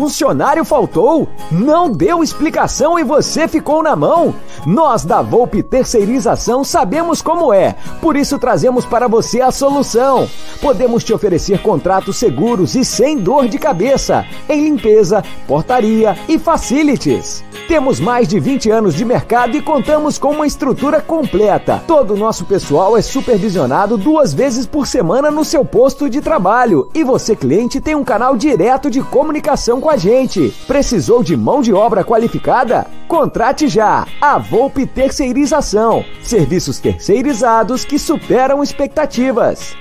Funcionário 0.00 0.64
faltou? 0.64 1.28
Não 1.52 1.92
deu 1.92 2.22
explicação 2.22 2.98
e 2.98 3.04
você 3.04 3.46
ficou 3.46 3.82
na 3.82 3.94
mão? 3.94 4.34
Nós 4.64 5.04
da 5.04 5.20
Volpe 5.20 5.62
Terceirização 5.62 6.64
sabemos 6.64 7.20
como 7.20 7.52
é, 7.52 7.76
por 8.00 8.16
isso 8.16 8.38
trazemos 8.38 8.86
para 8.86 9.06
você 9.06 9.42
a 9.42 9.50
solução. 9.50 10.26
Podemos 10.62 11.04
te 11.04 11.12
oferecer 11.12 11.60
contratos 11.60 12.16
seguros 12.16 12.74
e 12.76 12.82
sem 12.82 13.18
dor 13.18 13.46
de 13.46 13.58
cabeça 13.58 14.24
em 14.48 14.70
limpeza, 14.70 15.22
portaria 15.46 16.16
e 16.26 16.38
facilities. 16.38 17.44
Temos 17.70 18.00
mais 18.00 18.26
de 18.26 18.40
20 18.40 18.68
anos 18.68 18.96
de 18.96 19.04
mercado 19.04 19.56
e 19.56 19.62
contamos 19.62 20.18
com 20.18 20.32
uma 20.32 20.44
estrutura 20.44 21.00
completa. 21.00 21.80
Todo 21.86 22.14
o 22.14 22.16
nosso 22.16 22.44
pessoal 22.44 22.98
é 22.98 23.00
supervisionado 23.00 23.96
duas 23.96 24.34
vezes 24.34 24.66
por 24.66 24.88
semana 24.88 25.30
no 25.30 25.44
seu 25.44 25.64
posto 25.64 26.10
de 26.10 26.20
trabalho. 26.20 26.90
E 26.92 27.04
você, 27.04 27.36
cliente, 27.36 27.80
tem 27.80 27.94
um 27.94 28.02
canal 28.02 28.36
direto 28.36 28.90
de 28.90 29.00
comunicação 29.00 29.80
com 29.80 29.88
a 29.88 29.96
gente. 29.96 30.52
Precisou 30.66 31.22
de 31.22 31.36
mão 31.36 31.62
de 31.62 31.72
obra 31.72 32.02
qualificada? 32.02 32.88
Contrate 33.06 33.68
já 33.68 34.04
a 34.20 34.36
Volpe 34.36 34.84
Terceirização. 34.84 36.04
Serviços 36.24 36.80
terceirizados 36.80 37.84
que 37.84 38.00
superam 38.00 38.64
expectativas. 38.64 39.76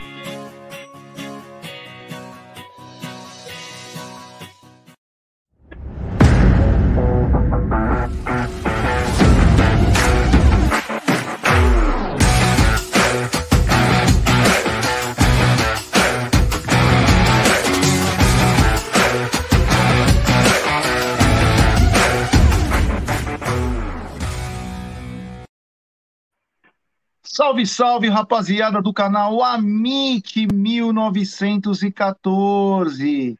Salve, 27.39 27.65
salve, 27.65 28.09
rapaziada 28.09 28.81
do 28.81 28.91
canal 28.91 29.41
Amit 29.41 30.45
1914. 30.53 33.39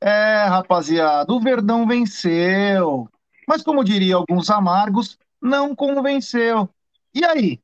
É, 0.00 0.46
rapaziada, 0.46 1.32
o 1.32 1.38
Verdão 1.38 1.86
venceu. 1.86 3.08
Mas, 3.46 3.62
como 3.62 3.84
diria 3.84 4.16
alguns 4.16 4.50
amargos, 4.50 5.16
não 5.40 5.76
convenceu. 5.76 6.68
E 7.14 7.24
aí? 7.24 7.60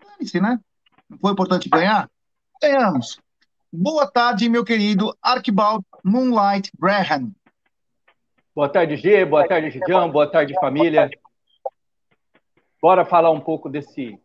Dane-se, 0.00 0.40
né? 0.40 0.60
Não 1.10 1.18
foi 1.18 1.32
importante 1.32 1.68
ganhar? 1.68 2.08
Ganhamos. 2.62 3.18
Boa 3.72 4.06
tarde, 4.06 4.48
meu 4.48 4.64
querido 4.64 5.12
Archibald 5.20 5.84
Moonlight 6.04 6.70
Graham. 6.78 7.32
Boa 8.54 8.68
tarde, 8.68 8.96
G. 8.96 9.24
Boa 9.24 9.48
tarde, 9.48 9.68
Gidião. 9.68 10.08
Boa 10.08 10.30
tarde, 10.30 10.54
família. 10.60 11.10
Bora 12.80 13.04
falar 13.04 13.32
um 13.32 13.40
pouco 13.40 13.68
desse 13.68 14.21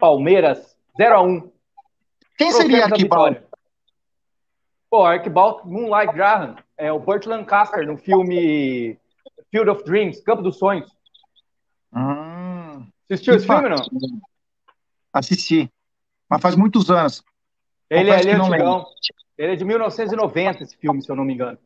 Palmeiras 0.00 0.76
0 0.96 1.14
a 1.14 1.22
1 1.22 1.52
Quem 2.36 2.50
seria 2.50 2.86
Arquibaldo? 2.86 3.40
Pô, 4.90 5.04
Arquibaldo 5.04 5.68
Moonlight 5.68 6.12
Graham 6.12 6.56
é 6.76 6.90
o 6.90 6.98
Burt 6.98 7.26
Lancaster 7.26 7.86
no 7.86 7.96
filme 7.96 8.98
Field 9.50 9.70
of 9.70 9.84
Dreams, 9.84 10.20
Campo 10.22 10.42
dos 10.42 10.58
Sonhos. 10.58 10.90
Hum, 11.94 12.86
Assistiu 13.08 13.34
esse 13.34 13.46
filme, 13.46 13.68
não? 13.68 13.76
Assisti. 15.12 15.70
Mas 16.28 16.40
faz 16.40 16.56
muitos 16.56 16.90
anos. 16.90 17.22
Ele, 17.88 18.10
ele 18.10 18.30
é 18.30 18.34
antigão. 18.34 18.86
Ele 19.36 19.52
é 19.52 19.56
de 19.56 19.64
1990, 19.64 20.62
esse 20.62 20.76
filme, 20.76 21.02
se 21.02 21.10
eu 21.10 21.16
não 21.16 21.24
me 21.24 21.34
engano. 21.34 21.58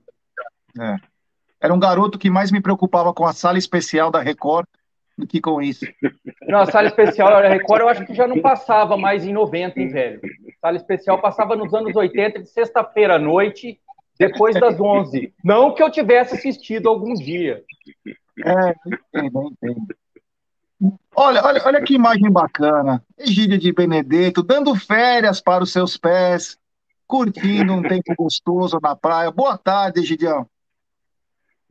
É. 0.78 0.96
Era 1.60 1.74
um 1.74 1.78
garoto 1.78 2.18
que 2.18 2.30
mais 2.30 2.50
me 2.50 2.60
preocupava 2.60 3.12
com 3.12 3.26
a 3.26 3.32
sala 3.32 3.58
especial 3.58 4.10
da 4.10 4.20
Record 4.20 4.66
do 5.16 5.26
que 5.26 5.40
com 5.40 5.62
isso. 5.62 5.86
Não, 6.42 6.60
a 6.60 6.66
sala 6.66 6.88
especial 6.88 7.30
da 7.30 7.48
Record 7.48 7.80
eu 7.82 7.88
acho 7.88 8.04
que 8.04 8.14
já 8.14 8.26
não 8.26 8.40
passava 8.40 8.96
mais 8.96 9.24
em 9.24 9.32
90, 9.32 9.80
hein, 9.80 9.88
velho? 9.88 10.20
Sala 10.60 10.76
especial 10.76 11.20
passava 11.20 11.56
nos 11.56 11.72
anos 11.72 11.94
80, 11.94 12.40
de 12.40 12.48
sexta-feira 12.48 13.16
à 13.16 13.18
noite, 13.18 13.78
depois 14.18 14.58
das 14.58 14.78
11. 14.78 15.32
Não 15.42 15.74
que 15.74 15.82
eu 15.82 15.90
tivesse 15.90 16.34
assistido 16.34 16.88
algum 16.88 17.14
dia. 17.14 17.62
É, 18.44 18.74
entendo, 19.14 19.52
entendo. 19.52 19.86
Olha, 21.16 21.42
olha, 21.44 21.62
olha 21.64 21.82
que 21.82 21.94
imagem 21.94 22.30
bacana. 22.30 23.02
Egídia 23.16 23.56
de 23.56 23.72
Benedetto, 23.72 24.42
dando 24.42 24.74
férias 24.74 25.40
para 25.40 25.62
os 25.62 25.72
seus 25.72 25.96
pés, 25.96 26.58
curtindo 27.06 27.72
um 27.72 27.82
tempo 27.82 28.14
gostoso 28.18 28.78
na 28.82 28.96
praia. 28.96 29.30
Boa 29.30 29.56
tarde, 29.56 30.00
Egidião. 30.00 30.46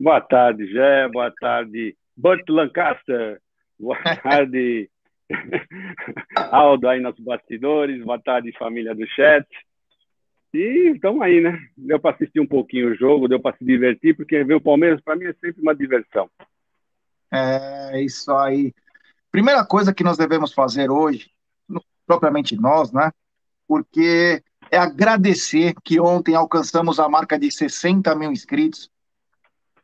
Boa 0.00 0.20
tarde, 0.20 0.66
Jé. 0.66 1.08
Boa 1.08 1.30
tarde, 1.38 1.96
Burt 2.16 2.48
Lancaster. 2.48 3.40
Boa 3.78 3.98
tarde, 4.22 4.90
Aldo 6.50 6.88
aí 6.88 7.00
nos 7.00 7.18
bastidores. 7.18 8.04
Boa 8.04 8.18
tarde, 8.18 8.56
família 8.58 8.94
do 8.94 9.06
chat. 9.08 9.46
E 10.52 10.92
estamos 10.94 11.20
aí, 11.22 11.40
né? 11.40 11.58
Deu 11.76 11.98
para 11.98 12.14
assistir 12.14 12.38
um 12.38 12.46
pouquinho 12.46 12.92
o 12.92 12.94
jogo, 12.94 13.26
deu 13.26 13.40
para 13.40 13.56
se 13.56 13.64
divertir, 13.64 14.16
porque 14.16 14.44
ver 14.44 14.54
o 14.54 14.60
Palmeiras 14.60 15.00
para 15.00 15.16
mim 15.16 15.24
é 15.24 15.32
sempre 15.34 15.60
uma 15.60 15.74
diversão. 15.74 16.30
É 17.32 18.00
isso 18.00 18.32
aí. 18.32 18.72
Primeira 19.32 19.66
coisa 19.66 19.92
que 19.92 20.04
nós 20.04 20.16
devemos 20.16 20.52
fazer 20.52 20.90
hoje, 20.90 21.28
propriamente 22.06 22.54
nós, 22.54 22.92
né? 22.92 23.10
Porque 23.66 24.40
é 24.70 24.78
agradecer 24.78 25.74
que 25.82 25.98
ontem 25.98 26.36
alcançamos 26.36 27.00
a 27.00 27.08
marca 27.08 27.36
de 27.36 27.50
60 27.50 28.14
mil 28.14 28.30
inscritos. 28.30 28.88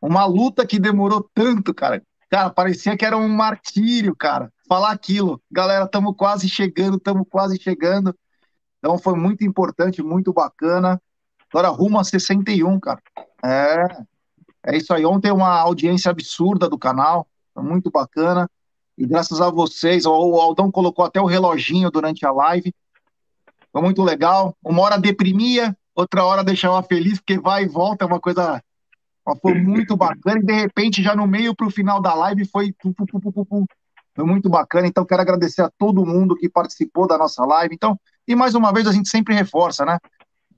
Uma 0.01 0.25
luta 0.25 0.65
que 0.65 0.79
demorou 0.79 1.29
tanto, 1.35 1.75
cara. 1.75 2.01
Cara, 2.31 2.49
parecia 2.49 2.97
que 2.97 3.05
era 3.05 3.17
um 3.19 3.29
martírio, 3.29 4.15
cara. 4.15 4.53
Falar 4.69 4.93
aquilo. 4.93 5.43
Galera, 5.51 5.85
estamos 5.85 6.15
quase 6.17 6.49
chegando, 6.49 6.97
estamos 6.97 7.27
quase 7.29 7.61
chegando. 7.61 8.15
Então 8.79 8.97
foi 8.97 9.17
muito 9.17 9.45
importante, 9.45 10.01
muito 10.01 10.33
bacana. 10.33 11.03
Agora 11.53 11.69
rumo 11.69 11.99
a 11.99 12.05
61, 12.05 12.79
cara. 12.79 13.03
É, 13.45 13.85
é 14.65 14.77
isso 14.77 14.95
aí. 14.95 15.05
Ontem 15.05 15.33
uma 15.33 15.59
audiência 15.59 16.09
absurda 16.09 16.69
do 16.69 16.79
canal. 16.79 17.27
Muito 17.57 17.91
bacana. 17.91 18.49
E 18.97 19.05
graças 19.05 19.41
a 19.41 19.51
vocês, 19.51 20.07
o 20.07 20.13
Aldão 20.13 20.71
colocou 20.71 21.05
até 21.05 21.21
o 21.21 21.27
reloginho 21.27 21.91
durante 21.91 22.25
a 22.25 22.31
live. 22.31 22.73
Foi 23.73 23.83
muito 23.83 24.05
legal. 24.05 24.57
Uma 24.63 24.83
hora 24.83 24.99
deprimia, 24.99 25.77
outra 25.95 26.25
hora 26.25 26.45
deixava 26.45 26.81
feliz, 26.83 27.19
porque 27.19 27.39
vai 27.39 27.65
e 27.65 27.69
volta, 27.69 28.05
é 28.05 28.07
uma 28.07 28.21
coisa. 28.21 28.63
Foi 29.37 29.55
muito 29.55 29.97
bacana. 29.97 30.39
E 30.41 30.45
de 30.45 30.53
repente, 30.53 31.03
já 31.03 31.15
no 31.15 31.27
meio 31.27 31.55
para 31.55 31.67
o 31.67 31.71
final 31.71 32.01
da 32.01 32.15
live, 32.15 32.45
foi. 32.47 32.75
Foi 34.15 34.25
muito 34.25 34.49
bacana. 34.49 34.87
Então, 34.87 35.05
quero 35.05 35.23
agradecer 35.23 35.63
a 35.63 35.71
todo 35.79 36.05
mundo 36.05 36.37
que 36.37 36.49
participou 36.49 37.07
da 37.07 37.17
nossa 37.17 37.45
live. 37.45 37.75
Então, 37.75 37.99
e 38.27 38.35
mais 38.35 38.55
uma 38.55 38.73
vez, 38.73 38.87
a 38.87 38.93
gente 38.93 39.09
sempre 39.09 39.35
reforça, 39.35 39.85
né? 39.85 39.99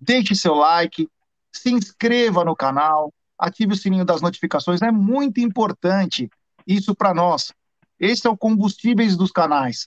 Deixe 0.01 0.35
seu 0.35 0.55
like, 0.55 1.09
se 1.53 1.71
inscreva 1.71 2.45
no 2.45 2.57
canal, 2.57 3.13
ative 3.39 3.75
o 3.75 3.77
sininho 3.77 4.05
das 4.05 4.21
notificações. 4.21 4.83
É 4.83 4.91
muito 4.91 5.41
importante 5.41 6.29
isso 6.67 6.95
para 6.95 7.13
nós. 7.15 7.53
Esse 7.99 8.27
é 8.27 8.31
o 8.31 8.37
combustíveis 8.37 9.17
dos 9.17 9.31
canais. 9.31 9.87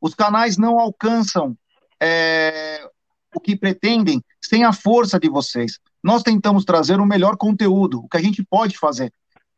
Os 0.00 0.14
canais 0.14 0.56
não 0.56 0.78
alcançam 0.78 1.56
é, 2.00 2.88
o 3.34 3.40
que 3.40 3.56
pretendem 3.56 4.22
sem 4.42 4.64
a 4.64 4.72
força 4.72 5.18
de 5.20 5.28
vocês. 5.28 5.78
Nós 6.02 6.22
tentamos 6.22 6.64
trazer 6.64 7.00
o 7.00 7.06
melhor 7.06 7.36
conteúdo, 7.36 8.00
o 8.00 8.08
que 8.08 8.16
a 8.16 8.22
gente 8.22 8.44
pode 8.44 8.78
fazer. 8.78 9.12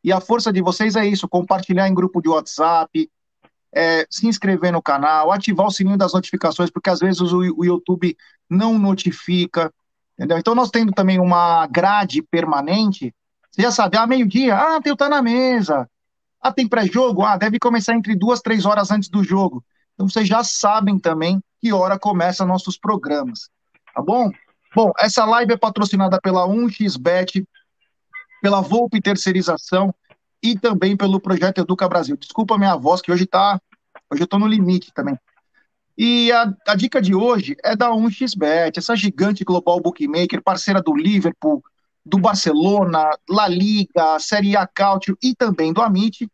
E 0.05 0.13
a 0.13 0.21
força 0.21 0.53
de 0.53 0.61
vocês 0.61 0.97
é 0.97 1.07
isso: 1.07 1.29
compartilhar 1.29 1.89
em 1.89 1.95
grupo 1.95 2.21
de 2.21 2.29
WhatsApp, 2.29 3.09
é, 3.73 4.07
se 4.11 4.27
inscrever 4.27 4.73
no 4.73 4.83
canal, 4.83 5.33
ativar 5.33 5.67
o 5.67 5.71
sininho 5.71 5.97
das 5.97 6.13
notificações, 6.13 6.71
porque 6.71 6.91
às 6.91 6.99
vezes 6.99 7.21
o, 7.21 7.39
o 7.57 7.65
YouTube 7.65 8.17
não 8.51 8.79
notifica. 8.79 9.73
Entendeu? 10.19 10.39
Então, 10.39 10.55
nós 10.55 10.71
tendo 10.71 10.93
também 10.93 11.19
uma 11.19 11.67
grade 11.67 12.23
permanente, 12.23 13.15
você 13.51 13.63
já 13.63 13.71
sabe, 13.71 13.97
ah, 13.97 14.07
meio-dia, 14.07 14.57
ah, 14.57 14.81
tem 14.81 14.93
o 14.93 14.97
Tá 14.97 15.09
na 15.09 15.23
Mesa. 15.23 15.89
Ah, 16.41 16.53
tem 16.53 16.69
pré-jogo? 16.69 17.23
Ah, 17.23 17.37
deve 17.37 17.59
começar 17.59 17.95
entre 17.95 18.15
duas, 18.15 18.41
três 18.41 18.67
horas 18.67 18.91
antes 18.91 19.09
do 19.09 19.23
jogo. 19.25 19.65
Então, 19.95 20.09
vocês 20.09 20.29
já 20.29 20.43
sabem 20.45 20.99
também 20.99 21.41
que 21.61 21.73
hora 21.73 21.99
começam 21.99 22.47
nossos 22.47 22.77
programas. 22.77 23.49
Tá 23.95 24.03
bom? 24.03 24.31
Bom, 24.75 24.91
essa 24.99 25.27
live 25.27 25.53
é 25.53 25.57
patrocinada 25.57 26.19
pela 26.19 26.47
1xBet, 26.49 27.47
pela 28.41 28.63
Volpe 28.63 29.03
Terceirização 29.03 29.95
e 30.43 30.59
também 30.59 30.97
pelo 30.97 31.21
Projeto 31.21 31.61
Educa 31.61 31.87
Brasil. 31.87 32.17
Desculpa 32.17 32.55
a 32.55 32.59
minha 32.59 32.75
voz, 32.75 33.03
que 33.03 33.13
hoje 33.13 33.27
tá. 33.27 33.61
Hoje 34.11 34.23
eu 34.23 34.27
tô 34.27 34.39
no 34.39 34.47
limite 34.47 34.91
também. 34.95 35.19
E 35.97 36.33
a, 36.33 36.51
a 36.69 36.75
dica 36.75 37.03
de 37.03 37.15
hoje 37.15 37.55
é 37.63 37.77
da 37.77 37.91
1xBet, 37.91 38.79
essa 38.79 38.97
gigante 38.97 39.45
global 39.45 39.79
bookmaker, 39.79 40.43
parceira 40.43 40.81
do 40.81 40.95
Liverpool, 40.97 41.63
do 42.05 42.19
Barcelona, 42.19 43.11
La 43.29 43.47
Liga, 43.47 44.19
Série 44.19 44.57
A 44.57 44.67
Cautio 44.67 45.19
e 45.23 45.35
também 45.35 45.71
do 45.71 45.83
Amit. 45.83 46.27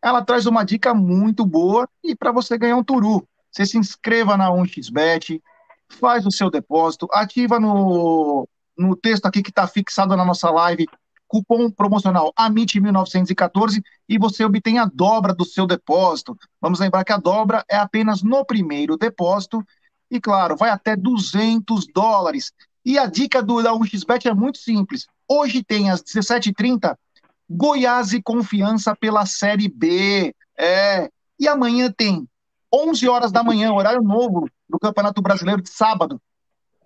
Ela 0.00 0.24
traz 0.24 0.46
uma 0.46 0.62
dica 0.62 0.94
muito 0.94 1.44
boa 1.44 1.88
e 2.04 2.14
para 2.14 2.30
você 2.30 2.56
ganhar 2.56 2.76
um 2.76 2.84
turu. 2.84 3.26
Você 3.50 3.66
se 3.66 3.76
inscreva 3.76 4.36
na 4.36 4.48
1xBet, 4.48 5.42
faz 5.90 6.26
o 6.26 6.30
seu 6.30 6.50
depósito, 6.50 7.08
ativa 7.12 7.58
no, 7.58 8.48
no 8.76 8.96
texto 8.96 9.26
aqui 9.26 9.42
que 9.42 9.50
está 9.50 9.66
fixado 9.66 10.16
na 10.16 10.24
nossa 10.24 10.50
live 10.50 10.86
cupom 11.30 11.70
promocional 11.70 12.32
AMIT1914 12.36 13.80
e 14.08 14.18
você 14.18 14.44
obtém 14.44 14.80
a 14.80 14.84
dobra 14.84 15.32
do 15.32 15.44
seu 15.44 15.64
depósito. 15.64 16.36
Vamos 16.60 16.80
lembrar 16.80 17.04
que 17.04 17.12
a 17.12 17.16
dobra 17.16 17.64
é 17.70 17.76
apenas 17.76 18.20
no 18.20 18.44
primeiro 18.44 18.96
depósito 18.96 19.64
e, 20.10 20.20
claro, 20.20 20.56
vai 20.56 20.70
até 20.70 20.96
200 20.96 21.86
dólares. 21.94 22.52
E 22.84 22.98
a 22.98 23.06
dica 23.06 23.40
do 23.40 23.62
da 23.62 23.72
1xBet 23.72 24.26
é 24.26 24.34
muito 24.34 24.58
simples. 24.58 25.06
Hoje 25.28 25.62
tem 25.62 25.88
às 25.88 26.02
17h30 26.02 26.96
Goiás 27.48 28.12
e 28.12 28.20
Confiança 28.20 28.96
pela 28.96 29.24
Série 29.24 29.68
B. 29.68 30.34
É. 30.58 31.08
E 31.38 31.46
amanhã 31.46 31.94
tem 31.96 32.26
11 32.74 33.08
horas 33.08 33.30
da 33.30 33.44
manhã, 33.44 33.72
horário 33.72 34.02
novo 34.02 34.48
do 34.70 34.78
Campeonato 34.78 35.20
Brasileiro 35.20 35.60
de 35.60 35.68
sábado. 35.68 36.20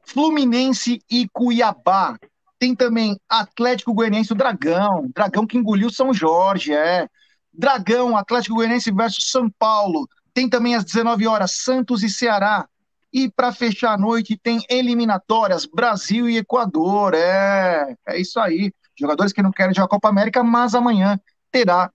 Fluminense 0.02 1.00
e 1.10 1.28
Cuiabá. 1.28 2.19
Tem 2.58 2.75
também 2.75 3.19
Atlético 3.28 3.94
Goianiense 3.94 4.32
o 4.32 4.36
Dragão. 4.36 5.08
Dragão 5.14 5.46
que 5.46 5.58
engoliu 5.58 5.90
São 5.90 6.12
Jorge, 6.12 6.72
é. 6.72 7.06
Dragão, 7.52 8.16
Atlético 8.16 8.56
Goianiense 8.56 8.90
versus 8.90 9.31
São 9.31 9.50
Paulo. 9.50 10.08
Tem 10.32 10.48
também 10.48 10.75
às 10.75 10.84
19 10.84 11.26
horas 11.26 11.52
Santos 11.52 12.02
e 12.02 12.08
Ceará. 12.08 12.66
E 13.12 13.31
para 13.31 13.52
fechar 13.52 13.92
a 13.92 13.98
noite 13.98 14.36
tem 14.36 14.60
eliminatórias 14.69 15.66
Brasil 15.66 16.28
e 16.28 16.38
Equador. 16.38 17.14
É, 17.14 17.94
é 18.08 18.20
isso 18.20 18.40
aí. 18.40 18.72
Jogadores 18.98 19.32
que 19.32 19.42
não 19.42 19.52
querem 19.52 19.75
jogar 19.75 19.86
a 19.86 19.88
Copa 19.88 20.08
América, 20.08 20.42
mas 20.42 20.75
amanhã 20.75 21.19
terá 21.50 21.90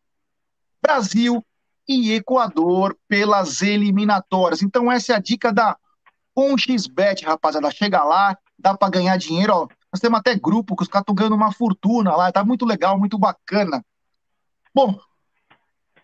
Brasil 0.82 1.44
e 1.90 2.14
Equador 2.14 2.96
pelas 3.08 3.64
eliminatórias. 3.64 4.62
Então 4.62 4.92
essa 4.92 5.14
é 5.14 5.16
a 5.16 5.20
dica 5.20 5.52
da 5.52 5.76
1xBet, 6.38 7.26
rapaziada. 7.26 7.72
Chega 7.72 8.04
lá, 8.04 8.38
dá 8.58 8.78
para 8.78 8.92
ganhar 8.92 9.18
dinheiro, 9.18 9.54
ó. 9.54 9.68
Nós 9.92 10.00
temos 10.00 10.20
até 10.20 10.36
grupo 10.36 10.76
que 10.76 10.84
os 10.84 10.88
caras 10.88 11.02
estão 11.02 11.16
ganhando 11.16 11.36
uma 11.36 11.52
fortuna 11.52 12.16
lá, 12.16 12.32
tá 12.32 12.46
muito 12.46 12.64
legal, 12.64 13.00
muito 13.00 13.18
bacana. 13.18 13.84
Bom, 14.74 15.00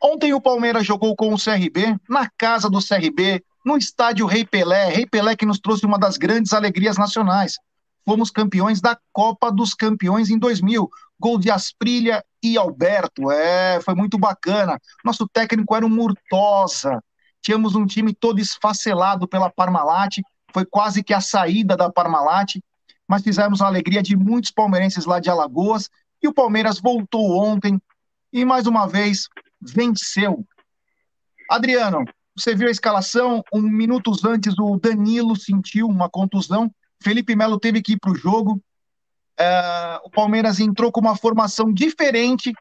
ontem 0.01 0.33
o 0.33 0.41
Palmeiras 0.41 0.83
jogou 0.83 1.15
com 1.15 1.31
o 1.31 1.37
CRB, 1.37 1.95
na 2.09 2.27
casa 2.35 2.67
do 2.67 2.79
CRB, 2.79 3.43
no 3.63 3.77
estádio 3.77 4.25
Rei 4.25 4.43
Pelé. 4.43 4.89
Rei 4.89 5.05
Pelé 5.05 5.35
que 5.35 5.45
nos 5.45 5.59
trouxe 5.59 5.85
uma 5.85 5.99
das 5.99 6.17
grandes 6.17 6.51
alegrias 6.51 6.97
nacionais. 6.97 7.59
Fomos 8.03 8.31
campeões 8.31 8.81
da 8.81 8.97
Copa 9.13 9.51
dos 9.51 9.75
Campeões 9.75 10.31
em 10.31 10.39
2000. 10.39 10.89
Gol 11.19 11.39
de 11.39 11.50
Asprilha 11.50 12.23
e 12.41 12.57
Alberto. 12.57 13.31
É, 13.31 13.79
foi 13.81 13.95
muito 13.95 14.17
bacana. 14.17 14.79
Nosso 15.03 15.27
técnico 15.27 15.75
era 15.75 15.85
um 15.85 15.89
Murtosa. 15.89 17.03
Tínhamos 17.41 17.75
um 17.75 17.85
time 17.85 18.13
todo 18.13 18.39
esfacelado 18.39 19.27
pela 19.27 19.50
Parmalat. 19.50 20.21
Foi 20.53 20.65
quase 20.65 21.03
que 21.03 21.13
a 21.13 21.21
saída 21.21 21.75
da 21.75 21.91
Parmalat 21.91 22.56
mas 23.07 23.23
fizemos 23.23 23.62
a 23.62 23.67
alegria 23.67 24.01
de 24.01 24.15
muitos 24.15 24.51
palmeirenses 24.51 25.06
lá 25.06 25.19
de 25.19 25.29
Alagoas. 25.29 25.89
E 26.21 26.27
o 26.27 26.33
Palmeiras 26.33 26.79
voltou 26.79 27.38
ontem 27.38 27.79
e 28.33 28.44
mais 28.44 28.68
uma 28.68 28.88
vez 28.88 29.27
venceu. 29.61 30.45
Adriano, 31.50 32.03
você 32.35 32.56
viu 32.56 32.68
a 32.68 32.71
escalação? 32.71 33.44
Um 33.53 33.61
minutos 33.61 34.25
antes, 34.25 34.56
o 34.57 34.79
Danilo 34.79 35.35
sentiu 35.35 35.88
uma 35.88 36.09
contusão. 36.09 36.71
Felipe 37.01 37.35
Melo 37.35 37.59
teve 37.59 37.81
que 37.81 37.94
ir 37.94 38.00
para 38.00 38.11
o 38.11 38.15
jogo. 38.15 38.61
É, 39.37 39.99
o 40.03 40.09
Palmeiras 40.09 40.59
entrou 40.59 40.91
com 40.91 41.01
uma 41.01 41.15
formação 41.15 41.73
diferente, 41.73 42.53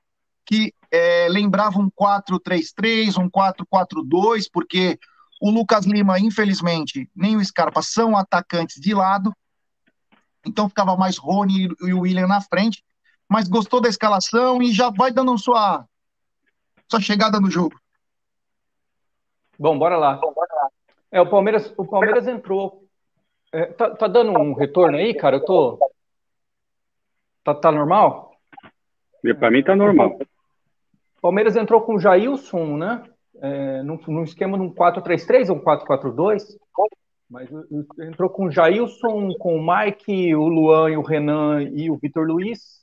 que 0.44 0.72
é, 0.90 1.28
lembrava 1.28 1.78
um 1.78 1.90
4-3-3, 1.90 3.18
um 3.18 3.30
4-4-2, 3.30 4.48
porque 4.52 4.98
o 5.40 5.50
Lucas 5.50 5.84
Lima, 5.84 6.18
infelizmente, 6.18 7.08
nem 7.14 7.36
o 7.36 7.44
Scarpa 7.44 7.82
são 7.82 8.16
atacantes 8.16 8.80
de 8.80 8.94
lado. 8.94 9.32
Então 10.46 10.68
ficava 10.68 10.96
mais 10.96 11.16
Rony 11.16 11.68
e 11.82 11.92
o 11.92 12.00
William 12.00 12.26
na 12.26 12.40
frente. 12.40 12.84
Mas 13.28 13.48
gostou 13.48 13.80
da 13.80 13.88
escalação 13.88 14.62
e 14.62 14.72
já 14.72 14.90
vai 14.90 15.10
dando 15.10 15.36
sua, 15.38 15.86
sua 16.88 17.00
chegada 17.00 17.40
no 17.40 17.50
jogo. 17.50 17.78
Bom, 19.58 19.78
bora 19.78 19.96
lá. 19.96 20.20
É, 21.10 21.20
o 21.20 21.28
Palmeiras, 21.28 21.72
o 21.76 21.84
Palmeiras 21.84 22.26
entrou. 22.26 22.84
É, 23.52 23.66
tá, 23.66 23.90
tá, 23.90 24.08
dando 24.08 24.32
um 24.32 24.52
retorno 24.52 24.98
aí, 24.98 25.14
cara? 25.14 25.36
Eu 25.36 25.44
tô. 25.44 25.78
Tá, 27.44 27.54
tá 27.54 27.70
normal? 27.70 28.32
Para 29.38 29.50
mim 29.50 29.62
tá 29.62 29.76
normal. 29.76 30.18
O 31.18 31.20
Palmeiras 31.20 31.56
entrou 31.56 31.80
com 31.82 31.94
o 31.94 32.00
Jailson, 32.00 32.76
né? 32.76 33.02
É, 33.40 33.82
num, 33.82 33.98
num 34.08 34.24
esquema 34.24 34.56
de 34.56 34.64
um 34.64 34.72
4-3-3 34.72 35.50
ou 35.50 35.56
um 35.56 35.60
4-4-2. 35.60 36.42
Mas 37.28 37.48
entrou 38.00 38.30
com 38.30 38.46
o 38.46 38.50
Jailson, 38.50 39.32
com 39.38 39.56
o 39.56 39.66
Mike, 39.66 40.34
o 40.34 40.46
Luan 40.46 40.90
e 40.90 40.96
o 40.96 41.02
Renan 41.02 41.62
e 41.62 41.90
o 41.90 41.96
Vitor 41.96 42.26
Luiz. 42.26 42.82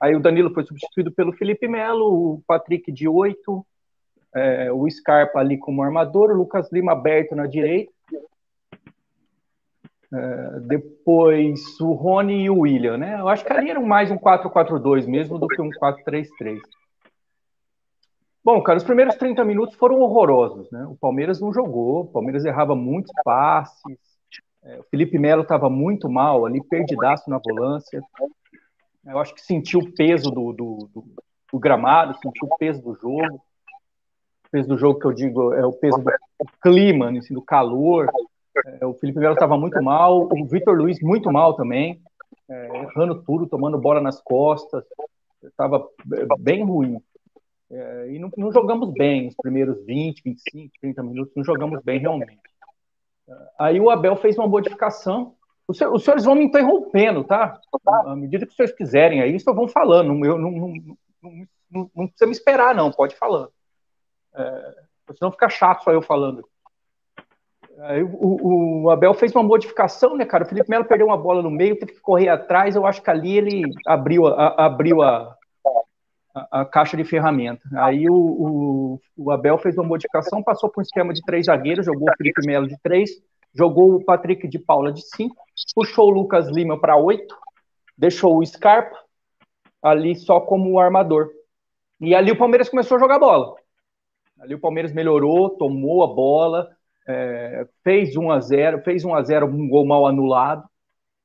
Aí 0.00 0.14
o 0.14 0.20
Danilo 0.20 0.52
foi 0.52 0.64
substituído 0.64 1.12
pelo 1.12 1.32
Felipe 1.32 1.68
Melo, 1.68 2.34
o 2.34 2.42
Patrick 2.46 2.90
de 2.90 3.08
8, 3.08 3.66
é, 4.34 4.72
o 4.72 4.88
Scarpa 4.90 5.38
ali 5.38 5.56
como 5.58 5.82
armador, 5.82 6.30
o 6.30 6.36
Lucas 6.36 6.70
Lima 6.72 6.92
aberto 6.92 7.36
na 7.36 7.46
direita. 7.46 7.92
É, 10.14 10.60
depois 10.60 11.80
o 11.80 11.92
Rony 11.92 12.44
e 12.44 12.50
o 12.50 12.60
William, 12.60 12.96
né? 12.96 13.18
Eu 13.18 13.28
acho 13.28 13.44
que 13.44 13.52
ali 13.52 13.68
era 13.68 13.80
mais 13.80 14.12
um 14.12 14.16
4-4-2 14.16 15.08
mesmo 15.08 15.40
do 15.40 15.48
que 15.48 15.60
um 15.60 15.70
4-3-3. 15.70 16.60
Bom, 18.44 18.62
cara, 18.62 18.78
os 18.78 18.84
primeiros 18.84 19.16
30 19.16 19.44
minutos 19.44 19.74
foram 19.74 19.98
horrorosos, 19.98 20.70
né? 20.70 20.84
O 20.84 20.94
Palmeiras 20.94 21.40
não 21.40 21.52
jogou, 21.52 22.02
o 22.02 22.06
Palmeiras 22.06 22.44
errava 22.44 22.76
muitos 22.76 23.10
passes, 23.24 23.98
é, 24.62 24.78
o 24.78 24.84
Felipe 24.84 25.18
Melo 25.18 25.42
estava 25.42 25.68
muito 25.68 26.08
mal 26.08 26.46
ali, 26.46 26.62
perdidaço 26.62 27.28
na 27.28 27.38
volância. 27.38 28.00
Eu 29.04 29.18
acho 29.18 29.34
que 29.34 29.40
sentiu 29.40 29.80
o 29.80 29.92
peso 29.92 30.30
do, 30.30 30.52
do, 30.52 30.88
do, 30.94 31.04
do 31.52 31.58
gramado, 31.58 32.14
sentiu 32.14 32.48
o 32.48 32.56
peso 32.56 32.80
do 32.80 32.94
jogo. 32.94 33.42
O 34.46 34.50
peso 34.52 34.68
do 34.68 34.78
jogo 34.78 35.00
que 35.00 35.06
eu 35.06 35.12
digo 35.12 35.52
é 35.54 35.66
o 35.66 35.72
peso 35.72 35.98
do, 35.98 36.12
clima, 36.62 37.10
né, 37.10 37.18
assim, 37.18 37.34
do 37.34 37.42
calor. 37.42 38.08
É, 38.80 38.86
o 38.86 38.94
Felipe 38.94 39.18
Melo 39.18 39.34
estava 39.34 39.58
muito 39.58 39.82
mal, 39.82 40.28
o 40.30 40.46
Vitor 40.46 40.76
Luiz 40.76 41.00
muito 41.00 41.30
mal 41.30 41.54
também, 41.54 42.00
é, 42.48 42.82
errando 42.82 43.22
tudo, 43.22 43.46
tomando 43.46 43.78
bola 43.78 44.00
nas 44.00 44.20
costas. 44.22 44.84
Estava 45.42 45.86
é, 46.12 46.26
bem 46.38 46.64
ruim. 46.64 47.00
É, 47.70 48.12
e 48.12 48.18
não, 48.18 48.30
não, 48.36 48.52
jogamos 48.52 48.92
bem 48.92 49.28
os 49.28 49.34
primeiros 49.34 49.84
20, 49.84 50.22
25, 50.22 50.72
30 50.80 51.02
minutos, 51.02 51.34
não 51.34 51.44
jogamos 51.44 51.82
bem 51.82 51.98
realmente. 51.98 52.38
Aí 53.58 53.80
o 53.80 53.90
Abel 53.90 54.16
fez 54.16 54.36
uma 54.38 54.46
modificação. 54.46 55.34
Os, 55.66 55.80
os 55.80 56.04
senhores 56.04 56.24
vão 56.24 56.34
me 56.34 56.44
interrompendo, 56.44 57.24
tá? 57.24 57.58
À 57.86 58.14
medida 58.14 58.44
que 58.44 58.50
os 58.50 58.56
senhores 58.56 58.76
quiserem 58.76 59.22
aí, 59.22 59.40
só 59.40 59.52
vão 59.52 59.66
falando. 59.66 60.24
Eu 60.24 60.38
não, 60.38 60.50
não, 60.50 60.74
não, 61.22 61.90
não, 61.94 62.06
precisa 62.06 62.26
me 62.26 62.32
esperar, 62.32 62.74
não, 62.74 62.92
pode 62.92 63.16
falando. 63.16 63.50
É, 64.34 64.74
senão 65.16 65.32
fica 65.32 65.48
chato 65.48 65.84
só 65.84 65.92
eu 65.92 66.02
falando. 66.02 66.46
O, 68.20 68.84
o, 68.84 68.90
Abel 68.90 69.12
fez 69.14 69.34
uma 69.34 69.42
modificação, 69.42 70.16
né, 70.16 70.24
cara? 70.24 70.44
O 70.44 70.46
Felipe 70.46 70.70
Melo 70.70 70.84
perdeu 70.84 71.08
uma 71.08 71.16
bola 71.16 71.42
no 71.42 71.50
meio, 71.50 71.78
teve 71.78 71.92
que 71.92 72.00
correr 72.00 72.28
atrás. 72.28 72.76
Eu 72.76 72.86
acho 72.86 73.02
que 73.02 73.10
ali 73.10 73.36
ele 73.36 73.62
abriu, 73.86 74.26
a, 74.26 74.66
abriu 74.66 75.02
a, 75.02 75.36
a, 76.52 76.64
caixa 76.64 76.96
de 76.96 77.04
ferramenta. 77.04 77.62
Aí 77.76 78.08
o, 78.08 78.14
o, 78.14 79.00
o, 79.16 79.30
Abel 79.30 79.58
fez 79.58 79.76
uma 79.76 79.86
modificação, 79.86 80.42
passou 80.42 80.70
para 80.70 80.80
um 80.80 80.82
esquema 80.82 81.12
de 81.12 81.20
três 81.22 81.46
zagueiros, 81.46 81.86
jogou 81.86 82.08
o 82.08 82.16
Felipe 82.16 82.46
Melo 82.46 82.68
de 82.68 82.78
três, 82.80 83.10
jogou 83.52 83.94
o 83.94 84.04
Patrick 84.04 84.46
de 84.46 84.58
Paula 84.58 84.92
de 84.92 85.02
cinco, 85.02 85.36
puxou 85.74 86.08
o 86.08 86.10
Lucas 86.10 86.48
Lima 86.48 86.80
para 86.80 86.96
oito, 86.96 87.36
deixou 87.98 88.38
o 88.38 88.46
Scarpa 88.46 88.96
ali 89.82 90.14
só 90.14 90.40
como 90.40 90.78
armador. 90.78 91.28
E 92.00 92.14
ali 92.14 92.30
o 92.30 92.38
Palmeiras 92.38 92.68
começou 92.68 92.96
a 92.96 93.00
jogar 93.00 93.18
bola. 93.18 93.54
Ali 94.40 94.54
o 94.54 94.60
Palmeiras 94.60 94.92
melhorou, 94.92 95.50
tomou 95.50 96.02
a 96.02 96.06
bola, 96.06 96.70
é, 97.06 97.66
fez 97.82 98.16
1 98.16 98.30
a 98.30 98.40
0 98.40 98.82
fez 98.82 99.04
1 99.04 99.14
a 99.14 99.22
0 99.22 99.46
um 99.46 99.68
gol 99.68 99.86
mal 99.86 100.06
anulado. 100.06 100.64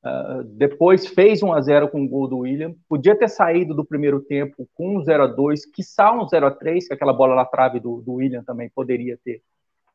Uh, 0.02 0.44
depois 0.56 1.08
fez 1.08 1.44
1 1.44 1.52
a 1.52 1.60
0 1.60 1.90
com 1.90 2.04
o 2.04 2.08
gol 2.08 2.28
do 2.28 2.40
William. 2.40 2.74
Podia 2.88 3.18
ter 3.18 3.28
saído 3.28 3.74
do 3.74 3.84
primeiro 3.84 4.22
tempo 4.22 4.68
com 4.74 4.98
um 4.98 5.04
0 5.04 5.24
a 5.24 5.28
2 5.28 5.66
quiçá 5.66 6.14
um 6.14 6.26
0 6.28 6.48
a 6.48 6.52
3 6.52 6.88
que 6.88 6.94
aquela 6.94 7.12
bola 7.12 7.36
na 7.36 7.46
trave 7.46 7.80
do, 7.80 8.02
do 8.02 8.14
William 8.14 8.44
também 8.44 8.70
poderia 8.74 9.18
ter. 9.24 9.42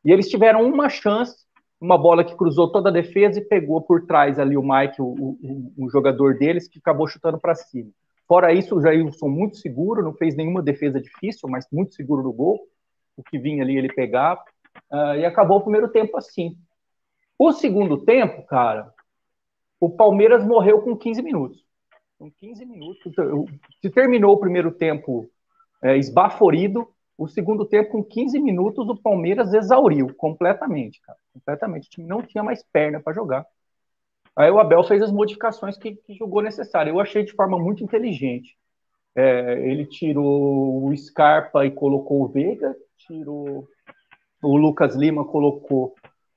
E 0.03 0.11
eles 0.11 0.29
tiveram 0.29 0.63
uma 0.63 0.89
chance, 0.89 1.35
uma 1.81 1.97
bola 1.97 2.23
que 2.23 2.35
cruzou 2.35 2.71
toda 2.71 2.89
a 2.89 2.93
defesa 2.93 3.39
e 3.39 3.45
pegou 3.45 3.81
por 3.81 4.05
trás 4.05 4.37
ali 4.37 4.55
o 4.55 4.61
Mike, 4.61 5.01
o, 5.01 5.05
o, 5.05 5.73
o 5.85 5.89
jogador 5.89 6.37
deles, 6.37 6.67
que 6.67 6.77
acabou 6.77 7.07
chutando 7.07 7.39
para 7.39 7.55
cima. 7.55 7.89
Fora 8.27 8.53
isso, 8.53 8.75
o 8.75 8.81
Jailson 8.81 9.27
muito 9.27 9.57
seguro, 9.57 10.03
não 10.03 10.13
fez 10.13 10.35
nenhuma 10.35 10.61
defesa 10.61 11.01
difícil, 11.01 11.49
mas 11.49 11.65
muito 11.71 11.95
seguro 11.95 12.21
no 12.21 12.31
gol. 12.31 12.59
O 13.17 13.23
que 13.23 13.39
vinha 13.39 13.63
ali 13.63 13.77
ele 13.77 13.91
pegava. 13.91 14.41
Uh, 14.91 15.15
e 15.17 15.25
acabou 15.25 15.57
o 15.57 15.61
primeiro 15.61 15.89
tempo 15.89 16.17
assim. 16.17 16.57
O 17.37 17.51
segundo 17.51 17.97
tempo, 18.05 18.45
cara, 18.45 18.93
o 19.79 19.89
Palmeiras 19.89 20.45
morreu 20.45 20.81
com 20.81 20.95
15 20.95 21.21
minutos. 21.21 21.65
Com 22.17 22.31
15 22.31 22.65
minutos, 22.65 23.13
se 23.81 23.89
terminou 23.89 24.33
o 24.33 24.39
primeiro 24.39 24.71
tempo 24.71 25.29
é, 25.83 25.97
esbaforido, 25.97 26.87
o 27.17 27.27
segundo 27.27 27.65
tempo, 27.65 27.91
com 27.91 28.03
15 28.03 28.39
minutos, 28.39 28.87
o 28.87 28.95
Palmeiras 28.95 29.53
exauriu 29.53 30.13
completamente, 30.15 31.01
cara. 31.01 31.17
Completamente. 31.33 31.87
O 31.87 31.89
time 31.89 32.07
não 32.07 32.21
tinha 32.21 32.43
mais 32.43 32.63
perna 32.73 32.99
para 32.99 33.13
jogar. 33.13 33.45
Aí 34.35 34.51
o 34.51 34.59
Abel 34.59 34.83
fez 34.83 35.01
as 35.01 35.11
modificações 35.11 35.77
que, 35.77 35.95
que 35.95 36.13
julgou 36.13 36.41
necessário. 36.41 36.91
Eu 36.91 36.99
achei 36.99 37.23
de 37.23 37.31
forma 37.33 37.57
muito 37.57 37.83
inteligente. 37.83 38.57
É, 39.15 39.65
ele 39.65 39.85
tirou 39.85 40.85
o 40.85 40.97
Scarpa 40.97 41.65
e 41.65 41.71
colocou 41.71 42.23
o 42.23 42.27
Veiga, 42.27 42.75
tirou 42.97 43.65
o 44.45 44.55
Lucas 44.57 44.95
Lima, 44.95 45.25
colocou 45.25 45.95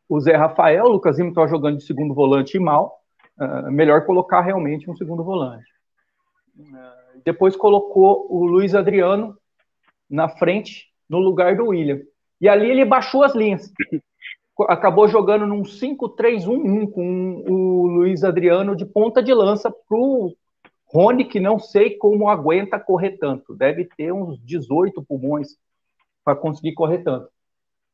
o 0.08 0.20
Zé 0.20 0.34
Rafael. 0.34 0.84
O 0.84 0.88
Lucas 0.88 1.18
Lima 1.18 1.28
estava 1.28 1.46
jogando 1.46 1.78
de 1.78 1.84
segundo 1.84 2.14
volante 2.14 2.56
e 2.56 2.60
mal. 2.60 3.00
Uh, 3.38 3.70
melhor 3.70 4.04
colocar 4.04 4.40
realmente 4.40 4.90
um 4.90 4.96
segundo 4.96 5.22
volante. 5.22 5.66
Uh, 6.58 7.20
depois 7.24 7.54
colocou 7.54 8.26
o 8.30 8.46
Luiz 8.46 8.74
Adriano 8.74 9.36
na 10.10 10.28
frente, 10.28 10.86
no 11.08 11.18
lugar 11.18 11.56
do 11.56 11.68
William. 11.68 12.00
E 12.40 12.48
ali 12.48 12.70
ele 12.70 12.84
baixou 12.84 13.22
as 13.22 13.34
linhas. 13.34 13.72
Acabou 14.68 15.06
jogando 15.06 15.46
num 15.46 15.62
5-3-1-1 15.62 16.90
com 16.90 17.44
o 17.48 17.86
Luiz 17.86 18.24
Adriano 18.24 18.74
de 18.74 18.84
ponta 18.84 19.22
de 19.22 19.32
lança 19.32 19.70
para 19.70 19.96
o 19.96 20.34
Rony, 20.86 21.26
que 21.26 21.38
não 21.38 21.60
sei 21.60 21.96
como 21.96 22.28
aguenta 22.28 22.80
correr 22.80 23.18
tanto. 23.18 23.54
Deve 23.54 23.84
ter 23.84 24.12
uns 24.12 24.42
18 24.44 25.00
pulmões 25.04 25.56
para 26.24 26.34
conseguir 26.34 26.74
correr 26.74 27.04
tanto. 27.04 27.28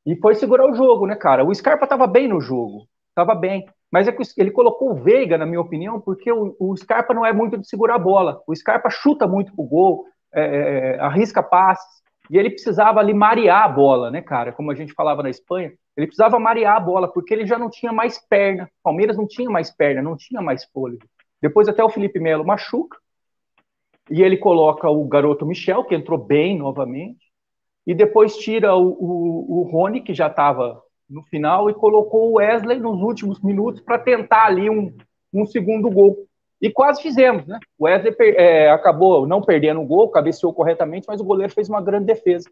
E 0.06 0.16
foi 0.16 0.34
segurar 0.34 0.70
o 0.70 0.74
jogo, 0.74 1.06
né, 1.06 1.16
cara? 1.16 1.44
O 1.44 1.54
Scarpa 1.54 1.84
estava 1.84 2.06
bem 2.06 2.28
no 2.28 2.40
jogo, 2.40 2.86
estava 3.08 3.34
bem. 3.34 3.66
Mas 3.90 4.08
é 4.08 4.12
que 4.12 4.22
ele 4.36 4.50
colocou 4.50 4.90
o 4.90 4.94
Veiga, 4.94 5.38
na 5.38 5.46
minha 5.46 5.60
opinião, 5.60 6.00
porque 6.00 6.30
o, 6.30 6.54
o 6.58 6.76
Scarpa 6.76 7.14
não 7.14 7.24
é 7.24 7.32
muito 7.32 7.56
de 7.56 7.66
segurar 7.66 7.94
a 7.94 7.98
bola. 7.98 8.42
O 8.46 8.54
Scarpa 8.54 8.90
chuta 8.90 9.26
muito 9.26 9.54
pro 9.54 9.64
gol, 9.64 10.04
é, 10.32 10.42
é, 10.42 11.00
arrisca 11.00 11.42
passes, 11.42 12.02
e 12.30 12.36
ele 12.36 12.50
precisava 12.50 13.00
ali 13.00 13.14
marear 13.14 13.64
a 13.64 13.68
bola, 13.68 14.10
né, 14.10 14.20
cara? 14.20 14.52
Como 14.52 14.70
a 14.70 14.74
gente 14.74 14.92
falava 14.92 15.22
na 15.22 15.30
Espanha, 15.30 15.72
ele 15.96 16.06
precisava 16.06 16.38
marear 16.38 16.76
a 16.76 16.80
bola, 16.80 17.06
porque 17.06 17.32
ele 17.32 17.46
já 17.46 17.58
não 17.58 17.70
tinha 17.70 17.92
mais 17.92 18.18
perna. 18.18 18.68
Palmeiras 18.82 19.16
não 19.16 19.26
tinha 19.26 19.48
mais 19.48 19.70
perna, 19.70 20.02
não 20.02 20.16
tinha 20.16 20.42
mais 20.42 20.64
fôlego. 20.64 21.06
Depois 21.40 21.68
até 21.68 21.84
o 21.84 21.90
Felipe 21.90 22.18
Melo 22.18 22.44
machuca, 22.44 22.98
e 24.10 24.22
ele 24.22 24.36
coloca 24.36 24.88
o 24.88 25.06
garoto 25.06 25.46
Michel, 25.46 25.84
que 25.84 25.94
entrou 25.94 26.18
bem 26.18 26.58
novamente, 26.58 27.24
e 27.86 27.94
depois 27.94 28.36
tira 28.36 28.74
o, 28.74 28.88
o, 28.88 29.60
o 29.60 29.62
Rony, 29.70 30.00
que 30.00 30.14
já 30.14 30.26
estava 30.26 30.82
no 31.08 31.22
final, 31.22 31.68
e 31.68 31.74
colocou 31.74 32.30
o 32.30 32.34
Wesley 32.34 32.78
nos 32.78 33.00
últimos 33.00 33.40
minutos 33.42 33.80
para 33.80 33.98
tentar 33.98 34.46
ali 34.46 34.70
um, 34.70 34.94
um 35.32 35.46
segundo 35.46 35.90
gol. 35.90 36.26
E 36.60 36.70
quase 36.70 37.02
fizemos, 37.02 37.46
né? 37.46 37.58
O 37.78 37.84
Wesley 37.84 38.14
é, 38.36 38.70
acabou 38.70 39.26
não 39.26 39.42
perdendo 39.42 39.82
o 39.82 39.86
gol, 39.86 40.08
cabeceou 40.08 40.54
corretamente, 40.54 41.06
mas 41.06 41.20
o 41.20 41.24
goleiro 41.24 41.52
fez 41.52 41.68
uma 41.68 41.82
grande 41.82 42.06
defesa. 42.06 42.48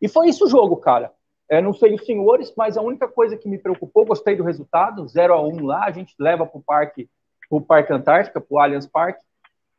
E 0.00 0.08
foi 0.08 0.28
isso 0.28 0.46
o 0.46 0.48
jogo, 0.48 0.76
cara. 0.78 1.12
É, 1.48 1.60
não 1.60 1.74
sei 1.74 1.94
os 1.94 2.06
senhores, 2.06 2.54
mas 2.56 2.78
a 2.78 2.82
única 2.82 3.06
coisa 3.06 3.36
que 3.36 3.48
me 3.48 3.58
preocupou, 3.58 4.06
gostei 4.06 4.34
do 4.34 4.42
resultado, 4.42 5.06
0 5.06 5.34
a 5.34 5.42
1 5.42 5.66
lá, 5.66 5.84
a 5.84 5.90
gente 5.90 6.14
leva 6.18 6.46
para 6.46 6.58
o 6.58 6.62
parque, 6.62 7.10
o 7.50 7.60
Parque 7.60 7.92
Antártica, 7.92 8.40
para 8.40 8.54
o 8.54 8.58
Allianz 8.58 8.86
Parque, 8.86 9.22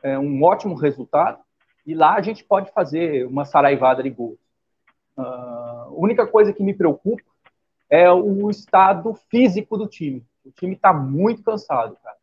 é 0.03 0.19
um 0.19 0.43
ótimo 0.43 0.75
resultado, 0.75 1.39
e 1.85 1.95
lá 1.95 2.13
a 2.13 2.21
gente 2.21 2.43
pode 2.43 2.71
fazer 2.71 3.25
uma 3.25 3.45
saraivada 3.45 4.03
de 4.03 4.11
gols. 4.11 4.37
Uh, 5.17 5.21
a 5.21 5.89
única 5.91 6.25
coisa 6.25 6.53
que 6.53 6.63
me 6.63 6.73
preocupa 6.73 7.23
é 7.89 8.11
o 8.11 8.49
estado 8.49 9.13
físico 9.29 9.77
do 9.77 9.87
time. 9.87 10.25
O 10.43 10.51
time 10.51 10.73
está 10.73 10.91
muito 10.91 11.43
cansado, 11.43 11.95
cara. 12.03 12.17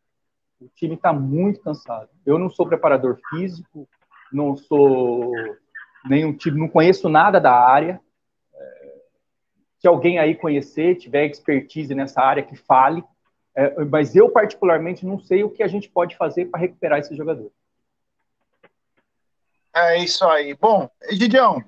O 0.59 0.67
time 0.75 0.95
está 0.95 1.11
muito 1.11 1.61
cansado. 1.61 2.09
Eu 2.25 2.37
não 2.37 2.49
sou 2.49 2.67
preparador 2.67 3.17
físico, 3.29 3.87
não 4.31 4.55
sou 4.55 5.31
nenhum 6.05 6.33
time, 6.33 6.59
não 6.59 6.67
conheço 6.67 7.09
nada 7.09 7.39
da 7.39 7.53
área. 7.53 7.99
É, 8.53 8.93
se 9.79 9.87
alguém 9.87 10.19
aí 10.19 10.35
conhecer, 10.35 10.95
tiver 10.95 11.25
expertise 11.25 11.95
nessa 11.95 12.21
área, 12.21 12.43
que 12.43 12.55
fale. 12.55 13.03
É, 13.55 13.83
mas 13.85 14.15
eu, 14.15 14.29
particularmente, 14.29 15.05
não 15.05 15.19
sei 15.19 15.43
o 15.43 15.49
que 15.49 15.63
a 15.63 15.67
gente 15.67 15.89
pode 15.89 16.15
fazer 16.15 16.45
para 16.45 16.59
recuperar 16.59 16.99
esse 16.99 17.15
jogador. 17.15 17.51
É 19.73 19.97
isso 20.03 20.25
aí. 20.25 20.53
Bom, 20.53 20.89
Gideão, 21.11 21.63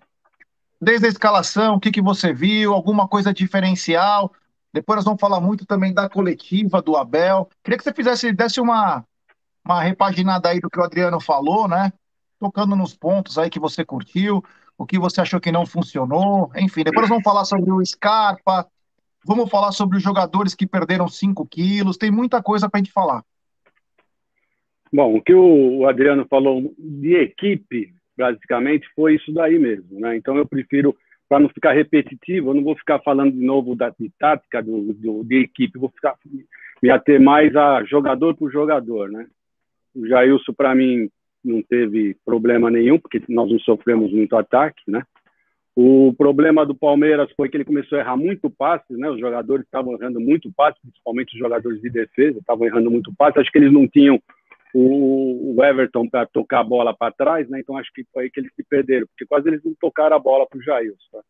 desde 0.83 1.07
a 1.07 1.09
escalação, 1.09 1.75
o 1.75 1.79
que, 1.79 1.91
que 1.91 2.01
você 2.01 2.33
viu, 2.33 2.73
alguma 2.73 3.07
coisa 3.07 3.33
diferencial. 3.33 4.31
Depois 4.71 4.97
nós 4.97 5.05
vamos 5.05 5.21
falar 5.21 5.39
muito 5.39 5.65
também 5.65 5.93
da 5.93 6.09
coletiva 6.09 6.81
do 6.81 6.95
Abel. 6.95 7.49
Queria 7.63 7.77
que 7.77 7.83
você 7.83 7.93
fizesse, 7.93 8.33
desse 8.33 8.59
uma, 8.59 9.05
uma 9.63 9.81
repaginada 9.81 10.49
aí 10.49 10.59
do 10.59 10.69
que 10.69 10.79
o 10.79 10.83
Adriano 10.83 11.19
falou, 11.19 11.67
né? 11.67 11.93
Tocando 12.39 12.75
nos 12.75 12.93
pontos 12.93 13.37
aí 13.37 13.49
que 13.49 13.59
você 13.59 13.85
curtiu, 13.85 14.43
o 14.77 14.85
que 14.85 14.99
você 14.99 15.21
achou 15.21 15.39
que 15.39 15.51
não 15.51 15.65
funcionou. 15.65 16.51
Enfim, 16.55 16.83
depois 16.83 17.03
nós 17.03 17.09
vamos 17.09 17.23
falar 17.23 17.45
sobre 17.45 17.71
o 17.71 17.85
Scarpa, 17.85 18.67
vamos 19.25 19.49
falar 19.49 19.71
sobre 19.71 19.97
os 19.97 20.03
jogadores 20.03 20.53
que 20.53 20.67
perderam 20.67 21.07
5 21.07 21.45
quilos, 21.45 21.97
tem 21.97 22.11
muita 22.11 22.43
coisa 22.43 22.69
para 22.69 22.79
a 22.79 22.83
gente 22.83 22.91
falar. 22.91 23.23
Bom, 24.91 25.17
o 25.17 25.21
que 25.21 25.33
o 25.33 25.87
Adriano 25.87 26.25
falou 26.27 26.73
de 26.77 27.15
equipe, 27.15 27.93
basicamente 28.17 28.87
foi 28.95 29.15
isso 29.15 29.33
daí 29.33 29.57
mesmo, 29.59 29.99
né? 29.99 30.15
Então 30.15 30.37
eu 30.37 30.45
prefiro, 30.45 30.95
para 31.27 31.39
não 31.39 31.49
ficar 31.49 31.73
repetitivo, 31.73 32.49
eu 32.49 32.53
não 32.53 32.63
vou 32.63 32.75
ficar 32.75 32.99
falando 32.99 33.33
de 33.33 33.43
novo 33.43 33.75
da 33.75 33.89
de 33.89 34.11
tática 34.19 34.61
do, 34.61 34.93
do, 34.93 35.23
de 35.23 35.37
equipe, 35.37 35.79
vou 35.79 35.89
ficar 35.89 36.15
me 36.81 36.89
ater 36.89 37.21
mais 37.21 37.55
a 37.55 37.83
jogador 37.83 38.35
por 38.35 38.51
jogador, 38.51 39.09
né? 39.09 39.27
O 39.95 40.07
Jailson 40.07 40.53
para 40.53 40.75
mim 40.75 41.09
não 41.43 41.61
teve 41.61 42.15
problema 42.25 42.71
nenhum, 42.71 42.97
porque 42.97 43.21
nós 43.29 43.51
não 43.51 43.59
sofremos 43.59 44.11
muito 44.11 44.35
ataque, 44.35 44.81
né? 44.87 45.03
O 45.75 46.13
problema 46.15 46.65
do 46.65 46.75
Palmeiras 46.75 47.31
foi 47.35 47.49
que 47.49 47.57
ele 47.57 47.65
começou 47.65 47.97
a 47.97 48.01
errar 48.01 48.15
muito 48.15 48.47
passes, 48.47 48.95
né? 48.95 49.09
Os 49.09 49.19
jogadores 49.19 49.65
estavam 49.65 49.93
errando 49.93 50.19
muito 50.19 50.51
passes, 50.55 50.79
principalmente 50.81 51.33
os 51.33 51.39
jogadores 51.39 51.81
de 51.81 51.89
defesa, 51.89 52.37
estavam 52.37 52.67
errando 52.67 52.91
muito 52.91 53.11
passes. 53.17 53.37
Acho 53.37 53.51
que 53.51 53.57
eles 53.57 53.73
não 53.73 53.87
tinham 53.87 54.21
o, 54.73 55.55
o 55.55 55.63
Everton 55.63 56.09
para 56.09 56.25
tocar 56.25 56.61
a 56.61 56.63
bola 56.63 56.95
para 56.95 57.13
trás, 57.13 57.47
né? 57.49 57.59
Então 57.59 57.77
acho 57.77 57.91
que 57.93 58.03
foi 58.11 58.23
aí 58.23 58.31
que 58.31 58.39
eles 58.39 58.51
se 58.55 58.63
perderam, 58.63 59.05
porque 59.07 59.25
quase 59.25 59.47
eles 59.47 59.63
não 59.63 59.73
tocaram 59.79 60.15
a 60.15 60.19
bola 60.19 60.47
para 60.47 60.57
o 60.57 60.63
Jailson. 60.63 60.97
Tá? 61.11 61.21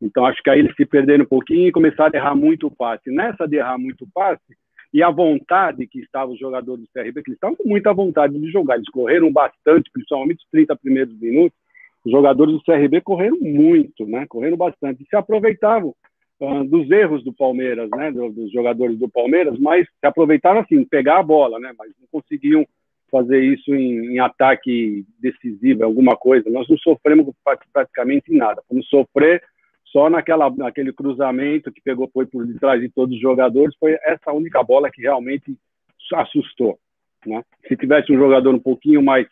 Então 0.00 0.26
acho 0.26 0.42
que 0.42 0.50
aí 0.50 0.58
eles 0.58 0.74
se 0.74 0.84
perderam 0.84 1.24
um 1.24 1.28
pouquinho 1.28 1.68
e 1.68 1.72
começaram 1.72 2.10
a 2.14 2.16
errar 2.16 2.34
muito 2.34 2.70
passe. 2.70 3.10
Nessa 3.10 3.46
de 3.46 3.56
errar 3.56 3.78
muito 3.78 4.06
passe, 4.12 4.56
e 4.92 5.02
a 5.02 5.10
vontade 5.10 5.86
que 5.86 6.00
estavam 6.00 6.34
os 6.34 6.40
jogadores 6.40 6.82
do 6.82 6.88
CRB, 6.92 7.22
que 7.22 7.30
eles 7.30 7.36
estavam 7.36 7.56
com 7.56 7.68
muita 7.68 7.92
vontade 7.92 8.38
de 8.38 8.50
jogar, 8.50 8.76
eles 8.76 8.88
correram 8.88 9.30
bastante, 9.30 9.90
principalmente 9.92 10.38
os 10.38 10.50
30 10.50 10.76
primeiros 10.76 11.20
minutos, 11.20 11.58
os 12.04 12.10
jogadores 12.10 12.54
do 12.54 12.62
CRB 12.62 13.00
correram 13.02 13.38
muito, 13.38 14.06
né? 14.06 14.24
Correram 14.26 14.56
bastante, 14.56 15.02
e 15.02 15.06
se 15.06 15.14
aproveitavam 15.14 15.94
uh, 16.40 16.64
dos 16.64 16.90
erros 16.90 17.22
do 17.22 17.32
Palmeiras, 17.32 17.90
né? 17.90 18.10
Do, 18.10 18.30
dos 18.30 18.50
jogadores 18.50 18.98
do 18.98 19.08
Palmeiras, 19.08 19.58
mas 19.58 19.86
se 19.86 20.06
aproveitaram 20.06 20.60
assim, 20.60 20.84
pegar 20.84 21.18
a 21.18 21.22
bola, 21.22 21.58
né? 21.58 21.72
Mas 21.78 21.92
não 22.00 22.08
conseguiam 22.10 22.66
fazer 23.10 23.42
isso 23.42 23.74
em, 23.74 24.14
em 24.14 24.18
ataque 24.18 25.04
decisivo, 25.20 25.84
alguma 25.84 26.16
coisa. 26.16 26.50
Nós 26.50 26.68
não 26.68 26.76
sofremos 26.78 27.26
praticamente 27.72 28.32
nada. 28.32 28.62
Vamos 28.70 28.88
sofrer 28.88 29.42
só 29.86 30.10
naquela, 30.10 30.50
naquele 30.50 30.92
cruzamento 30.92 31.72
que 31.72 31.80
pegou, 31.80 32.10
foi 32.12 32.26
por 32.26 32.46
detrás 32.46 32.80
de 32.80 32.88
todos 32.88 33.14
os 33.14 33.20
jogadores. 33.20 33.74
Foi 33.78 33.98
essa 34.02 34.32
única 34.32 34.62
bola 34.62 34.90
que 34.90 35.02
realmente 35.02 35.56
assustou. 36.14 36.78
Né? 37.26 37.42
Se 37.66 37.76
tivesse 37.76 38.12
um 38.12 38.18
jogador 38.18 38.54
um 38.54 38.60
pouquinho 38.60 39.02
mais 39.02 39.26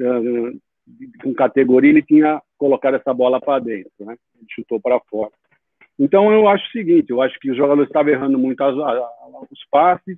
uh, 0.00 0.60
com 1.22 1.34
categoria, 1.34 1.90
ele 1.90 2.02
tinha 2.02 2.40
colocado 2.56 2.94
essa 2.94 3.12
bola 3.12 3.40
para 3.40 3.58
dentro. 3.58 3.92
Né? 4.00 4.16
Ele 4.36 4.46
chutou 4.50 4.80
para 4.80 4.98
fora. 5.10 5.30
Então, 5.98 6.32
eu 6.32 6.48
acho 6.48 6.64
o 6.66 6.70
seguinte: 6.70 7.10
eu 7.10 7.20
acho 7.20 7.38
que 7.40 7.50
os 7.50 7.56
jogadores 7.56 7.88
estavam 7.88 8.12
errando 8.12 8.38
muito 8.38 8.62
as, 8.62 8.74
os 9.50 9.64
passes, 9.70 10.16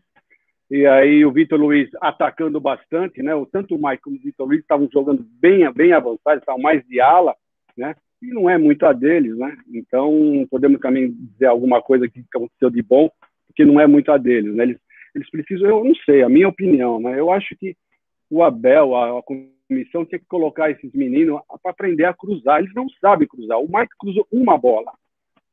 e 0.71 0.87
aí 0.87 1.25
o 1.25 1.33
Vitor 1.33 1.59
Luiz 1.59 1.91
atacando 2.01 2.61
bastante, 2.61 3.21
né? 3.23 3.33
Tanto 3.51 3.75
o 3.75 3.83
Mike 3.83 4.03
como 4.03 4.17
o 4.17 4.21
Vitor 4.21 4.47
Luiz 4.47 4.61
estavam 4.61 4.89
jogando 4.93 5.27
bem, 5.41 5.71
bem 5.73 5.93
avançados, 5.93 6.41
estavam 6.41 6.63
mais 6.63 6.87
de 6.87 7.01
ala, 7.01 7.35
né? 7.77 7.97
E 8.23 8.29
não 8.29 8.49
é 8.49 8.57
muito 8.57 8.87
a 8.87 8.93
deles, 8.93 9.37
né? 9.37 9.57
Então 9.75 10.47
podemos 10.49 10.79
também 10.81 11.11
dizer 11.11 11.47
alguma 11.47 11.83
coisa 11.83 12.09
que 12.09 12.25
aconteceu 12.33 12.71
de 12.71 12.83
bom, 12.83 13.11
porque 13.49 13.65
não 13.65 13.81
é 13.81 13.87
muito 13.89 14.13
a 14.13 14.17
deles, 14.17 14.55
né? 14.55 14.63
Eles, 14.63 14.79
eles 15.13 15.29
precisam, 15.29 15.69
eu 15.69 15.83
não 15.83 15.95
sei, 16.07 16.23
a 16.23 16.29
minha 16.29 16.49
opinião, 16.49 17.01
né? 17.01 17.19
Eu 17.19 17.33
acho 17.33 17.57
que 17.57 17.75
o 18.31 18.45
Abel, 18.45 18.95
a, 18.95 19.19
a 19.19 19.23
comissão 19.23 20.05
tinha 20.05 20.21
que 20.21 20.27
colocar 20.27 20.71
esses 20.71 20.93
meninos 20.93 21.41
para 21.61 21.73
aprender 21.73 22.05
a 22.05 22.15
cruzar. 22.15 22.61
Eles 22.61 22.73
não 22.75 22.89
sabem 23.01 23.27
cruzar. 23.27 23.59
O 23.59 23.67
Mike 23.67 23.97
cruzou 23.99 24.25
uma 24.31 24.57
bola, 24.57 24.93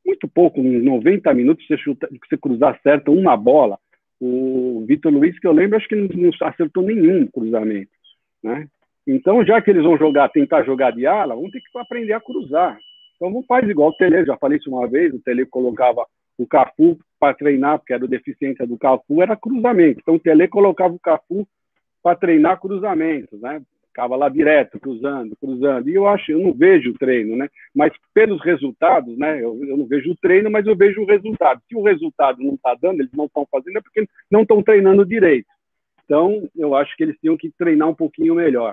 muito 0.06 0.28
pouco, 0.28 0.60
uns 0.60 0.84
90 0.84 1.34
minutos 1.34 1.66
chuta, 1.78 2.08
você 2.08 2.36
cruzar 2.36 2.78
certo 2.84 3.12
uma 3.12 3.36
bola 3.36 3.80
o 4.20 4.84
Vitor 4.86 5.12
Luiz, 5.12 5.38
que 5.38 5.46
eu 5.46 5.52
lembro, 5.52 5.76
acho 5.76 5.88
que 5.88 5.94
não, 5.94 6.30
acertou 6.42 6.82
nenhum 6.82 7.26
cruzamento, 7.26 7.90
né? 8.42 8.66
Então, 9.06 9.44
já 9.44 9.60
que 9.62 9.70
eles 9.70 9.84
vão 9.84 9.96
jogar, 9.96 10.28
tentar 10.28 10.64
jogar 10.64 10.92
de 10.92 11.06
ala, 11.06 11.34
vão 11.34 11.50
ter 11.50 11.60
que 11.60 11.78
aprender 11.78 12.12
a 12.12 12.20
cruzar. 12.20 12.78
Então, 13.16 13.30
não 13.30 13.42
faz 13.42 13.68
igual 13.68 13.88
o 13.90 13.96
Tele, 13.96 14.24
já 14.24 14.36
falei 14.36 14.58
isso 14.58 14.70
uma 14.70 14.86
vez, 14.86 15.14
o 15.14 15.20
Tele 15.20 15.46
colocava 15.46 16.04
o 16.36 16.46
Cafu 16.46 16.98
para 17.18 17.34
treinar, 17.34 17.78
porque 17.78 17.94
era 17.94 18.06
deficiência 18.06 18.66
do 18.66 18.76
Cafu, 18.76 19.22
era 19.22 19.36
cruzamento. 19.36 20.00
Então, 20.00 20.14
o 20.16 20.20
Tele 20.20 20.46
colocava 20.46 20.94
o 20.94 21.00
Cafu 21.00 21.48
para 22.02 22.16
treinar 22.16 22.60
cruzamentos, 22.60 23.40
né? 23.40 23.62
Ficava 23.98 24.14
lá 24.14 24.28
direto, 24.28 24.78
cruzando, 24.78 25.36
cruzando. 25.36 25.88
E 25.88 25.94
eu 25.94 26.06
acho, 26.06 26.30
eu 26.30 26.38
não 26.38 26.52
vejo 26.52 26.90
o 26.90 26.94
treino, 26.94 27.34
né? 27.34 27.48
Mas 27.74 27.92
pelos 28.14 28.40
resultados, 28.44 29.18
né? 29.18 29.42
Eu, 29.42 29.58
eu 29.64 29.76
não 29.76 29.86
vejo 29.86 30.12
o 30.12 30.16
treino, 30.16 30.48
mas 30.48 30.64
eu 30.66 30.76
vejo 30.76 31.02
o 31.02 31.06
resultado. 31.06 31.60
Se 31.68 31.74
o 31.74 31.82
resultado 31.82 32.40
não 32.40 32.54
está 32.54 32.76
dando, 32.80 33.00
eles 33.00 33.12
não 33.12 33.24
estão 33.24 33.44
fazendo, 33.50 33.78
é 33.78 33.80
porque 33.80 34.08
não 34.30 34.42
estão 34.42 34.62
treinando 34.62 35.04
direito. 35.04 35.48
Então, 36.04 36.48
eu 36.56 36.76
acho 36.76 36.96
que 36.96 37.02
eles 37.02 37.18
tinham 37.20 37.36
que 37.36 37.50
treinar 37.50 37.88
um 37.88 37.94
pouquinho 37.94 38.36
melhor. 38.36 38.72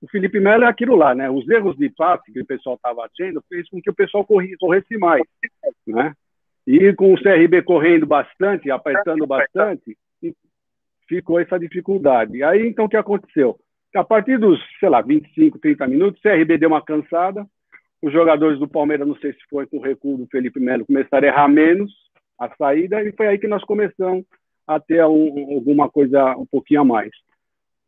o 0.00 0.08
Felipe 0.08 0.40
Melo 0.40 0.64
é 0.64 0.68
aquilo 0.68 0.96
lá, 0.96 1.14
né? 1.14 1.28
Os 1.28 1.46
erros 1.46 1.76
de 1.76 1.90
passe 1.90 2.32
que 2.32 2.40
o 2.40 2.46
pessoal 2.46 2.76
estava 2.76 3.06
tendo 3.14 3.44
fez 3.50 3.68
com 3.68 3.82
que 3.82 3.90
o 3.90 3.94
pessoal 3.94 4.24
corresse, 4.24 4.96
mais, 4.96 5.22
né? 5.86 6.14
E 6.66 6.90
com 6.94 7.12
o 7.12 7.22
CRB 7.22 7.62
correndo 7.62 8.06
bastante, 8.06 8.70
apertando 8.70 9.26
bastante, 9.26 9.96
ficou 11.08 11.38
essa 11.40 11.58
dificuldade. 11.58 12.42
Aí, 12.42 12.66
então, 12.66 12.84
o 12.84 12.88
que 12.88 12.96
aconteceu? 12.96 13.58
A 13.94 14.04
partir 14.04 14.38
dos, 14.38 14.60
sei 14.78 14.88
lá, 14.88 15.00
25, 15.00 15.58
30 15.58 15.86
minutos, 15.86 16.20
o 16.20 16.22
CRB 16.22 16.58
deu 16.58 16.68
uma 16.68 16.82
cansada, 16.82 17.46
os 18.02 18.12
jogadores 18.12 18.58
do 18.58 18.68
Palmeiras, 18.68 19.08
não 19.08 19.16
sei 19.16 19.32
se 19.32 19.38
foi 19.48 19.66
com 19.66 19.78
o 19.78 19.82
recuo 19.82 20.18
do 20.18 20.26
Felipe 20.26 20.60
Melo, 20.60 20.84
começaram 20.84 21.26
a 21.26 21.30
errar 21.30 21.48
menos 21.48 21.92
a 22.38 22.54
saída, 22.56 23.02
e 23.02 23.12
foi 23.12 23.26
aí 23.26 23.38
que 23.38 23.48
nós 23.48 23.64
começamos 23.64 24.24
a 24.66 24.78
ter 24.78 25.02
um, 25.06 25.54
alguma 25.54 25.88
coisa 25.88 26.36
um 26.36 26.44
pouquinho 26.44 26.82
a 26.82 26.84
mais. 26.84 27.10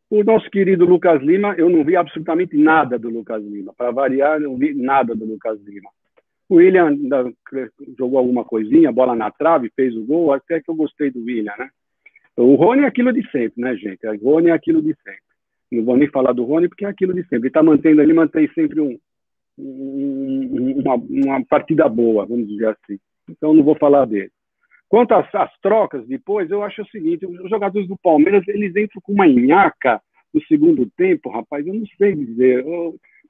O 0.09 0.23
nosso 0.23 0.49
querido 0.49 0.85
Lucas 0.85 1.21
Lima, 1.21 1.53
eu 1.55 1.69
não 1.69 1.83
vi 1.83 1.95
absolutamente 1.95 2.57
nada 2.57 2.97
do 2.97 3.09
Lucas 3.09 3.43
Lima. 3.43 3.73
Para 3.77 3.91
variar, 3.91 4.39
não 4.39 4.57
vi 4.57 4.73
nada 4.73 5.13
do 5.13 5.23
Lucas 5.23 5.61
Lima. 5.61 5.89
O 6.49 6.55
William 6.55 6.97
jogou 7.95 8.17
alguma 8.17 8.43
coisinha, 8.43 8.91
bola 8.91 9.15
na 9.15 9.29
trave, 9.29 9.71
fez 9.75 9.95
o 9.95 10.03
gol, 10.03 10.33
até 10.33 10.59
que 10.59 10.71
eu 10.71 10.75
gostei 10.75 11.11
do 11.11 11.23
William, 11.23 11.53
né? 11.59 11.69
O 12.41 12.55
Rony 12.55 12.83
é 12.83 12.87
aquilo 12.87 13.11
de 13.11 13.21
sempre, 13.31 13.61
né, 13.61 13.75
gente? 13.75 14.05
O 14.07 14.31
Rony 14.31 14.49
é 14.49 14.53
aquilo 14.53 14.81
de 14.81 14.95
sempre. 15.03 15.21
Não 15.71 15.83
vou 15.83 15.97
nem 15.97 16.07
falar 16.07 16.31
do 16.31 16.45
Rony, 16.45 16.69
porque 16.69 16.85
é 16.85 16.87
aquilo 16.87 17.13
de 17.13 17.21
sempre. 17.23 17.37
Ele 17.39 17.47
está 17.47 17.61
mantendo 17.61 18.01
ali, 18.01 18.13
mantém 18.13 18.49
sempre 18.53 18.79
um, 18.79 18.97
um, 19.57 20.79
uma, 20.79 20.95
uma, 20.95 21.45
partida 21.45 21.89
boa, 21.89 22.25
vamos 22.25 22.47
dizer 22.47 22.69
assim. 22.69 22.97
Então, 23.29 23.53
não 23.53 23.63
vou 23.63 23.75
falar 23.75 24.05
dele. 24.05 24.31
Quanto 24.87 25.13
às, 25.13 25.33
às, 25.35 25.51
trocas 25.59 26.07
depois, 26.07 26.49
eu 26.49 26.63
acho 26.63 26.81
o 26.81 26.87
seguinte: 26.87 27.25
os 27.25 27.49
jogadores 27.49 27.87
do 27.87 27.97
Palmeiras 27.97 28.47
eles 28.47 28.75
entram 28.75 29.01
com 29.03 29.11
uma 29.11 29.27
nhaca 29.27 30.01
no 30.33 30.41
segundo 30.45 30.89
tempo, 30.97 31.29
rapaz, 31.29 31.67
eu 31.67 31.73
não 31.73 31.85
sei 31.97 32.15
dizer. 32.15 32.63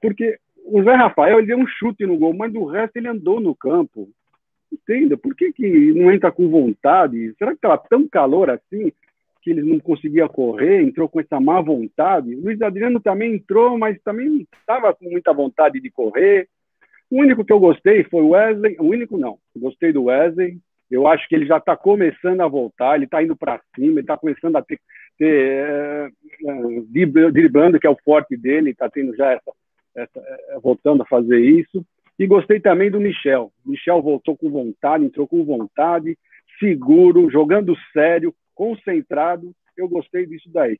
Porque 0.00 0.38
o 0.64 0.82
Zé 0.84 0.94
Rafael 0.94 1.38
ele 1.38 1.48
deu 1.48 1.58
um 1.58 1.66
chute 1.66 2.06
no 2.06 2.16
gol, 2.16 2.32
mas 2.32 2.52
do 2.52 2.64
resto 2.64 2.96
ele 2.96 3.08
andou 3.08 3.40
no 3.40 3.54
campo. 3.56 4.08
Entenda, 4.72 5.16
por 5.16 5.34
que, 5.34 5.52
que 5.52 5.92
não 5.92 6.12
entra 6.12 6.30
com 6.30 6.48
vontade? 6.48 7.34
Será 7.36 7.50
que 7.50 7.56
estava 7.56 7.78
tão 7.88 8.06
calor 8.08 8.50
assim 8.50 8.92
que 9.42 9.50
eles 9.50 9.64
não 9.64 9.80
conseguiam 9.80 10.28
correr? 10.28 10.82
Entrou 10.82 11.08
com 11.08 11.20
essa 11.20 11.40
má 11.40 11.60
vontade? 11.60 12.34
O 12.34 12.42
Luiz 12.42 12.60
Adriano 12.62 13.00
também 13.00 13.34
entrou, 13.34 13.78
mas 13.78 14.00
também 14.02 14.28
não 14.28 14.40
estava 14.40 14.94
com 14.94 15.10
muita 15.10 15.32
vontade 15.32 15.80
de 15.80 15.90
correr. 15.90 16.48
O 17.10 17.20
único 17.20 17.44
que 17.44 17.52
eu 17.52 17.58
gostei 17.58 18.04
foi 18.04 18.22
o 18.22 18.30
Wesley. 18.30 18.76
O 18.78 18.84
único 18.84 19.18
não. 19.18 19.38
Eu 19.54 19.62
gostei 19.62 19.92
do 19.92 20.04
Wesley. 20.04 20.58
Eu 20.90 21.06
acho 21.06 21.28
que 21.28 21.34
ele 21.34 21.46
já 21.46 21.58
está 21.58 21.76
começando 21.76 22.40
a 22.40 22.48
voltar, 22.48 22.96
ele 22.96 23.04
está 23.04 23.22
indo 23.22 23.36
para 23.36 23.60
cima, 23.76 23.92
ele 23.92 24.00
está 24.00 24.16
começando 24.16 24.56
a 24.56 24.62
ter, 24.62 24.80
ter 25.16 25.32
é, 25.32 26.10
é, 26.46 26.80
driblando, 27.30 27.78
que 27.78 27.86
é 27.86 27.90
o 27.90 27.98
forte 28.04 28.36
dele, 28.36 28.70
está 28.70 28.90
tendo 28.90 29.14
já 29.14 29.30
essa, 29.30 29.52
essa, 29.94 30.18
é, 30.18 30.58
voltando 30.60 31.02
a 31.04 31.06
fazer 31.06 31.38
isso. 31.38 31.84
E 32.20 32.26
gostei 32.26 32.60
também 32.60 32.90
do 32.90 33.00
Michel. 33.00 33.50
Michel 33.64 34.02
voltou 34.02 34.36
com 34.36 34.50
vontade, 34.50 35.06
entrou 35.06 35.26
com 35.26 35.42
vontade, 35.42 36.18
seguro, 36.58 37.30
jogando 37.30 37.74
sério, 37.94 38.34
concentrado. 38.54 39.52
Eu 39.74 39.88
gostei 39.88 40.26
disso 40.26 40.50
daí. 40.52 40.78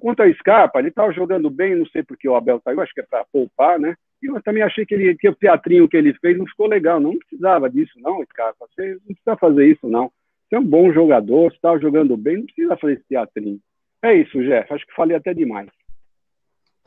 Quanto 0.00 0.24
a 0.24 0.34
Scarpa, 0.34 0.80
ele 0.80 0.88
estava 0.88 1.12
jogando 1.12 1.48
bem, 1.48 1.76
não 1.76 1.86
sei 1.86 2.02
porque 2.02 2.28
o 2.28 2.34
Abel 2.34 2.60
saiu, 2.64 2.80
acho 2.80 2.92
que 2.92 3.00
é 3.00 3.06
para 3.08 3.24
poupar, 3.32 3.78
né? 3.78 3.94
E 4.20 4.26
eu 4.26 4.42
também 4.42 4.64
achei 4.64 4.84
que, 4.84 4.94
ele, 4.94 5.14
que 5.14 5.28
o 5.28 5.36
teatrinho 5.36 5.88
que 5.88 5.96
ele 5.96 6.14
fez 6.14 6.36
não 6.36 6.46
ficou 6.46 6.66
legal. 6.66 6.98
Não 6.98 7.16
precisava 7.16 7.70
disso, 7.70 7.92
não, 8.00 8.20
Scarpa. 8.24 8.66
Você 8.74 8.94
não 9.06 9.14
precisa 9.14 9.36
fazer 9.36 9.66
isso, 9.66 9.88
não. 9.88 10.10
Você 10.48 10.56
é 10.56 10.58
um 10.58 10.66
bom 10.66 10.92
jogador, 10.92 11.48
você 11.48 11.56
estava 11.58 11.78
jogando 11.78 12.16
bem, 12.16 12.38
não 12.38 12.44
precisa 12.44 12.76
fazer 12.76 12.94
esse 12.94 13.04
teatrinho. 13.08 13.60
É 14.02 14.14
isso, 14.14 14.36
Jeff. 14.42 14.74
Acho 14.74 14.84
que 14.84 14.94
falei 14.94 15.16
até 15.16 15.32
demais. 15.32 15.68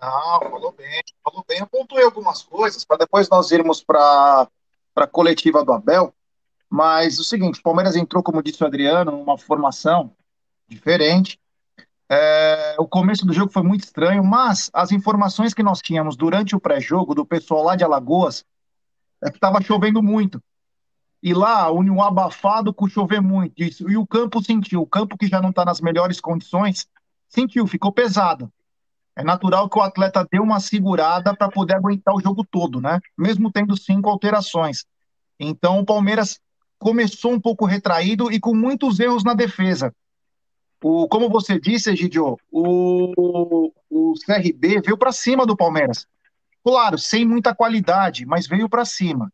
Não, 0.01 0.39
falou 0.41 0.71
bem, 0.71 1.01
falou 1.23 1.45
bem. 1.47 1.60
Eu 1.60 1.67
pontuei 1.67 2.03
algumas 2.03 2.41
coisas 2.43 2.84
para 2.84 2.97
depois 2.97 3.29
nós 3.29 3.51
irmos 3.51 3.84
para 3.84 4.47
a 4.95 5.08
coletiva 5.08 5.63
do 5.63 5.73
Abel. 5.73 6.13
Mas 6.69 7.19
o 7.19 7.23
seguinte, 7.23 7.60
o 7.60 7.63
Palmeiras 7.63 7.95
entrou, 7.95 8.23
como 8.23 8.43
disse 8.43 8.63
o 8.63 8.67
Adriano, 8.67 9.12
numa 9.12 9.38
formação 9.38 10.15
diferente. 10.67 11.39
É, 12.10 12.75
o 12.77 12.88
começo 12.88 13.25
do 13.25 13.34
jogo 13.34 13.51
foi 13.51 13.63
muito 13.63 13.84
estranho, 13.84 14.23
mas 14.23 14.69
as 14.73 14.91
informações 14.91 15.53
que 15.53 15.63
nós 15.63 15.81
tínhamos 15.81 16.15
durante 16.15 16.55
o 16.55 16.60
pré-jogo 16.60 17.15
do 17.15 17.25
pessoal 17.25 17.63
lá 17.63 17.75
de 17.75 17.84
Alagoas 17.84 18.45
é 19.23 19.29
que 19.29 19.38
estava 19.38 19.62
chovendo 19.62 20.03
muito. 20.03 20.41
E 21.21 21.34
lá, 21.34 21.71
um 21.71 22.03
abafado 22.03 22.71
com 22.71 22.88
chover 22.88 23.21
muito. 23.21 23.53
E 23.60 23.97
o 23.97 24.05
campo 24.05 24.43
sentiu. 24.43 24.81
O 24.81 24.88
campo 24.88 25.17
que 25.17 25.27
já 25.27 25.41
não 25.41 25.49
está 25.49 25.65
nas 25.65 25.81
melhores 25.81 26.19
condições, 26.19 26.88
sentiu, 27.27 27.65
ficou 27.65 27.91
pesado. 27.91 28.51
É 29.15 29.23
natural 29.23 29.69
que 29.69 29.80
o 29.80 29.82
atleta 29.82 30.28
dê 30.30 30.39
uma 30.39 30.60
segurada 30.60 31.36
para 31.36 31.49
poder 31.49 31.75
aguentar 31.75 32.13
o 32.13 32.21
jogo 32.21 32.45
todo, 32.45 32.82
né? 32.82 32.99
Mesmo 33.17 33.51
tendo 33.51 33.78
cinco 33.78 34.10
alterações. 34.10 34.86
Então 35.39 35.80
o 35.80 35.86
Palmeiras 35.86 36.39
começou 36.78 37.32
um 37.32 37.39
pouco 37.39 37.65
retraído 37.65 38.32
e 38.32 38.39
com 38.39 38.54
muitos 38.54 38.99
erros 38.99 39.23
na 39.23 39.34
defesa. 39.34 39.93
O, 40.84 41.08
como 41.08 41.30
você 41.30 41.60
disse, 41.60 41.89
Egidio, 41.89 42.38
o, 42.51 43.71
o 43.89 44.13
CRB 44.23 44.82
veio 44.82 44.97
para 44.97 45.12
cima 45.12 45.45
do 45.45 45.56
Palmeiras. 45.56 46.06
Claro, 46.63 46.97
sem 46.97 47.25
muita 47.25 47.56
qualidade, 47.56 48.25
mas 48.25 48.47
veio 48.47 48.69
para 48.69 48.86
cima. 48.86 49.32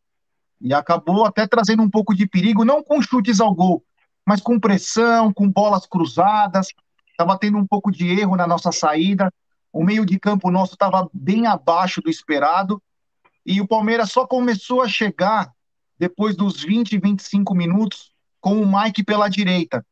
E 0.60 0.72
acabou 0.72 1.26
até 1.26 1.46
trazendo 1.46 1.82
um 1.82 1.90
pouco 1.90 2.14
de 2.14 2.26
perigo, 2.26 2.64
não 2.64 2.82
com 2.82 3.02
chutes 3.02 3.40
ao 3.40 3.54
gol, 3.54 3.84
mas 4.24 4.40
com 4.40 4.60
pressão, 4.60 5.32
com 5.32 5.50
bolas 5.50 5.86
cruzadas. 5.86 6.68
Estava 7.10 7.36
tendo 7.38 7.58
um 7.58 7.66
pouco 7.66 7.90
de 7.90 8.08
erro 8.08 8.36
na 8.36 8.46
nossa 8.46 8.70
saída. 8.70 9.32
O 9.72 9.82
meio 9.84 10.04
de 10.04 10.18
campo 10.18 10.50
nosso 10.50 10.74
estava 10.74 11.08
bem 11.12 11.46
abaixo 11.46 12.00
do 12.00 12.10
esperado. 12.10 12.82
E 13.44 13.60
o 13.60 13.66
Palmeiras 13.66 14.12
só 14.12 14.26
começou 14.26 14.82
a 14.82 14.88
chegar 14.88 15.52
depois 15.98 16.36
dos 16.36 16.62
20, 16.62 16.98
25 16.98 17.54
minutos 17.54 18.12
com 18.40 18.60
o 18.60 18.66
Mike 18.66 19.04
pela 19.04 19.28
direita. 19.28 19.84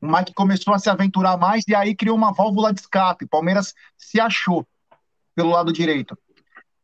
O 0.00 0.06
Mike 0.06 0.32
começou 0.34 0.72
a 0.72 0.78
se 0.78 0.88
aventurar 0.88 1.36
mais 1.36 1.64
e 1.66 1.74
aí 1.74 1.94
criou 1.94 2.16
uma 2.16 2.32
válvula 2.32 2.72
de 2.72 2.80
escape. 2.80 3.24
O 3.24 3.28
Palmeiras 3.28 3.74
se 3.96 4.20
achou 4.20 4.66
pelo 5.34 5.50
lado 5.50 5.72
direito. 5.72 6.16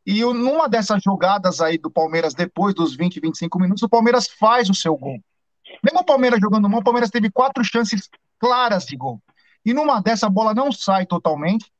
E 0.04 0.22
numa 0.24 0.68
dessas 0.68 1.00
jogadas 1.02 1.60
aí 1.60 1.78
do 1.78 1.90
Palmeiras, 1.90 2.34
depois 2.34 2.74
dos 2.74 2.96
20, 2.96 3.20
25 3.20 3.58
minutos, 3.60 3.82
o 3.82 3.88
Palmeiras 3.88 4.26
faz 4.26 4.68
o 4.68 4.74
seu 4.74 4.96
gol. 4.96 5.18
Mesmo 5.82 6.00
o 6.00 6.04
Palmeiras 6.04 6.40
jogando 6.40 6.68
mal, 6.68 6.80
o 6.80 6.84
Palmeiras 6.84 7.10
teve 7.10 7.30
quatro 7.30 7.64
chances 7.64 8.08
claras 8.38 8.84
de 8.84 8.96
gol. 8.96 9.22
E 9.64 9.72
numa 9.72 10.00
dessa, 10.00 10.26
a 10.26 10.30
bola 10.30 10.52
não 10.52 10.72
sai 10.72 11.06
totalmente. 11.06 11.72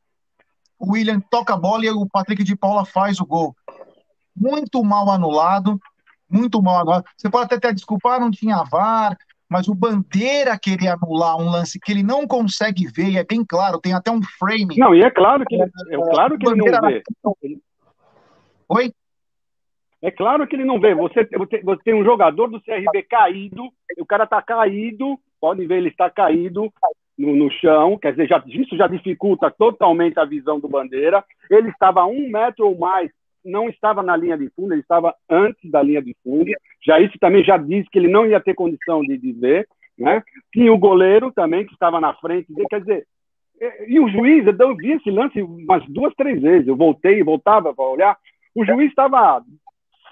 O 0.83 0.95
William 0.95 1.21
toca 1.21 1.55
a 1.55 1.57
bola 1.57 1.87
e 1.87 1.91
o 1.91 2.09
Patrick 2.09 2.43
de 2.43 2.57
Paula 2.57 2.85
faz 2.85 3.21
o 3.21 3.25
gol. 3.25 3.55
Muito 4.37 4.83
mal 4.83 5.09
anulado, 5.09 5.81
muito 6.29 6.61
mal 6.61 6.81
anulado. 6.81 7.05
Você 7.17 7.31
pode 7.31 7.45
até 7.45 7.61
ter 7.61 7.73
desculpar, 7.73 8.19
não 8.19 8.33
tinha 8.33 8.65
VAR, 8.65 9.17
mas 9.49 9.69
o 9.69 9.77
Bandeira 9.77 10.59
querer 10.59 10.89
anular 10.89 11.37
um 11.37 11.49
lance 11.49 11.79
que 11.79 11.93
ele 11.93 12.03
não 12.03 12.27
consegue 12.27 12.89
ver, 12.89 13.11
e 13.11 13.17
é 13.17 13.23
bem 13.23 13.45
claro, 13.45 13.81
tem 13.81 13.93
até 13.93 14.11
um 14.11 14.21
frame. 14.23 14.77
Não, 14.77 14.93
e 14.93 15.03
é 15.03 15.11
claro 15.11 15.45
que 15.47 15.55
ele, 15.55 15.63
é 15.63 15.97
claro 15.97 16.37
que 16.37 16.49
ele 16.49 16.57
não 16.57 16.81
vê. 16.89 17.03
Oi? 18.69 18.93
É 20.03 20.11
claro 20.11 20.49
que 20.49 20.57
ele 20.57 20.65
não 20.65 20.81
vê. 20.81 20.97
Você, 20.97 21.29
você 21.63 21.83
tem 21.85 21.95
um 21.95 22.03
jogador 22.03 22.49
do 22.49 22.61
CRB 22.61 23.05
caído, 23.05 23.69
o 23.99 24.05
cara 24.05 24.25
está 24.25 24.43
caído, 24.43 25.17
pode 25.41 25.65
ver, 25.65 25.77
ele 25.77 25.91
está 25.91 26.11
caído 26.11 26.73
no, 27.19 27.37
no, 27.37 27.51
chão, 27.51 27.99
quer 27.99 28.13
dizer, 28.13 28.29
já, 28.29 28.43
isso 28.47 28.77
já 28.77 28.87
dificulta 28.87 29.51
totalmente 29.51 30.19
a 30.19 30.25
visão 30.25 30.59
do 30.59 30.69
Bandeira. 30.69 31.25
Ele 31.51 31.69
estava 31.69 32.01
a 32.01 32.07
um 32.07 32.29
metro 32.29 32.67
ou 32.67 32.79
mais, 32.79 33.11
não 33.45 33.69
estava 33.69 34.03
na 34.03 34.17
linha 34.17 34.37
de 34.37 34.49
fundo, 34.51 34.73
ele 34.73 34.81
estava 34.81 35.15
antes 35.29 35.71
da 35.71 35.83
linha 35.83 36.03
de 36.03 36.17
fundo. 36.23 36.51
Já 36.85 37.01
isso 37.01 37.19
também 37.19 37.45
já 37.45 37.57
diz 37.57 37.89
que 37.89 37.99
ele 37.99 38.09
não 38.09 38.27
ia 38.27 38.41
ter 38.41 38.55
condição 38.55 39.03
de, 39.03 39.33
ver. 39.33 39.69
Né? 39.99 40.23
Tinha 40.53 40.73
o 40.73 40.79
goleiro 40.79 41.31
também, 41.33 41.67
que 41.67 41.73
estava 41.73 42.01
na 42.01 42.15
frente, 42.15 42.47
quer 42.69 42.81
dizer, 42.81 43.07
e 43.87 44.01
o 44.01 44.09
juiz, 44.09 44.45
eu 44.47 44.77
vi 44.77 44.93
esse 44.93 45.11
lance 45.11 45.41
umas 45.41 45.85
duas, 45.87 46.13
três 46.15 46.41
vezes. 46.41 46.67
Eu 46.67 46.77
voltei 46.77 47.21
e 47.21 47.23
voltava 47.23 47.73
para 47.73 47.85
olhar. 47.85 48.17
O 48.55 48.65
juiz 48.65 48.89
estava 48.89 49.43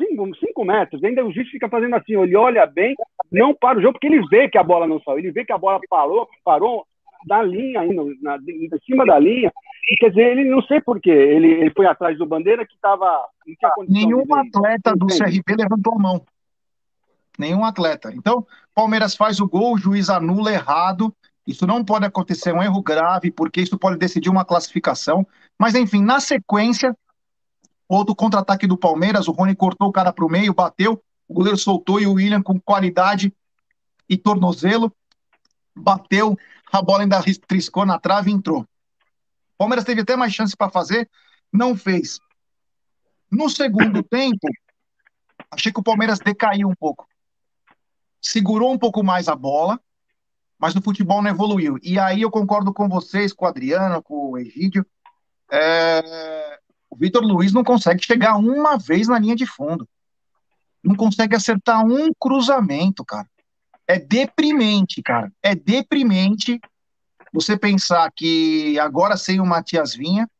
cinco, 0.00 0.34
cinco 0.36 0.64
metros, 0.64 1.02
ainda 1.04 1.24
o 1.24 1.32
juiz 1.32 1.48
fica 1.50 1.68
fazendo 1.68 1.94
assim, 1.94 2.16
ele 2.18 2.34
olha 2.36 2.64
bem, 2.64 2.94
não 3.30 3.54
para 3.54 3.78
o 3.78 3.82
jogo, 3.82 3.94
porque 3.94 4.06
ele 4.06 4.26
vê 4.28 4.48
que 4.48 4.56
a 4.56 4.62
bola 4.62 4.86
não 4.86 5.00
saiu, 5.00 5.18
ele 5.18 5.30
vê 5.30 5.44
que 5.44 5.52
a 5.52 5.58
bola 5.58 5.78
parou, 5.88 6.26
parou 6.42 6.86
na 7.26 7.42
linha, 7.42 7.80
ainda, 7.80 8.02
na, 8.22 8.37
em 8.37 8.68
cima 8.85 9.04
da 9.04 9.18
linha, 9.18 9.52
e, 9.88 9.96
quer 9.96 10.11
dizer, 10.11 10.38
ele 10.38 10.48
não 10.48 10.62
sei 10.62 10.80
porquê, 10.80 11.11
ele, 11.11 11.48
ele 11.48 11.70
foi 11.70 11.87
atrás 11.87 12.16
do 12.18 12.26
Bandeira 12.26 12.66
que 12.66 12.74
estava... 12.74 13.26
Nenhum 13.88 14.24
atleta 14.35 14.94
do 14.94 15.06
CRB 15.06 15.56
levantou 15.56 15.94
a 15.94 15.98
mão. 15.98 16.22
Nenhum 17.38 17.64
atleta. 17.64 18.12
Então, 18.14 18.46
Palmeiras 18.74 19.16
faz 19.16 19.40
o 19.40 19.48
gol, 19.48 19.74
o 19.74 19.78
juiz 19.78 20.11
anula 20.11 20.52
errado, 20.52 21.14
isso 21.46 21.66
não 21.66 21.85
pode 21.85 22.04
acontecer, 22.04 22.50
é 22.50 22.54
um 22.54 22.62
erro 22.62 22.83
grave, 22.83 23.30
porque 23.30 23.61
isso 23.61 23.78
pode 23.78 23.98
decidir 23.98 24.28
uma 24.28 24.44
classificação. 24.44 25.26
Mas, 25.59 25.74
enfim, 25.74 26.02
na 26.02 26.20
sequência, 26.20 26.94
Outro 27.90 28.14
contra-ataque 28.14 28.68
do 28.68 28.76
Palmeiras, 28.76 29.26
o 29.26 29.33
Rony 29.33 29.56
cortou 29.56 29.88
o 29.88 29.92
cara 29.92 30.12
para 30.12 30.24
o 30.24 30.30
meio, 30.30 30.54
bateu, 30.54 31.02
o 31.26 31.35
goleiro 31.35 31.59
soltou 31.59 31.98
e 32.00 32.06
o 32.06 32.12
William, 32.12 32.40
com 32.40 32.61
qualidade 32.61 33.35
e 34.09 34.16
tornozelo, 34.16 34.92
bateu, 35.74 36.38
a 36.72 36.83
bola 36.83 37.02
ainda 37.02 37.22
triscou 37.46 37.85
na 37.85 37.98
trave 37.98 38.30
e 38.30 38.35
entrou. 38.35 38.62
O 38.62 38.66
Palmeiras 39.59 39.85
teve 39.85 40.00
até 40.00 40.16
mais 40.16 40.33
chance 40.33 40.56
para 40.56 40.70
fazer, 40.70 41.09
Não 41.52 41.76
fez. 41.76 42.18
No 43.30 43.48
segundo 43.48 44.02
tempo, 44.04 44.48
achei 45.50 45.72
que 45.72 45.80
o 45.80 45.85
Palmeiras 45.85 46.18
decaiu 46.18 46.68
um 46.68 46.74
pouco. 46.74 47.06
Segurou 48.20 48.72
um 48.72 48.78
pouco 48.78 49.02
mais 49.02 49.28
a 49.28 49.35
bola, 49.35 49.80
mas 50.59 50.74
o 50.74 50.83
futebol 50.83 51.22
não 51.22 51.30
evoluiu. 51.30 51.78
E 51.83 51.98
aí 51.98 52.22
eu 52.22 52.30
concordo 52.30 52.72
com 52.72 52.88
vocês, 52.88 53.33
com 53.33 53.44
o 53.44 53.48
Adriano, 53.48 54.02
com 54.02 54.30
o 54.30 54.38
Egídio. 54.38 54.85
É... 55.50 56.59
O 56.90 56.96
Vitor 56.96 57.22
Luiz 57.22 57.52
não 57.52 57.62
consegue 57.62 58.04
chegar 58.04 58.37
uma 58.37 58.76
vez 58.76 59.06
na 59.06 59.18
linha 59.18 59.37
de 59.37 59.46
fundo. 59.46 59.88
Não 60.83 60.94
consegue 60.94 61.37
acertar 61.37 61.85
um 61.85 62.12
cruzamento, 62.18 63.04
cara. 63.04 63.28
É 63.90 63.98
deprimente, 63.98 65.03
cara. 65.03 65.33
É 65.42 65.53
deprimente 65.53 66.61
você 67.33 67.59
pensar 67.59 68.09
que 68.14 68.79
agora 68.79 69.16
sem 69.16 69.40
o 69.40 69.44
Matias 69.44 69.96
Vinha, 69.96 70.31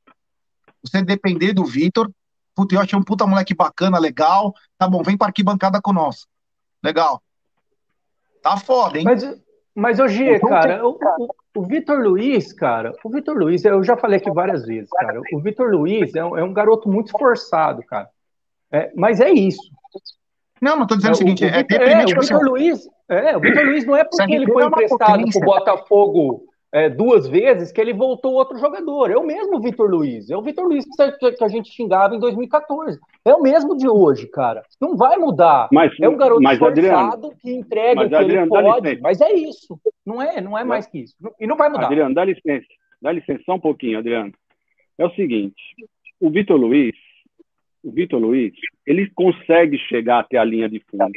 você 0.81 1.03
depender 1.03 1.53
do 1.53 1.65
Vitor. 1.65 2.09
Puta, 2.55 2.77
eu 2.77 2.81
achei 2.81 2.97
um 2.97 3.03
puta 3.03 3.27
moleque 3.27 3.53
bacana, 3.53 3.99
legal. 3.99 4.55
Tá 4.79 4.89
bom, 4.89 5.03
vem 5.03 5.17
para 5.17 5.27
arquibancada 5.27 5.81
com 5.83 5.93
nós. 5.93 6.29
Legal. 6.81 7.21
Tá 8.41 8.57
foda, 8.57 8.99
hein? 8.99 9.05
Mas, 9.05 9.41
mas 9.75 9.99
hoje, 9.99 10.39
cara, 10.39 10.87
o, 10.87 10.97
o, 11.19 11.35
o 11.57 11.63
Vitor 11.65 11.99
Luiz, 11.99 12.53
cara, 12.53 12.95
o 13.03 13.11
Vitor 13.11 13.37
Luiz, 13.37 13.65
eu 13.65 13.83
já 13.83 13.97
falei 13.97 14.19
aqui 14.19 14.31
várias 14.31 14.65
vezes, 14.65 14.91
cara. 14.91 15.21
O 15.33 15.41
Vitor 15.41 15.69
Luiz 15.69 16.15
é 16.15 16.25
um, 16.25 16.39
é 16.39 16.45
um, 16.45 16.53
garoto 16.53 16.89
muito 16.89 17.07
esforçado, 17.07 17.83
cara. 17.83 18.09
É, 18.71 18.93
mas 18.95 19.21
é 19.21 19.31
isso. 19.31 19.73
Não, 20.61 20.77
não 20.77 20.87
tô 20.87 20.96
dizendo 20.96 21.12
é, 21.12 21.14
o 21.14 21.16
seguinte, 21.16 21.44
o, 21.44 21.49
é, 21.49 21.66
é, 21.70 22.05
o 22.05 22.20
Vitor 22.20 22.42
Luiz, 22.42 22.88
é, 23.09 23.37
o 23.37 23.40
Vitor 23.40 23.64
Luiz 23.64 23.87
não 23.87 23.96
é 23.96 24.05
porque 24.05 24.35
ele 24.35 24.46
foi 24.46 24.64
emprestado 24.64 25.25
pro 25.31 25.40
Botafogo 25.40 26.44
é, 26.73 26.88
duas 26.88 27.27
vezes 27.27 27.73
que 27.73 27.81
ele 27.81 27.92
voltou 27.92 28.35
outro 28.35 28.59
jogador. 28.59 29.11
É 29.11 29.16
o 29.16 29.27
mesmo 29.27 29.61
Vitor 29.61 29.90
Luiz. 29.90 30.31
É 30.31 30.37
o 30.37 30.42
Vitor 30.42 30.66
Luiz 30.66 30.85
que 31.18 31.44
a 31.44 31.49
gente 31.49 31.70
xingava 31.70 32.14
em 32.14 32.20
2014. 32.20 32.99
É 33.25 33.35
o 33.35 33.42
mesmo 33.42 33.77
de 33.77 33.88
hoje, 33.88 34.27
cara. 34.29 34.62
Não 34.81 34.96
vai 34.96 35.16
mudar. 35.16 35.68
Mas, 35.73 35.92
é 36.01 36.09
um 36.09 36.16
garoto 36.16 36.42
mas, 36.42 36.55
esforçado 36.55 37.35
que 37.40 37.51
entrega 37.51 37.96
mas, 37.96 38.07
o 38.07 38.09
que 38.11 38.14
Adriano, 38.14 38.57
ele 38.57 38.62
pode. 38.62 39.01
Mas 39.01 39.20
é 39.20 39.33
isso. 39.33 39.79
Não 40.07 40.23
é, 40.23 40.40
não 40.40 40.57
é 40.57 40.62
mais 40.62 40.87
que 40.87 40.99
isso. 40.99 41.14
E 41.40 41.46
não 41.46 41.57
vai 41.57 41.68
mudar. 41.68 41.87
Adriano, 41.87 42.14
dá 42.14 42.25
licença. 42.25 42.66
Dá 43.03 43.11
licença 43.12 43.42
só 43.44 43.55
um 43.55 43.61
pouquinho, 43.61 43.99
Adriano. 43.99 44.33
É 44.99 45.05
o 45.05 45.11
seguinte. 45.11 45.61
O 46.20 46.31
Vitor 46.31 46.59
Luiz, 46.59 46.94
o 47.83 47.90
Vitor 47.90 48.21
Luiz, 48.21 48.53
ele 48.87 49.11
consegue 49.11 49.79
chegar 49.79 50.21
até 50.21 50.37
a 50.38 50.45
linha 50.45 50.69
de 50.69 50.81
fundo, 50.90 51.12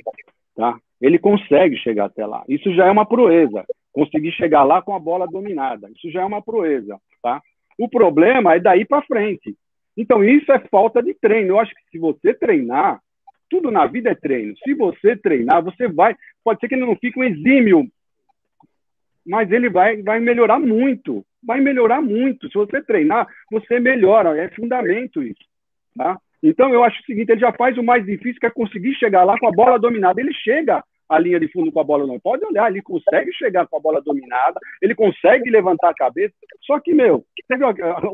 tá? 0.55 0.77
Ele 1.01 1.19
consegue 1.19 1.75
chegar 1.77 2.05
até 2.05 2.25
lá. 2.25 2.43
Isso 2.47 2.73
já 2.73 2.87
é 2.87 2.91
uma 2.91 3.05
proeza 3.05 3.65
conseguir 3.93 4.31
chegar 4.31 4.63
lá 4.63 4.81
com 4.81 4.93
a 4.93 4.99
bola 4.99 5.27
dominada. 5.27 5.89
Isso 5.91 6.11
já 6.11 6.23
é 6.23 6.25
uma 6.25 6.41
proeza, 6.41 6.99
tá? 7.21 7.41
O 7.77 7.87
problema 7.87 8.55
é 8.55 8.59
daí 8.59 8.83
para 8.83 9.05
frente. 9.05 9.55
Então, 9.95 10.23
isso 10.23 10.51
é 10.51 10.59
falta 10.59 11.01
de 11.01 11.13
treino. 11.13 11.49
Eu 11.49 11.59
acho 11.59 11.73
que 11.73 11.81
se 11.91 11.99
você 11.99 12.33
treinar, 12.33 12.99
tudo 13.49 13.69
na 13.69 13.85
vida 13.85 14.09
é 14.09 14.15
treino. 14.15 14.55
Se 14.63 14.73
você 14.73 15.15
treinar, 15.15 15.63
você 15.63 15.87
vai. 15.87 16.15
Pode 16.43 16.59
ser 16.59 16.67
que 16.67 16.73
ele 16.73 16.85
não 16.85 16.95
fique 16.95 17.19
um 17.19 17.23
exímio, 17.23 17.87
mas 19.25 19.51
ele 19.51 19.69
vai, 19.69 20.01
vai 20.01 20.19
melhorar 20.19 20.59
muito. 20.59 21.23
Vai 21.43 21.61
melhorar 21.61 22.01
muito. 22.01 22.47
Se 22.47 22.55
você 22.55 22.81
treinar, 22.81 23.27
você 23.51 23.79
melhora. 23.79 24.35
É 24.37 24.49
fundamento 24.49 25.21
isso. 25.21 25.43
Tá? 25.95 26.19
Então, 26.43 26.73
eu 26.73 26.83
acho 26.83 26.99
o 27.01 27.05
seguinte: 27.05 27.31
ele 27.31 27.39
já 27.39 27.53
faz 27.53 27.77
o 27.77 27.83
mais 27.83 28.05
difícil, 28.05 28.39
que 28.39 28.45
é 28.45 28.51
conseguir 28.51 28.93
chegar 28.95 29.23
lá 29.23 29.39
com 29.39 29.47
a 29.47 29.51
bola 29.51 29.79
dominada. 29.79 30.19
Ele 30.19 30.33
chega 30.33 30.83
a 31.07 31.19
linha 31.19 31.39
de 31.39 31.47
fundo 31.47 31.71
com 31.71 31.79
a 31.79 31.83
bola 31.83 32.05
não. 32.05 32.19
Pode 32.19 32.45
olhar, 32.45 32.69
ele 32.69 32.81
consegue 32.81 33.31
chegar 33.33 33.67
com 33.67 33.77
a 33.77 33.79
bola 33.79 34.01
dominada, 34.01 34.59
ele 34.81 34.95
consegue 34.95 35.49
levantar 35.49 35.89
a 35.89 35.93
cabeça. 35.93 36.33
Só 36.61 36.79
que, 36.79 36.93
meu, 36.93 37.23
você 37.47 37.57
viu 37.57 37.67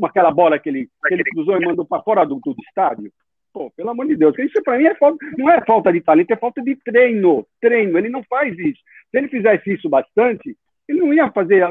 aquela 0.06 0.32
bola 0.32 0.60
que 0.60 0.70
ele, 0.70 0.88
que 1.08 1.14
ele 1.14 1.24
cruzou 1.24 1.60
e 1.60 1.66
mandou 1.66 1.86
para 1.86 2.04
fora 2.04 2.26
do, 2.26 2.36
do 2.36 2.56
estádio? 2.68 3.12
Pô, 3.52 3.72
pelo 3.72 3.90
amor 3.90 4.06
de 4.06 4.16
Deus, 4.16 4.38
isso 4.38 4.62
para 4.64 4.78
mim 4.78 4.86
é 4.86 4.96
falta, 4.96 5.26
não 5.38 5.50
é 5.50 5.60
falta 5.66 5.92
de 5.92 6.02
talento, 6.02 6.32
é 6.32 6.36
falta 6.36 6.62
de 6.62 6.76
treino. 6.84 7.46
Treino, 7.60 7.98
ele 7.98 8.10
não 8.10 8.24
faz 8.24 8.58
isso. 8.60 8.80
Se 9.10 9.18
ele 9.18 9.28
fizesse 9.28 9.74
isso 9.74 9.90
bastante, 9.90 10.56
ele 10.88 11.00
não 11.00 11.14
ia 11.14 11.32
fazer, 11.32 11.64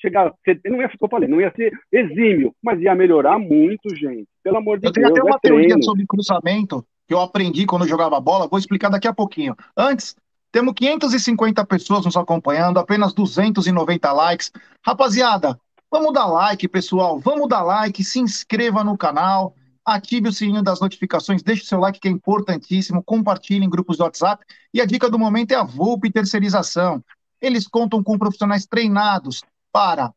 chegar, 0.00 0.32
ele 0.46 0.60
não 0.64 0.80
ia, 0.80 0.90
eu 1.00 1.08
falei, 1.08 1.28
não 1.28 1.40
ia 1.40 1.52
ser 1.54 1.72
exímio, 1.92 2.54
mas 2.62 2.80
ia 2.80 2.94
melhorar 2.94 3.38
muito, 3.38 3.94
gente. 3.96 4.28
Pelo 4.44 4.58
amor 4.58 4.78
de 4.78 4.86
eu 4.86 4.92
Deus. 4.92 5.06
Eu 5.06 5.12
tenho 5.12 5.22
até 5.22 5.30
uma 5.30 5.36
é 5.36 5.40
teoria 5.40 5.68
treino. 5.68 5.82
sobre 5.82 6.06
cruzamento 6.06 6.86
que 7.08 7.14
eu 7.14 7.20
aprendi 7.20 7.64
quando 7.64 7.82
eu 7.82 7.88
jogava 7.88 8.20
bola, 8.20 8.46
vou 8.46 8.58
explicar 8.58 8.90
daqui 8.90 9.08
a 9.08 9.12
pouquinho. 9.12 9.56
Antes, 9.76 10.14
temos 10.52 10.74
550 10.74 11.64
pessoas 11.64 12.04
nos 12.04 12.16
acompanhando, 12.16 12.78
apenas 12.78 13.14
290 13.14 14.12
likes. 14.12 14.52
Rapaziada, 14.86 15.58
vamos 15.90 16.12
dar 16.12 16.26
like, 16.26 16.68
pessoal. 16.68 17.18
Vamos 17.18 17.48
dar 17.48 17.62
like, 17.62 18.04
se 18.04 18.20
inscreva 18.20 18.84
no 18.84 18.96
canal, 18.96 19.54
ative 19.84 20.28
o 20.28 20.32
sininho 20.32 20.62
das 20.62 20.80
notificações, 20.80 21.42
deixe 21.42 21.62
o 21.62 21.66
seu 21.66 21.80
like 21.80 21.98
que 21.98 22.08
é 22.08 22.10
importantíssimo, 22.10 23.02
compartilhe 23.02 23.64
em 23.64 23.70
grupos 23.70 23.96
de 23.96 24.02
WhatsApp. 24.02 24.44
E 24.72 24.80
a 24.80 24.84
dica 24.84 25.10
do 25.10 25.18
momento 25.18 25.52
é 25.52 25.56
a 25.56 25.64
Volpe 25.64 26.12
Terceirização. 26.12 27.02
Eles 27.40 27.66
contam 27.66 28.02
com 28.02 28.18
profissionais 28.18 28.66
treinados 28.66 29.42
para 29.72 30.12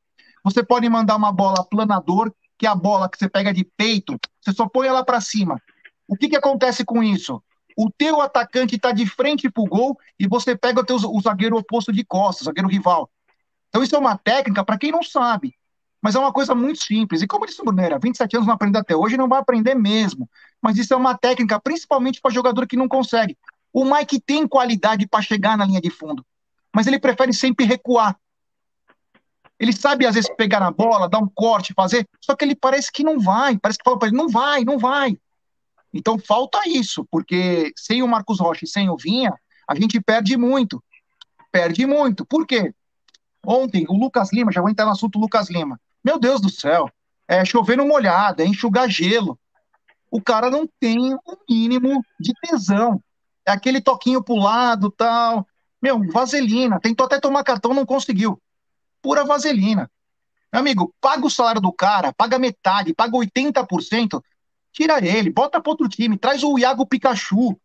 Você 0.42 0.64
pode 0.64 0.88
mandar 0.88 1.16
uma 1.16 1.30
bola 1.30 1.64
planador, 1.64 2.32
que 2.56 2.66
é 2.66 2.70
a 2.70 2.74
bola 2.74 3.10
que 3.10 3.18
você 3.18 3.28
pega 3.28 3.52
de 3.52 3.64
peito, 3.64 4.18
você 4.40 4.52
só 4.52 4.66
põe 4.66 4.86
ela 4.86 5.04
para 5.04 5.20
cima. 5.20 5.60
O 6.08 6.16
que, 6.16 6.28
que 6.28 6.36
acontece 6.36 6.84
com 6.84 7.02
isso? 7.02 7.42
O 7.76 7.90
teu 7.90 8.20
atacante 8.20 8.76
está 8.76 8.92
de 8.92 9.04
frente 9.04 9.50
para 9.50 9.62
o 9.62 9.66
gol 9.66 9.98
e 10.18 10.26
você 10.26 10.56
pega 10.56 10.80
o, 10.80 10.84
teu, 10.84 10.96
o 10.96 11.20
zagueiro 11.20 11.56
oposto 11.56 11.92
de 11.92 12.04
costas, 12.04 12.42
o 12.42 12.44
zagueiro 12.44 12.68
rival. 12.68 13.10
Então 13.68 13.82
isso 13.82 13.96
é 13.96 13.98
uma 13.98 14.16
técnica 14.16 14.64
para 14.64 14.78
quem 14.78 14.92
não 14.92 15.02
sabe. 15.02 15.54
Mas 16.04 16.14
é 16.14 16.18
uma 16.18 16.34
coisa 16.34 16.54
muito 16.54 16.84
simples. 16.84 17.22
E 17.22 17.26
como 17.26 17.46
disse 17.46 17.62
o 17.62 17.64
Brunera, 17.64 17.98
27 17.98 18.36
anos 18.36 18.46
não 18.46 18.52
aprendeu 18.52 18.78
até 18.78 18.94
hoje, 18.94 19.16
não 19.16 19.26
vai 19.26 19.40
aprender 19.40 19.74
mesmo. 19.74 20.28
Mas 20.60 20.76
isso 20.76 20.92
é 20.92 20.96
uma 20.98 21.16
técnica, 21.16 21.58
principalmente 21.58 22.20
para 22.20 22.30
jogador 22.30 22.66
que 22.66 22.76
não 22.76 22.86
consegue. 22.86 23.38
O 23.72 23.86
Mike 23.86 24.20
tem 24.20 24.46
qualidade 24.46 25.08
para 25.08 25.22
chegar 25.22 25.56
na 25.56 25.64
linha 25.64 25.80
de 25.80 25.88
fundo, 25.88 26.22
mas 26.74 26.86
ele 26.86 26.98
prefere 26.98 27.32
sempre 27.32 27.64
recuar. 27.64 28.20
Ele 29.58 29.72
sabe, 29.72 30.04
às 30.04 30.14
vezes, 30.14 30.28
pegar 30.36 30.60
na 30.60 30.70
bola, 30.70 31.08
dar 31.08 31.20
um 31.20 31.26
corte, 31.26 31.72
fazer, 31.72 32.06
só 32.20 32.36
que 32.36 32.44
ele 32.44 32.54
parece 32.54 32.92
que 32.92 33.02
não 33.02 33.18
vai. 33.18 33.56
Parece 33.58 33.78
que 33.78 33.84
fala 33.84 33.98
para 33.98 34.08
ele: 34.08 34.16
não 34.18 34.28
vai, 34.28 34.62
não 34.62 34.78
vai. 34.78 35.16
Então 35.90 36.18
falta 36.18 36.68
isso, 36.68 37.08
porque 37.10 37.72
sem 37.78 38.02
o 38.02 38.08
Marcos 38.08 38.40
Rocha 38.40 38.66
e 38.66 38.68
sem 38.68 38.90
o 38.90 38.96
Vinha, 38.98 39.32
a 39.66 39.74
gente 39.74 39.98
perde 40.02 40.36
muito. 40.36 40.84
Perde 41.50 41.86
muito. 41.86 42.26
Por 42.26 42.46
quê? 42.46 42.74
Ontem, 43.46 43.86
o 43.88 43.96
Lucas 43.96 44.30
Lima, 44.34 44.52
já 44.52 44.60
vou 44.60 44.68
entrar 44.68 44.84
no 44.84 44.92
assunto 44.92 45.18
Lucas 45.18 45.48
Lima. 45.48 45.80
Meu 46.04 46.18
Deus 46.18 46.40
do 46.40 46.50
céu, 46.50 46.90
é 47.26 47.44
chover 47.44 47.76
no 47.76 47.86
molhado, 47.86 48.42
é 48.42 48.46
enxugar 48.46 48.88
gelo. 48.88 49.38
O 50.10 50.20
cara 50.20 50.50
não 50.50 50.68
tem 50.78 51.14
o 51.14 51.18
um 51.26 51.36
mínimo 51.48 52.04
de 52.20 52.32
tesão. 52.34 53.02
É 53.46 53.52
aquele 53.52 53.80
toquinho 53.80 54.22
pro 54.22 54.36
lado, 54.36 54.90
tal. 54.90 55.46
Meu, 55.82 56.00
vaselina. 56.12 56.78
Tentou 56.78 57.06
até 57.06 57.18
tomar 57.18 57.42
cartão, 57.42 57.74
não 57.74 57.84
conseguiu. 57.84 58.40
Pura 59.02 59.24
vaselina. 59.24 59.90
Meu 60.52 60.60
amigo, 60.60 60.94
paga 61.00 61.26
o 61.26 61.30
salário 61.30 61.60
do 61.60 61.72
cara, 61.72 62.12
paga 62.12 62.38
metade, 62.38 62.94
paga 62.94 63.16
80%, 63.16 64.22
tira 64.72 65.04
ele, 65.04 65.28
bota 65.28 65.60
para 65.60 65.70
outro 65.70 65.88
time, 65.88 66.16
traz 66.16 66.44
o 66.44 66.56
Iago 66.56 66.86
Pikachu. 66.86 67.58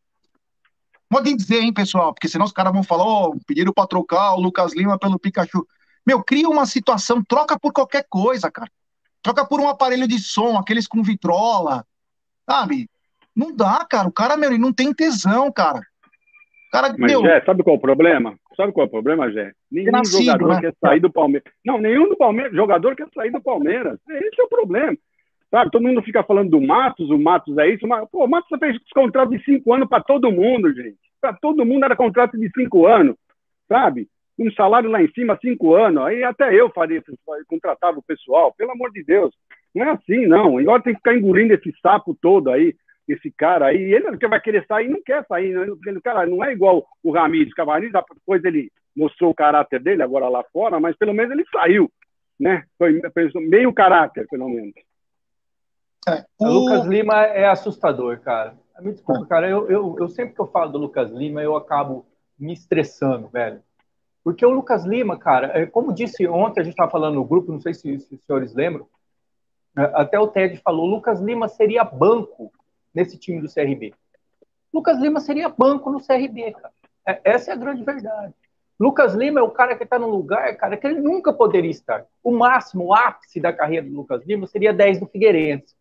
Podem 1.07 1.35
dizer, 1.35 1.61
hein, 1.61 1.71
pessoal, 1.71 2.13
porque 2.13 2.27
senão 2.27 2.45
os 2.45 2.51
caras 2.51 2.73
vão 2.73 2.81
falar, 2.81 3.03
ó, 3.03 3.29
oh, 3.29 3.39
pediram 3.45 3.71
para 3.71 3.87
trocar 3.87 4.33
o 4.33 4.39
Lucas 4.39 4.73
Lima 4.73 4.97
pelo 4.97 5.19
Pikachu. 5.19 5.67
Meu, 6.05 6.23
cria 6.23 6.49
uma 6.49 6.65
situação, 6.65 7.23
troca 7.23 7.59
por 7.59 7.73
qualquer 7.73 8.05
coisa, 8.09 8.51
cara. 8.51 8.69
Troca 9.21 9.45
por 9.45 9.59
um 9.59 9.67
aparelho 9.67 10.07
de 10.07 10.19
som, 10.19 10.57
aqueles 10.57 10.87
com 10.87 11.03
vitrola, 11.03 11.85
sabe? 12.49 12.89
Não 13.35 13.55
dá, 13.55 13.85
cara. 13.89 14.07
O 14.07 14.11
cara, 14.11 14.37
meu, 14.37 14.49
ele 14.49 14.59
não 14.59 14.73
tem 14.73 14.93
tesão, 14.93 15.51
cara. 15.51 15.79
O 15.79 16.71
cara, 16.71 16.95
Mas, 16.97 17.11
meu... 17.11 17.21
Jé, 17.21 17.41
sabe 17.45 17.63
qual 17.63 17.75
é 17.75 17.77
o 17.77 17.81
problema? 17.81 18.35
Sabe 18.55 18.71
qual 18.73 18.85
é 18.85 18.87
o 18.87 18.91
problema, 18.91 19.31
Jé? 19.31 19.53
Nenhum 19.71 19.91
nascido, 19.91 20.25
jogador 20.25 20.47
né? 20.55 20.61
quer 20.61 20.73
sair 20.79 20.99
do 20.99 21.11
Palmeiras. 21.11 21.51
Não, 21.65 21.77
nenhum 21.79 22.09
do 22.09 22.17
Palmeiras, 22.17 22.53
jogador 22.53 22.95
quer 22.95 23.07
sair 23.13 23.31
do 23.31 23.41
Palmeiras. 23.41 23.97
Esse 24.09 24.41
é 24.41 24.43
o 24.43 24.49
problema. 24.49 24.97
Sabe, 25.49 25.71
todo 25.71 25.81
mundo 25.81 26.03
fica 26.03 26.23
falando 26.23 26.51
do 26.51 26.61
Matos, 26.61 27.09
o 27.09 27.17
Matos 27.17 27.57
é 27.57 27.69
isso, 27.69 27.87
mas, 27.87 28.07
pô, 28.11 28.25
o 28.25 28.27
Matos 28.27 28.49
fez 28.59 28.77
contrato 28.93 29.31
de 29.31 29.43
cinco 29.43 29.73
anos 29.73 29.89
para 29.89 30.03
todo 30.03 30.31
mundo, 30.31 30.71
gente. 30.73 30.99
Para 31.19 31.33
todo 31.33 31.65
mundo 31.65 31.85
era 31.85 31.95
contrato 31.95 32.37
de 32.37 32.49
cinco 32.55 32.85
anos, 32.85 33.15
sabe? 33.67 34.07
Um 34.39 34.51
salário 34.53 34.89
lá 34.89 35.03
em 35.03 35.11
cima, 35.11 35.37
cinco 35.41 35.75
anos. 35.75 36.03
Aí 36.03 36.23
até 36.23 36.53
eu 36.53 36.69
faria, 36.69 37.03
contratava 37.47 37.99
o 37.99 38.03
pessoal, 38.03 38.53
pelo 38.53 38.71
amor 38.71 38.91
de 38.91 39.03
Deus. 39.03 39.33
Não 39.75 39.85
é 39.85 39.91
assim, 39.91 40.25
não. 40.25 40.57
Agora 40.57 40.81
tem 40.81 40.93
que 40.93 40.99
ficar 40.99 41.15
engolindo 41.15 41.53
esse 41.53 41.73
sapo 41.81 42.17
todo 42.19 42.49
aí 42.49 42.73
esse 43.13 43.31
cara 43.31 43.67
aí, 43.67 43.93
ele 43.93 44.17
que 44.17 44.27
vai 44.27 44.39
querer 44.39 44.65
sair, 44.67 44.87
não 44.87 45.01
quer 45.01 45.25
sair, 45.25 45.53
né? 45.53 45.65
porque 45.65 45.99
cara 46.01 46.25
não 46.25 46.43
é 46.43 46.51
igual 46.51 46.85
o 47.03 47.11
Ramires, 47.11 47.53
Cavani, 47.53 47.91
depois 47.91 48.43
ele 48.43 48.71
mostrou 48.95 49.31
o 49.31 49.35
caráter 49.35 49.81
dele 49.81 50.03
agora 50.03 50.29
lá 50.29 50.43
fora, 50.51 50.79
mas 50.79 50.95
pelo 50.95 51.13
menos 51.13 51.31
ele 51.31 51.45
saiu, 51.51 51.91
né? 52.39 52.63
Foi 52.77 53.01
meio 53.35 53.73
caráter, 53.73 54.27
pelo 54.27 54.47
menos. 54.47 54.73
É, 56.07 56.23
o... 56.39 56.47
Lucas 56.47 56.85
Lima 56.85 57.23
é 57.23 57.47
assustador, 57.47 58.19
cara. 58.19 58.55
Me 58.81 58.91
desculpa, 58.91 59.25
cara, 59.25 59.49
eu, 59.49 59.69
eu, 59.69 59.95
eu 59.99 60.07
sempre 60.07 60.35
que 60.35 60.41
eu 60.41 60.47
falo 60.47 60.71
do 60.71 60.77
Lucas 60.77 61.11
Lima, 61.11 61.41
eu 61.41 61.55
acabo 61.55 62.05
me 62.37 62.53
estressando, 62.53 63.27
velho. 63.27 63.61
Porque 64.29 64.45
o 64.45 64.51
Lucas 64.51 64.85
Lima, 64.85 65.17
cara, 65.17 65.59
é, 65.59 65.65
como 65.65 65.91
disse 65.91 66.27
ontem, 66.27 66.61
a 66.61 66.63
gente 66.63 66.73
estava 66.73 66.91
falando 66.91 67.15
no 67.15 67.25
grupo, 67.25 67.51
não 67.51 67.59
sei 67.59 67.73
se, 67.73 67.97
se 67.97 68.13
os 68.13 68.21
senhores 68.27 68.53
lembram, 68.53 68.85
é, 69.75 69.81
até 69.95 70.19
o 70.19 70.27
Ted 70.27 70.55
falou, 70.57 70.85
Lucas 70.85 71.19
Lima 71.19 71.47
seria 71.47 71.83
banco 71.83 72.53
nesse 72.93 73.17
time 73.17 73.41
do 73.41 73.51
CRB. 73.51 73.91
Lucas 74.71 74.99
Lima 74.99 75.19
seria 75.19 75.49
banco 75.49 75.89
no 75.89 75.99
CRB, 75.99 76.51
cara. 76.51 76.71
É, 77.07 77.21
essa 77.23 77.49
é 77.49 77.53
a 77.55 77.57
grande 77.57 77.83
verdade. 77.83 78.31
Lucas 78.79 79.15
Lima 79.15 79.39
é 79.39 79.43
o 79.43 79.49
cara 79.49 79.75
que 79.75 79.83
está 79.83 79.97
no 79.97 80.07
lugar, 80.07 80.55
cara, 80.57 80.77
que 80.77 80.85
ele 80.85 81.01
nunca 81.01 81.33
poderia 81.33 81.71
estar. 81.71 82.05
O 82.23 82.29
máximo, 82.29 82.85
o 82.85 82.93
ápice 82.93 83.39
da 83.39 83.51
carreira 83.51 83.87
do 83.89 83.95
Lucas 83.95 84.23
Lima 84.27 84.45
seria 84.45 84.71
10 84.71 84.99
do 84.99 85.07
Figueirense. 85.07 85.73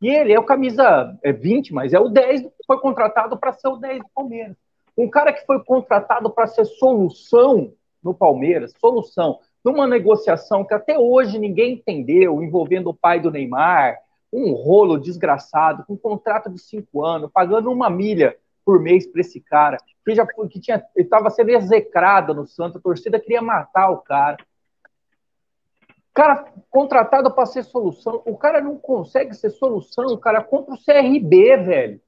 E 0.00 0.08
ele 0.08 0.32
é 0.32 0.40
o 0.40 0.44
camisa 0.44 1.16
20, 1.22 1.70
é 1.70 1.72
mas 1.72 1.92
é 1.92 2.00
o 2.00 2.08
10 2.08 2.40
que 2.40 2.66
foi 2.66 2.80
contratado 2.80 3.38
para 3.38 3.52
ser 3.52 3.68
o 3.68 3.76
10 3.76 4.00
do 4.00 4.10
Palmeiras. 4.12 4.56
Um 4.98 5.08
cara 5.08 5.32
que 5.32 5.46
foi 5.46 5.62
contratado 5.62 6.28
para 6.30 6.48
ser 6.48 6.64
solução 6.64 7.72
no 8.02 8.14
Palmeiras, 8.14 8.72
solução, 8.80 9.38
numa 9.64 9.86
negociação 9.86 10.64
que 10.64 10.74
até 10.74 10.98
hoje 10.98 11.38
ninguém 11.38 11.74
entendeu, 11.74 12.42
envolvendo 12.42 12.90
o 12.90 12.94
pai 12.94 13.20
do 13.20 13.30
Neymar, 13.30 13.98
um 14.32 14.52
rolo 14.52 14.98
desgraçado, 14.98 15.84
com 15.86 15.94
um 15.94 15.98
contrato 15.98 16.50
de 16.50 16.58
cinco 16.58 17.04
anos, 17.04 17.30
pagando 17.32 17.70
uma 17.70 17.90
milha 17.90 18.36
por 18.64 18.80
mês 18.80 19.06
para 19.06 19.20
esse 19.20 19.40
cara, 19.40 19.76
que 20.04 20.14
já 20.14 20.26
que 20.26 20.60
tinha, 20.60 20.82
estava 20.96 21.30
sendo 21.30 21.50
execrado 21.50 22.34
no 22.34 22.46
Santos, 22.46 22.76
a 22.76 22.80
torcida 22.80 23.20
queria 23.20 23.42
matar 23.42 23.90
o 23.90 23.98
cara. 23.98 24.38
Cara 26.14 26.44
contratado 26.70 27.30
para 27.34 27.46
ser 27.46 27.64
solução, 27.64 28.22
o 28.26 28.36
cara 28.36 28.60
não 28.60 28.76
consegue 28.76 29.34
ser 29.34 29.50
solução, 29.50 30.16
cara, 30.18 30.42
contra 30.42 30.74
o 30.74 30.78
CRB, 30.78 31.56
velho. 31.58 32.00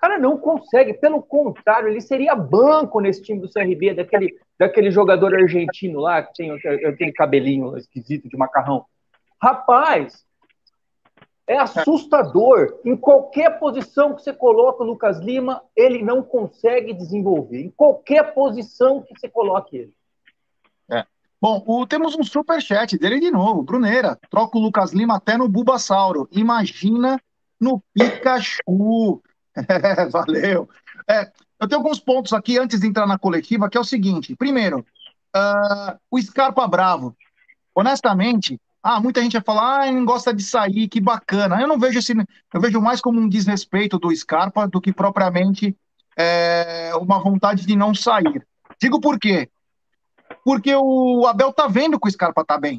Cara 0.00 0.18
não 0.18 0.38
consegue, 0.38 0.94
pelo 0.94 1.22
contrário, 1.22 1.88
ele 1.88 2.00
seria 2.00 2.34
banco 2.34 3.00
nesse 3.00 3.22
time 3.22 3.38
do 3.38 3.50
CRB, 3.52 3.92
daquele, 3.92 4.34
daquele 4.58 4.90
jogador 4.90 5.34
argentino 5.34 6.00
lá, 6.00 6.22
que 6.22 6.32
tem 6.32 6.50
aquele 6.50 7.12
cabelinho 7.12 7.76
esquisito 7.76 8.26
de 8.26 8.36
macarrão. 8.36 8.86
Rapaz, 9.42 10.24
é 11.46 11.58
assustador. 11.58 12.80
Em 12.82 12.96
qualquer 12.96 13.58
posição 13.58 14.14
que 14.14 14.22
você 14.22 14.32
coloca 14.32 14.82
o 14.82 14.86
Lucas 14.86 15.18
Lima, 15.18 15.62
ele 15.76 16.02
não 16.02 16.22
consegue 16.22 16.94
desenvolver. 16.94 17.60
Em 17.60 17.70
qualquer 17.70 18.32
posição 18.32 19.02
que 19.02 19.12
você 19.18 19.28
coloque 19.28 19.76
ele. 19.76 19.94
É. 20.90 21.04
Bom, 21.38 21.62
o, 21.66 21.86
temos 21.86 22.16
um 22.16 22.22
super 22.24 22.62
chat 22.62 22.96
dele 22.96 23.20
de 23.20 23.30
novo, 23.30 23.62
Bruneira. 23.62 24.18
Troca 24.30 24.56
o 24.56 24.62
Lucas 24.62 24.92
Lima 24.92 25.16
até 25.16 25.36
no 25.36 25.46
Bulbasauro. 25.46 26.26
Imagina 26.32 27.20
no 27.60 27.82
Pikachu. 27.92 29.20
Valeu. 30.10 30.68
É, 31.08 31.30
eu 31.60 31.68
tenho 31.68 31.80
alguns 31.80 32.00
pontos 32.00 32.32
aqui 32.32 32.58
antes 32.58 32.80
de 32.80 32.86
entrar 32.86 33.06
na 33.06 33.18
coletiva, 33.18 33.68
que 33.68 33.76
é 33.76 33.80
o 33.80 33.84
seguinte. 33.84 34.34
Primeiro, 34.36 34.84
uh, 35.36 35.98
o 36.10 36.20
Scarpa 36.20 36.66
Bravo. 36.66 37.16
Honestamente, 37.74 38.60
ah, 38.82 39.00
muita 39.00 39.20
gente 39.20 39.34
vai 39.34 39.42
falar, 39.42 39.82
ah, 39.82 39.92
não 39.92 40.04
gosta 40.04 40.32
de 40.32 40.42
sair, 40.42 40.88
que 40.88 41.00
bacana. 41.00 41.60
Eu 41.60 41.68
não 41.68 41.78
vejo 41.78 41.98
esse, 41.98 42.14
eu 42.52 42.60
vejo 42.60 42.80
mais 42.80 43.00
como 43.00 43.20
um 43.20 43.28
desrespeito 43.28 43.98
do 43.98 44.14
Scarpa 44.14 44.66
do 44.66 44.80
que 44.80 44.92
propriamente 44.92 45.76
é, 46.16 46.92
uma 46.94 47.22
vontade 47.22 47.66
de 47.66 47.76
não 47.76 47.94
sair. 47.94 48.46
Digo 48.80 49.00
por 49.00 49.18
quê? 49.18 49.50
Porque 50.44 50.74
o 50.74 51.26
Abel 51.26 51.52
tá 51.52 51.66
vendo 51.66 52.00
que 52.00 52.08
o 52.08 52.10
Scarpa 52.10 52.44
tá 52.44 52.58
bem. 52.58 52.78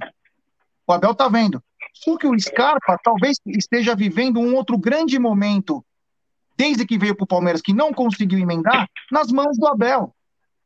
O 0.88 0.94
Abel 0.94 1.13
tá 1.13 1.28
vendo. 1.28 1.62
Só 1.94 2.17
que 2.17 2.26
o 2.26 2.39
Scarpa 2.39 2.98
talvez 3.04 3.38
esteja 3.46 3.96
vivendo 3.96 4.39
um 4.39 4.56
outro 4.56 4.78
grande 4.78 5.20
momento, 5.20 5.86
desde 6.58 6.86
que 6.86 6.98
veio 6.98 7.16
para 7.16 7.24
o 7.24 7.28
Palmeiras, 7.28 7.62
que 7.62 7.74
não 7.74 7.94
conseguiu 7.94 8.40
emendar, 8.40 8.88
nas 9.12 9.32
mãos 9.32 9.58
do 9.58 9.68
Abel. 9.68 10.14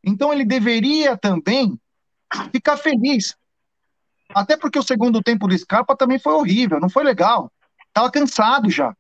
Então 0.04 0.32
ele 0.32 0.46
deveria 0.46 1.18
também 1.18 1.80
ficar 2.52 2.78
feliz. 2.78 3.36
Até 4.34 4.58
porque 4.58 4.80
o 4.80 4.84
segundo 4.84 5.22
tempo 5.22 5.48
do 5.48 5.58
Scarpa 5.58 5.96
também 5.96 6.20
foi 6.20 6.34
horrível, 6.34 6.80
não 6.80 6.90
foi 6.90 7.04
legal. 7.04 7.52
Tava 7.94 8.12
cansado 8.12 8.70
já. 8.70 8.96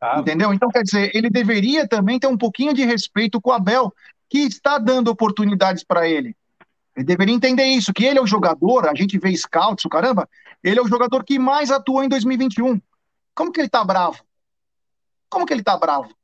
Ah. 0.00 0.18
Entendeu? 0.18 0.52
Então, 0.52 0.68
quer 0.68 0.82
dizer, 0.82 1.10
ele 1.14 1.30
deveria 1.30 1.86
também 1.86 2.18
ter 2.18 2.26
um 2.26 2.36
pouquinho 2.36 2.74
de 2.74 2.84
respeito 2.84 3.40
com 3.40 3.50
o 3.50 3.52
Abel, 3.52 3.92
que 4.28 4.38
está 4.38 4.78
dando 4.78 5.08
oportunidades 5.08 5.84
para 5.84 6.08
ele. 6.08 6.34
Ele 6.96 7.06
deveria 7.06 7.34
entender 7.34 7.64
isso, 7.66 7.92
que 7.92 8.04
ele 8.04 8.18
é 8.18 8.22
o 8.22 8.26
jogador, 8.26 8.88
a 8.88 8.94
gente 8.94 9.18
vê 9.18 9.34
scouts, 9.36 9.84
o 9.84 9.88
caramba, 9.88 10.28
ele 10.62 10.78
é 10.78 10.82
o 10.82 10.88
jogador 10.88 11.24
que 11.24 11.38
mais 11.38 11.70
atuou 11.70 12.02
em 12.02 12.08
2021. 12.08 12.80
Como 13.34 13.52
que 13.52 13.60
ele 13.60 13.68
tá 13.68 13.84
bravo? 13.84 14.22
Como 15.32 15.46
que 15.46 15.54
ele 15.54 15.62
tá 15.62 15.78
bravo? 15.78 16.10
O 16.10 16.14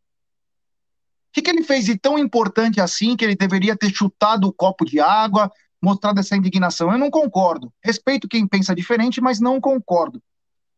que, 1.32 1.40
que 1.40 1.48
ele 1.48 1.64
fez 1.64 1.86
de 1.86 1.96
tão 1.96 2.18
importante 2.18 2.78
assim 2.78 3.16
que 3.16 3.24
ele 3.24 3.34
deveria 3.34 3.74
ter 3.74 3.90
chutado 3.90 4.46
o 4.46 4.52
copo 4.52 4.84
de 4.84 5.00
água, 5.00 5.50
mostrado 5.80 6.20
essa 6.20 6.36
indignação. 6.36 6.92
Eu 6.92 6.98
não 6.98 7.10
concordo. 7.10 7.72
Respeito 7.82 8.28
quem 8.28 8.46
pensa 8.46 8.74
diferente, 8.74 9.18
mas 9.18 9.40
não 9.40 9.62
concordo. 9.62 10.22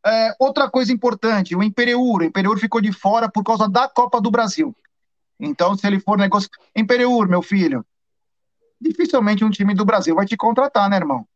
É, 0.07 0.33
outra 0.39 0.71
coisa 0.71 0.93
importante, 0.93 1.57
o 1.57 1.63
Imperiur. 1.63 2.21
O 2.21 2.25
Imperiur 2.25 2.57
ficou 2.61 2.81
de 2.81 2.93
fora 2.93 3.29
por 3.29 3.43
causa 3.43 3.69
da 3.69 3.89
Copa 3.89 4.21
do 4.21 4.31
Brasil. 4.31 4.77
Então, 5.41 5.77
se 5.77 5.85
ele 5.85 5.99
for 5.99 6.17
negócio. 6.17 6.49
Imperiur, 6.77 7.29
meu 7.29 7.43
filho, 7.43 7.85
dificilmente 8.81 9.45
um 9.45 9.51
time 9.51 9.75
do 9.75 9.85
Brasil 9.85 10.15
vai 10.15 10.25
te 10.25 10.37
contratar, 10.37 10.89
né, 10.89 10.99
irmão? 10.99 11.27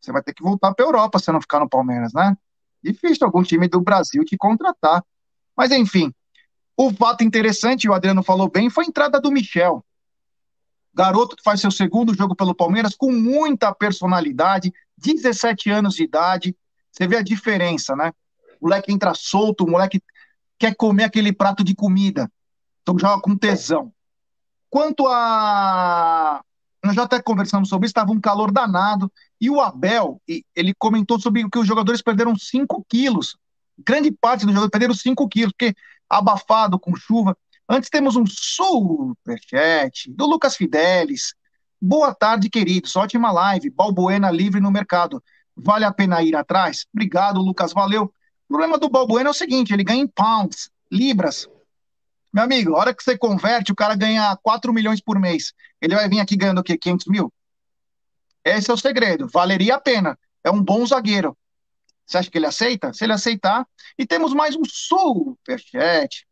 Você 0.00 0.12
vai 0.12 0.22
ter 0.22 0.32
que 0.32 0.42
voltar 0.42 0.72
para 0.72 0.86
Europa 0.86 1.18
se 1.18 1.32
não 1.32 1.40
ficar 1.40 1.58
no 1.58 1.68
Palmeiras, 1.68 2.12
né? 2.12 2.36
Difícil 2.80 3.26
algum 3.26 3.42
time 3.42 3.66
do 3.66 3.80
Brasil 3.80 4.24
te 4.24 4.36
contratar. 4.36 5.04
Mas, 5.56 5.72
enfim, 5.72 6.12
o 6.76 6.92
fato 6.92 7.22
interessante, 7.22 7.88
o 7.88 7.94
Adriano 7.94 8.22
falou 8.22 8.48
bem, 8.48 8.68
foi 8.68 8.84
a 8.84 8.88
entrada 8.88 9.20
do 9.20 9.30
Michel. 9.30 9.84
Garoto 10.92 11.36
que 11.36 11.42
faz 11.42 11.60
seu 11.60 11.70
segundo 11.70 12.14
jogo 12.14 12.36
pelo 12.36 12.54
Palmeiras 12.54 12.94
com 12.96 13.12
muita 13.12 13.74
personalidade, 13.74 14.72
17 14.96 15.70
anos 15.70 15.94
de 15.94 16.04
idade. 16.04 16.56
Você 16.90 17.06
vê 17.06 17.16
a 17.16 17.22
diferença, 17.22 17.96
né? 17.96 18.12
O 18.60 18.66
moleque 18.66 18.92
entra 18.92 19.12
solto, 19.14 19.64
o 19.64 19.70
moleque 19.70 20.00
quer 20.58 20.74
comer 20.76 21.04
aquele 21.04 21.32
prato 21.32 21.64
de 21.64 21.74
comida. 21.74 22.30
Então 22.82 22.98
joga 22.98 23.20
com 23.20 23.36
tesão. 23.36 23.92
Quanto 24.70 25.06
a. 25.08 26.42
Nós 26.82 26.94
já 26.94 27.04
até 27.04 27.20
conversamos 27.20 27.68
sobre 27.68 27.86
isso, 27.86 27.92
estava 27.92 28.12
um 28.12 28.20
calor 28.20 28.52
danado. 28.52 29.10
E 29.40 29.48
o 29.48 29.60
Abel, 29.60 30.20
ele 30.54 30.74
comentou 30.78 31.18
sobre 31.18 31.48
que 31.48 31.58
os 31.58 31.66
jogadores 31.66 32.02
perderam 32.02 32.36
5 32.36 32.84
quilos. 32.88 33.36
Grande 33.78 34.12
parte 34.12 34.44
dos 34.44 34.54
jogadores 34.54 34.70
perderam 34.70 34.94
5 34.94 35.28
quilos, 35.28 35.52
porque 35.52 35.74
abafado, 36.08 36.78
com 36.78 36.94
chuva. 36.96 37.36
Antes 37.68 37.90
temos 37.90 38.16
um 38.16 38.24
superchat 38.26 40.10
do 40.10 40.26
Lucas 40.26 40.56
Fidelis, 40.56 41.34
Boa 41.86 42.14
tarde, 42.14 42.48
queridos. 42.48 42.96
Ótima 42.96 43.30
live. 43.30 43.68
Balbuena 43.68 44.30
livre 44.30 44.58
no 44.58 44.70
mercado. 44.70 45.22
Vale 45.54 45.84
a 45.84 45.92
pena 45.92 46.22
ir 46.22 46.34
atrás? 46.34 46.86
Obrigado, 46.94 47.42
Lucas. 47.42 47.74
Valeu. 47.74 48.04
O 48.04 48.48
problema 48.48 48.78
do 48.78 48.88
Balbuena 48.88 49.28
é 49.28 49.30
o 49.30 49.34
seguinte: 49.34 49.74
ele 49.74 49.84
ganha 49.84 50.02
em 50.02 50.06
pounds, 50.06 50.70
libras. 50.90 51.46
Meu 52.32 52.42
amigo, 52.42 52.74
a 52.74 52.78
hora 52.78 52.94
que 52.94 53.04
você 53.04 53.18
converte, 53.18 53.70
o 53.70 53.74
cara 53.74 53.94
ganha 53.94 54.34
4 54.42 54.72
milhões 54.72 55.02
por 55.02 55.20
mês. 55.20 55.52
Ele 55.78 55.94
vai 55.94 56.08
vir 56.08 56.20
aqui 56.20 56.36
ganhando 56.36 56.62
o 56.62 56.64
quê? 56.64 56.78
500 56.78 57.06
mil? 57.06 57.30
Esse 58.42 58.70
é 58.70 58.72
o 58.72 58.78
segredo. 58.78 59.28
Valeria 59.28 59.74
a 59.74 59.78
pena. 59.78 60.18
É 60.42 60.50
um 60.50 60.62
bom 60.62 60.86
zagueiro. 60.86 61.36
Você 62.06 62.18
acha 62.18 62.30
que 62.30 62.38
ele 62.38 62.46
aceita? 62.46 62.92
Se 62.92 63.04
ele 63.04 63.12
aceitar. 63.12 63.66
E 63.98 64.06
temos 64.06 64.32
mais 64.34 64.54
um 64.56 64.64
superchat 64.64 66.26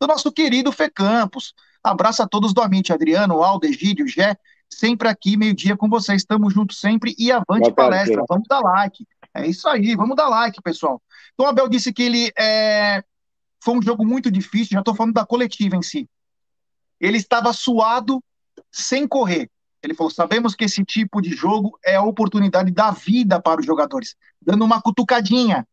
do 0.00 0.06
nosso 0.06 0.32
querido 0.32 0.72
Fê 0.72 0.90
Campos. 0.90 1.54
Abraço 1.82 2.22
a 2.22 2.28
todos 2.28 2.52
do 2.52 2.60
Amite, 2.60 2.92
Adriano, 2.92 3.42
Aldo, 3.42 3.66
Egídio, 3.66 4.06
Gé, 4.06 4.36
sempre 4.68 5.08
aqui, 5.08 5.36
meio-dia 5.36 5.76
com 5.76 5.88
vocês. 5.88 6.22
Estamos 6.22 6.52
juntos 6.52 6.78
sempre 6.78 7.14
e 7.18 7.30
avante 7.30 7.70
Boa 7.70 7.74
palestra. 7.74 8.16
Tarde. 8.16 8.26
Vamos 8.28 8.48
dar 8.48 8.60
like. 8.60 9.06
É 9.34 9.46
isso 9.46 9.68
aí, 9.68 9.94
vamos 9.96 10.16
dar 10.16 10.28
like, 10.28 10.60
pessoal. 10.60 11.00
Então, 11.32 11.46
o 11.46 11.48
Abel 11.48 11.68
disse 11.68 11.92
que 11.92 12.02
ele 12.02 12.32
é... 12.38 13.02
foi 13.62 13.74
um 13.74 13.82
jogo 13.82 14.04
muito 14.04 14.30
difícil, 14.30 14.74
já 14.74 14.80
estou 14.80 14.94
falando 14.94 15.14
da 15.14 15.24
coletiva 15.24 15.76
em 15.76 15.82
si. 15.82 16.08
Ele 17.00 17.16
estava 17.16 17.52
suado 17.52 18.22
sem 18.70 19.08
correr. 19.08 19.50
Ele 19.82 19.94
falou: 19.94 20.10
sabemos 20.10 20.54
que 20.54 20.64
esse 20.64 20.84
tipo 20.84 21.20
de 21.20 21.30
jogo 21.30 21.78
é 21.84 21.96
a 21.96 22.02
oportunidade 22.02 22.70
da 22.70 22.90
vida 22.90 23.40
para 23.40 23.60
os 23.60 23.66
jogadores, 23.66 24.14
dando 24.40 24.64
uma 24.64 24.80
cutucadinha 24.80 25.66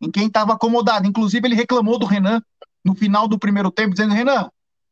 em 0.00 0.10
quem 0.10 0.26
estava 0.28 0.52
acomodado. 0.52 1.06
Inclusive, 1.06 1.46
ele 1.46 1.56
reclamou 1.56 1.98
do 1.98 2.06
Renan 2.06 2.40
no 2.84 2.94
final 2.94 3.26
do 3.26 3.38
primeiro 3.38 3.70
tempo, 3.70 3.92
dizendo: 3.92 4.14
Renan, 4.14 4.48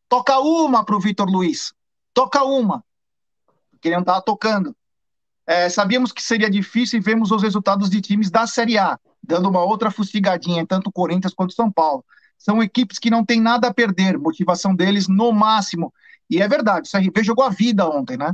toca 0.09 0.39
uma 0.41 0.85
para 0.85 0.97
o 0.97 1.01
Vitor 1.01 1.29
Luiz, 1.29 1.73
toca 2.13 2.43
uma, 2.43 2.85
porque 3.71 3.89
ele 3.89 3.97
não 3.97 4.03
estava 4.03 4.21
tocando. 4.21 4.75
É, 5.47 5.69
sabíamos 5.71 6.13
que 6.13 6.23
seria 6.23 6.51
difícil 6.51 6.99
e 6.99 7.03
vemos 7.03 7.31
os 7.31 7.43
resultados 7.43 7.89
de 7.89 8.03
times 8.03 8.31
da 8.31 8.47
Série 8.47 8.77
A, 8.77 8.99
dando 9.23 9.49
uma 9.49 9.63
outra 9.63 9.91
fustigadinha, 9.91 10.67
tanto 10.67 10.93
Corinthians 10.93 11.33
quanto 11.33 11.55
São 11.55 11.73
Paulo. 11.73 12.05
São 12.37 12.63
equipes 12.63 12.99
que 12.99 13.11
não 13.11 13.25
têm 13.25 13.41
nada 13.41 13.69
a 13.69 13.75
perder, 13.75 14.19
motivação 14.19 14.75
deles 14.75 15.09
no 15.09 15.33
máximo. 15.33 15.93
E 16.29 16.43
é 16.43 16.47
verdade, 16.47 16.89
o 16.89 16.91
CRB 16.91 17.25
jogou 17.25 17.45
a 17.45 17.49
vida 17.49 17.89
ontem, 17.89 18.19
né? 18.19 18.33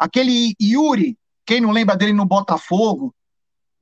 Aquele 0.00 0.56
Yuri, 0.58 1.18
quem 1.44 1.60
não 1.60 1.72
lembra 1.72 1.94
dele 1.94 2.14
no 2.14 2.24
Botafogo, 2.24 3.14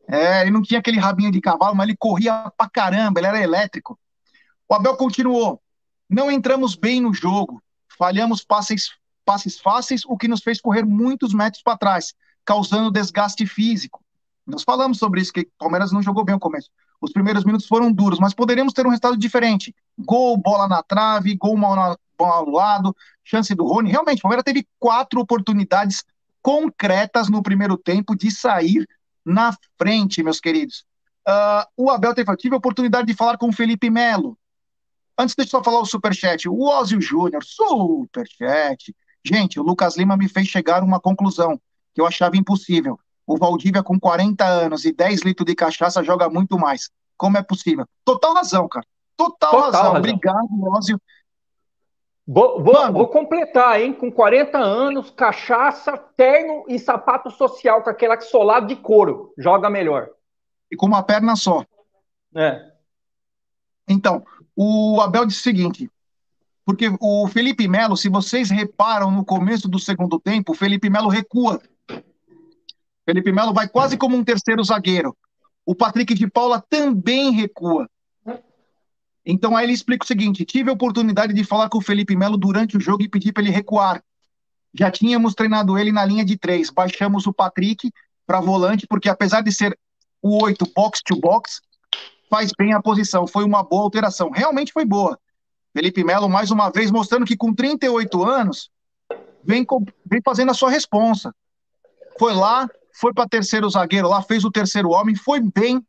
é, 0.09 0.41
ele 0.41 0.51
não 0.51 0.63
tinha 0.63 0.81
aquele 0.81 0.99
rabinho 0.99 1.31
de 1.31 1.41
cavalo, 1.41 1.77
mas 1.77 1.87
ele 1.87 1.97
corria 1.97 2.51
pra 2.57 2.69
caramba, 2.69 3.21
ele 3.21 3.29
era 3.29 3.41
elétrico. 3.41 3.97
O 4.69 4.75
Abel 4.75 4.97
continuou. 4.97 5.63
Não 6.11 6.29
entramos 6.29 6.75
bem 6.75 7.01
no 7.01 7.15
jogo, 7.15 7.63
falhamos 7.97 8.43
passes, 8.43 8.91
passes 9.25 9.61
fáceis, 9.61 10.03
o 10.07 10.17
que 10.17 10.27
nos 10.27 10.43
fez 10.43 10.61
correr 10.61 10.85
muitos 10.85 11.33
metros 11.33 11.63
para 11.63 11.79
trás, 11.79 12.15
causando 12.45 12.91
desgaste 12.91 13.47
físico. 13.47 14.03
Nós 14.45 14.65
falamos 14.65 14.99
sobre 14.99 15.21
isso, 15.21 15.33
que 15.33 15.43
o 15.43 15.51
Palmeiras 15.57 15.93
não 15.93 16.03
jogou 16.03 16.25
bem 16.25 16.35
o 16.35 16.41
começo. 16.41 16.69
Os 17.01 17.13
primeiros 17.13 17.45
minutos 17.45 17.69
foram 17.69 17.93
duros, 17.93 18.19
mas 18.19 18.35
poderíamos 18.35 18.73
ter 18.73 18.85
um 18.87 18.91
resultado 18.91 19.17
diferente. 19.17 19.73
Gol, 19.97 20.37
bola 20.37 20.67
na 20.67 20.83
trave, 20.83 21.37
gol 21.37 21.57
mal, 21.57 21.77
na, 21.77 21.97
no 22.19 22.51
lado, 22.51 22.95
chance 23.25 23.55
do 23.55 23.65
Rony. 23.65 23.91
Realmente, 23.91 24.19
o 24.19 24.23
Palmeiras 24.23 24.45
teve 24.45 24.67
quatro 24.79 25.21
oportunidades 25.21 26.05
concretas 26.43 27.29
no 27.29 27.43
primeiro 27.43 27.77
tempo 27.77 28.17
de 28.17 28.31
sair 28.31 28.87
na 29.25 29.55
frente, 29.79 30.23
meus 30.23 30.41
queridos. 30.41 30.85
Uh, 31.29 31.85
o 31.85 31.91
Abel 31.91 32.15
teve, 32.15 32.35
tive 32.37 32.55
a 32.55 32.59
oportunidade 32.59 33.07
de 33.07 33.15
falar 33.15 33.37
com 33.37 33.49
o 33.49 33.53
Felipe 33.53 33.91
Melo, 33.91 34.39
Antes, 35.19 35.35
deixa 35.35 35.57
eu 35.57 35.59
só 35.59 35.65
falar 35.65 35.81
o 35.81 35.85
superchat. 35.85 36.49
O 36.49 36.63
Ozio 36.63 37.01
Júnior, 37.01 37.43
superchat. 37.45 38.95
Gente, 39.25 39.59
o 39.59 39.65
Lucas 39.65 39.97
Lima 39.97 40.17
me 40.17 40.29
fez 40.29 40.47
chegar 40.47 40.81
a 40.81 40.85
uma 40.85 41.01
conclusão 41.01 41.61
que 41.93 42.01
eu 42.01 42.07
achava 42.07 42.37
impossível. 42.37 43.01
O 43.27 43.37
Valdívia, 43.37 43.83
com 43.83 43.99
40 43.99 44.45
anos 44.47 44.85
e 44.85 44.93
10 44.93 45.23
litros 45.23 45.45
de 45.45 45.57
cachaça, 45.57 46.05
joga 46.05 46.31
muito 46.31 46.57
mais. 46.57 46.89
Como 47.17 47.37
é 47.37 47.43
possível? 47.43 47.85
Total 48.05 48.33
razão, 48.33 48.69
cara. 48.69 48.87
Total, 49.17 49.51
Total 49.51 49.61
razão. 49.61 49.83
razão. 49.83 49.97
Obrigado, 49.97 50.49
Ozio. 50.77 51.03
Vou, 52.31 52.63
vou, 52.63 52.93
vou, 52.93 53.09
completar, 53.09 53.81
hein? 53.81 53.95
Com 53.95 54.13
40 54.13 54.59
anos, 54.59 55.11
cachaça, 55.11 55.97
terno 55.97 56.63
e 56.69 56.79
sapato 56.79 57.31
social 57.31 57.83
com 57.83 57.89
aquela 57.89 58.21
solado 58.21 58.67
de 58.67 58.77
couro. 58.77 59.33
Joga 59.39 59.71
melhor. 59.71 60.11
E 60.71 60.77
com 60.77 60.85
uma 60.85 61.03
perna 61.03 61.35
só. 61.37 61.65
É. 62.37 62.71
Então, 63.89 64.23
o 64.55 65.01
Abel 65.01 65.25
disse 65.25 65.41
o 65.41 65.43
seguinte, 65.43 65.91
porque 66.67 66.95
o 67.01 67.27
Felipe 67.29 67.67
Melo, 67.67 67.97
se 67.97 68.11
vocês 68.11 68.51
reparam 68.51 69.11
no 69.11 69.25
começo 69.25 69.67
do 69.67 69.79
segundo 69.79 70.21
tempo, 70.21 70.53
o 70.53 70.55
Felipe 70.55 70.91
Melo 70.91 71.09
recua. 71.09 71.63
Felipe 73.07 73.33
Melo 73.33 73.55
vai 73.55 73.67
quase 73.67 73.97
como 73.97 74.15
um 74.15 74.23
terceiro 74.23 74.63
zagueiro. 74.63 75.17
O 75.65 75.75
Patrick 75.75 76.13
de 76.13 76.29
Paula 76.29 76.63
também 76.69 77.31
recua. 77.31 77.89
Então 79.31 79.55
aí 79.55 79.67
ele 79.67 79.75
explica 79.75 80.05
o 80.05 80.07
seguinte: 80.07 80.43
tive 80.47 80.71
a 80.71 80.73
oportunidade 80.73 81.35
de 81.35 81.45
falar 81.45 81.69
com 81.69 81.77
o 81.77 81.83
Felipe 81.83 82.17
Melo 82.17 82.39
durante 82.39 82.79
o 82.79 82.81
jogo 82.81 83.03
e 83.03 83.09
pedir 83.09 83.31
para 83.31 83.43
ele 83.43 83.53
recuar. 83.53 84.03
Já 84.73 84.91
tínhamos 84.91 85.35
treinado 85.35 85.77
ele 85.77 85.93
na 85.93 86.03
linha 86.03 86.25
de 86.25 86.39
três. 86.39 86.71
Baixamos 86.71 87.27
o 87.27 87.33
Patrick 87.33 87.93
para 88.27 88.41
volante, 88.41 88.87
porque 88.87 89.09
apesar 89.09 89.43
de 89.43 89.53
ser 89.53 89.79
o 90.23 90.43
oito 90.43 90.67
box 90.75 91.03
to 91.05 91.15
box, 91.21 91.61
faz 92.31 92.53
bem 92.59 92.73
a 92.73 92.81
posição. 92.81 93.27
Foi 93.27 93.45
uma 93.45 93.63
boa 93.63 93.83
alteração. 93.83 94.31
Realmente 94.31 94.73
foi 94.73 94.87
boa. 94.87 95.19
Felipe 95.75 96.03
Melo, 96.03 96.29
mais 96.29 96.51
uma 96.51 96.71
vez, 96.71 96.91
mostrando 96.91 97.27
que 97.27 97.37
com 97.37 97.55
38 97.55 98.25
anos, 98.25 98.71
vem, 99.45 99.67
vem 100.07 100.23
fazendo 100.25 100.51
a 100.51 100.55
sua 100.55 100.71
responsa. 100.71 101.35
Foi 102.19 102.35
lá, 102.35 102.67
foi 102.95 103.13
para 103.13 103.29
terceiro 103.29 103.69
zagueiro 103.69 104.09
lá, 104.09 104.23
fez 104.23 104.43
o 104.45 104.51
terceiro 104.51 104.89
homem, 104.89 105.15
foi 105.15 105.41
bem, 105.41 105.87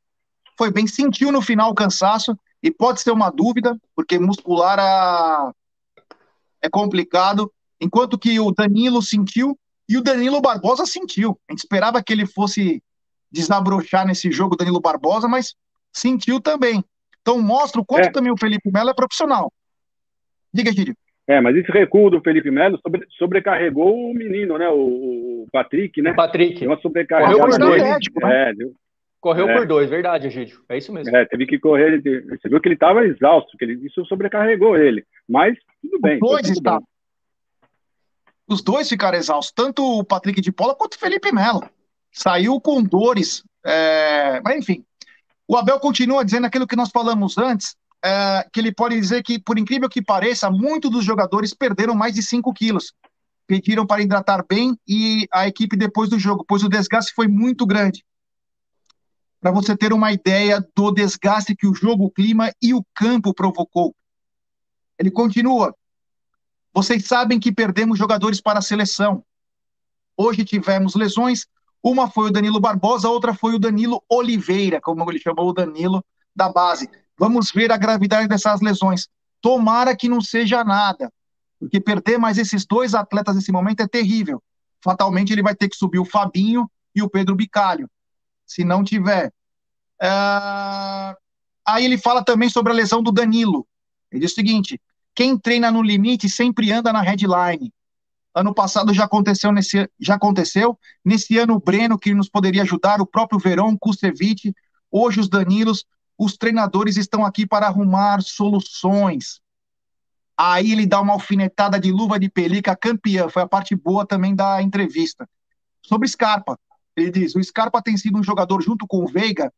foi 0.57 0.71
bem, 0.71 0.85
sentiu 0.85 1.31
no 1.31 1.41
final 1.41 1.71
o 1.71 1.75
cansaço, 1.75 2.37
e 2.61 2.71
pode 2.71 3.01
ser 3.01 3.11
uma 3.11 3.29
dúvida, 3.29 3.77
porque 3.95 4.19
muscular 4.19 4.79
a... 4.79 5.51
é 6.61 6.69
complicado, 6.69 7.51
enquanto 7.79 8.17
que 8.17 8.39
o 8.39 8.51
Danilo 8.51 9.01
sentiu, 9.01 9.57
e 9.87 9.97
o 9.97 10.03
Danilo 10.03 10.41
Barbosa 10.41 10.85
sentiu. 10.85 11.39
A 11.49 11.53
gente 11.53 11.59
esperava 11.59 12.03
que 12.03 12.13
ele 12.13 12.27
fosse 12.27 12.81
desabrochar 13.31 14.05
nesse 14.05 14.31
jogo, 14.31 14.55
Danilo 14.55 14.79
Barbosa, 14.79 15.27
mas 15.27 15.55
sentiu 15.91 16.39
também. 16.39 16.83
Então 17.21 17.41
mostra 17.41 17.81
o 17.81 17.85
quanto 17.85 18.07
é. 18.07 18.11
também 18.11 18.31
o 18.31 18.37
Felipe 18.37 18.71
Melo 18.71 18.89
é 18.89 18.93
profissional. 18.93 19.51
Diga, 20.53 20.71
Gírio. 20.71 20.95
É, 21.27 21.39
mas 21.39 21.55
esse 21.55 21.71
recuo 21.71 22.09
do 22.09 22.21
Felipe 22.21 22.49
Melo 22.49 22.79
sobre, 22.81 23.05
sobrecarregou 23.17 24.09
o 24.09 24.13
menino, 24.13 24.57
né? 24.57 24.67
O, 24.69 25.43
o 25.43 25.47
Patrick, 25.51 26.01
né? 26.01 26.11
O 26.11 26.15
Patrick. 26.15 26.59
Deu 26.59 26.69
uma 26.69 26.81
sobrecarregada. 26.81 27.37
Correu 27.37 27.49
por 27.49 27.59
dois. 27.59 27.83
Médico, 27.83 28.19
né? 28.19 28.49
é, 28.49 28.53
deu... 28.53 28.73
Correu 29.21 29.49
é. 29.49 29.57
por 29.57 29.67
dois, 29.67 29.89
verdade, 29.89 30.27
Egídio. 30.27 30.63
É 30.69 30.77
isso 30.77 30.93
mesmo. 30.93 31.15
É, 31.15 31.25
teve 31.25 31.45
que 31.45 31.59
correr. 31.59 32.01
Você 32.01 32.47
viu 32.47 32.61
que 32.61 32.67
ele 32.67 32.75
estava 32.75 33.05
exausto, 33.05 33.57
que 33.57 33.65
ele, 33.65 33.85
isso 33.85 34.05
sobrecarregou 34.05 34.77
ele. 34.77 35.05
Mas 35.27 35.57
tudo 35.81 35.99
bem. 35.99 36.19
Os 36.21 36.29
dois 36.29 36.49
estavam. 36.49 36.87
Os 38.47 38.61
dois 38.63 38.89
ficaram 38.89 39.17
exaustos, 39.17 39.53
tanto 39.53 39.83
o 39.83 40.03
Patrick 40.03 40.41
de 40.41 40.51
Paula 40.51 40.73
quanto 40.73 40.93
o 40.93 40.99
Felipe 40.99 41.31
Melo. 41.31 41.69
Saiu 42.11 42.59
com 42.59 42.81
dores. 42.81 43.43
É... 43.63 44.41
Mas 44.41 44.57
enfim, 44.57 44.83
o 45.47 45.57
Abel 45.57 45.79
continua 45.79 46.23
dizendo 46.23 46.45
aquilo 46.45 46.65
que 46.65 46.75
nós 46.75 46.89
falamos 46.89 47.37
antes, 47.37 47.75
é, 48.03 48.47
que 48.53 48.59
ele 48.59 48.71
pode 48.71 48.99
dizer 48.99 49.21
que, 49.23 49.39
por 49.39 49.57
incrível 49.57 49.89
que 49.89 50.01
pareça, 50.01 50.49
muitos 50.49 50.89
dos 50.89 51.03
jogadores 51.03 51.53
perderam 51.53 51.93
mais 51.95 52.13
de 52.13 52.23
5 52.23 52.53
quilos. 52.53 52.93
Pediram 53.45 53.85
para 53.85 54.01
hidratar 54.01 54.45
bem 54.47 54.77
e 54.87 55.27
a 55.33 55.47
equipe 55.47 55.75
depois 55.75 56.09
do 56.09 56.19
jogo, 56.19 56.45
pois 56.47 56.63
o 56.63 56.69
desgaste 56.69 57.13
foi 57.13 57.27
muito 57.27 57.65
grande. 57.65 58.03
Para 59.39 59.51
você 59.51 59.75
ter 59.75 59.93
uma 59.93 60.11
ideia 60.11 60.65
do 60.75 60.91
desgaste 60.91 61.55
que 61.55 61.67
o 61.67 61.73
jogo, 61.73 62.05
o 62.05 62.11
clima 62.11 62.51
e 62.61 62.73
o 62.73 62.83
campo 62.93 63.33
provocou. 63.33 63.95
Ele 64.97 65.09
continua. 65.09 65.73
Vocês 66.73 67.05
sabem 67.05 67.39
que 67.39 67.51
perdemos 67.51 67.97
jogadores 67.97 68.41
para 68.41 68.59
a 68.59 68.61
seleção. 68.61 69.23
Hoje 70.15 70.43
tivemos 70.43 70.95
lesões, 70.95 71.47
uma 71.81 72.09
foi 72.09 72.27
o 72.27 72.31
Danilo 72.31 72.59
Barbosa, 72.59 73.07
outra 73.07 73.33
foi 73.33 73.55
o 73.55 73.59
Danilo 73.59 74.03
Oliveira, 74.09 74.81
como 74.81 75.09
ele 75.09 75.19
chamou 75.19 75.49
o 75.49 75.53
Danilo 75.53 76.03
da 76.35 76.49
base. 76.49 76.89
Vamos 77.17 77.51
ver 77.51 77.71
a 77.71 77.77
gravidade 77.77 78.27
dessas 78.27 78.59
lesões. 78.59 79.07
Tomara 79.41 79.95
que 79.95 80.09
não 80.09 80.19
seja 80.19 80.63
nada, 80.65 81.11
porque 81.57 81.79
perder 81.79 82.17
mais 82.17 82.37
esses 82.37 82.65
dois 82.65 82.93
atletas 82.93 83.35
nesse 83.35 83.51
momento 83.51 83.81
é 83.81 83.87
terrível. 83.87 84.43
Fatalmente 84.83 85.31
ele 85.31 85.41
vai 85.41 85.55
ter 85.55 85.69
que 85.69 85.77
subir 85.77 85.99
o 85.99 86.05
Fabinho 86.05 86.69
e 86.93 87.01
o 87.01 87.09
Pedro 87.09 87.35
Bicalho, 87.35 87.89
se 88.49 88.63
não 88.63 88.83
tiver. 88.83 89.31
Uh... 90.01 91.15
Aí 91.67 91.85
ele 91.85 91.97
fala 91.99 92.23
também 92.23 92.49
sobre 92.49 92.71
a 92.71 92.75
lesão 92.75 93.03
do 93.03 93.11
Danilo. 93.11 93.67
Ele 94.11 94.21
diz 94.21 94.31
o 94.31 94.35
seguinte: 94.35 94.81
quem 95.13 95.37
treina 95.37 95.71
no 95.71 95.83
limite 95.83 96.27
sempre 96.27 96.71
anda 96.71 96.91
na 96.91 97.01
headline. 97.01 97.71
Ano 98.33 98.53
passado 98.53 98.93
já 98.93 99.05
aconteceu 99.05 99.51
nesse, 99.51 99.89
já 99.99 100.15
aconteceu. 100.15 100.77
Nesse 101.05 101.37
ano 101.37 101.55
o 101.55 101.59
Breno 101.59 101.97
que 101.97 102.13
nos 102.13 102.29
poderia 102.29 102.63
ajudar, 102.63 103.01
o 103.01 103.05
próprio 103.05 103.39
Verón, 103.39 103.77
Kusevich, 103.77 104.53
hoje 104.91 105.19
os 105.19 105.29
Danilos, 105.29 105.85
os 106.17 106.37
treinadores 106.37 106.97
estão 106.97 107.25
aqui 107.25 107.45
para 107.45 107.67
arrumar 107.67 108.21
soluções. 108.21 109.39
Aí 110.37 110.71
ele 110.71 110.87
dá 110.87 111.01
uma 111.01 111.13
alfinetada 111.13 111.79
de 111.79 111.91
luva 111.91 112.17
de 112.17 112.29
pelica 112.29 112.75
campeã. 112.75 113.29
Foi 113.29 113.41
a 113.41 113.47
parte 113.47 113.75
boa 113.75 114.07
também 114.07 114.33
da 114.33 114.61
entrevista. 114.61 115.27
Sobre 115.81 116.07
Scarpa, 116.07 116.57
ele 116.95 117.11
diz: 117.11 117.35
o 117.35 117.43
Scarpa 117.43 117.81
tem 117.81 117.97
sido 117.97 118.17
um 118.17 118.23
jogador 118.23 118.61
junto 118.61 118.85
com 118.87 119.03
o 119.03 119.07
Veiga 119.07 119.51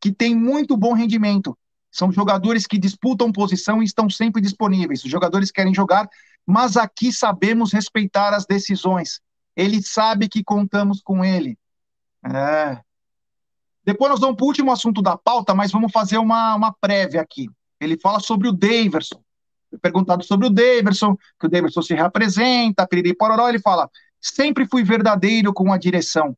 que 0.00 0.12
tem 0.12 0.34
muito 0.34 0.76
bom 0.76 0.92
rendimento. 0.92 1.56
São 1.90 2.12
jogadores 2.12 2.66
que 2.66 2.78
disputam 2.78 3.32
posição 3.32 3.82
e 3.82 3.86
estão 3.86 4.10
sempre 4.10 4.42
disponíveis. 4.42 5.02
Os 5.02 5.10
jogadores 5.10 5.50
querem 5.50 5.74
jogar, 5.74 6.08
mas 6.44 6.76
aqui 6.76 7.12
sabemos 7.12 7.72
respeitar 7.72 8.34
as 8.34 8.44
decisões. 8.44 9.20
Ele 9.56 9.82
sabe 9.82 10.28
que 10.28 10.44
contamos 10.44 11.00
com 11.00 11.24
ele. 11.24 11.58
É. 12.22 12.78
Depois 13.84 14.10
nós 14.10 14.20
vamos 14.20 14.36
para 14.36 14.44
o 14.44 14.48
último 14.48 14.70
assunto 14.70 15.00
da 15.00 15.16
pauta, 15.16 15.54
mas 15.54 15.72
vamos 15.72 15.90
fazer 15.92 16.18
uma, 16.18 16.54
uma 16.54 16.72
prévia 16.72 17.20
aqui. 17.20 17.48
Ele 17.80 17.98
fala 17.98 18.20
sobre 18.20 18.48
o 18.48 18.52
Daverson. 18.52 19.22
Perguntado 19.80 20.24
sobre 20.24 20.46
o 20.46 20.50
Daverson, 20.50 21.16
que 21.38 21.46
o 21.46 21.48
Daverson 21.48 21.82
se 21.82 21.94
representa, 21.94 22.86
piriri 22.86 23.14
pororó, 23.14 23.48
ele 23.48 23.58
fala: 23.58 23.90
sempre 24.20 24.66
fui 24.66 24.82
verdadeiro 24.82 25.52
com 25.52 25.72
a 25.72 25.78
direção. 25.78 26.36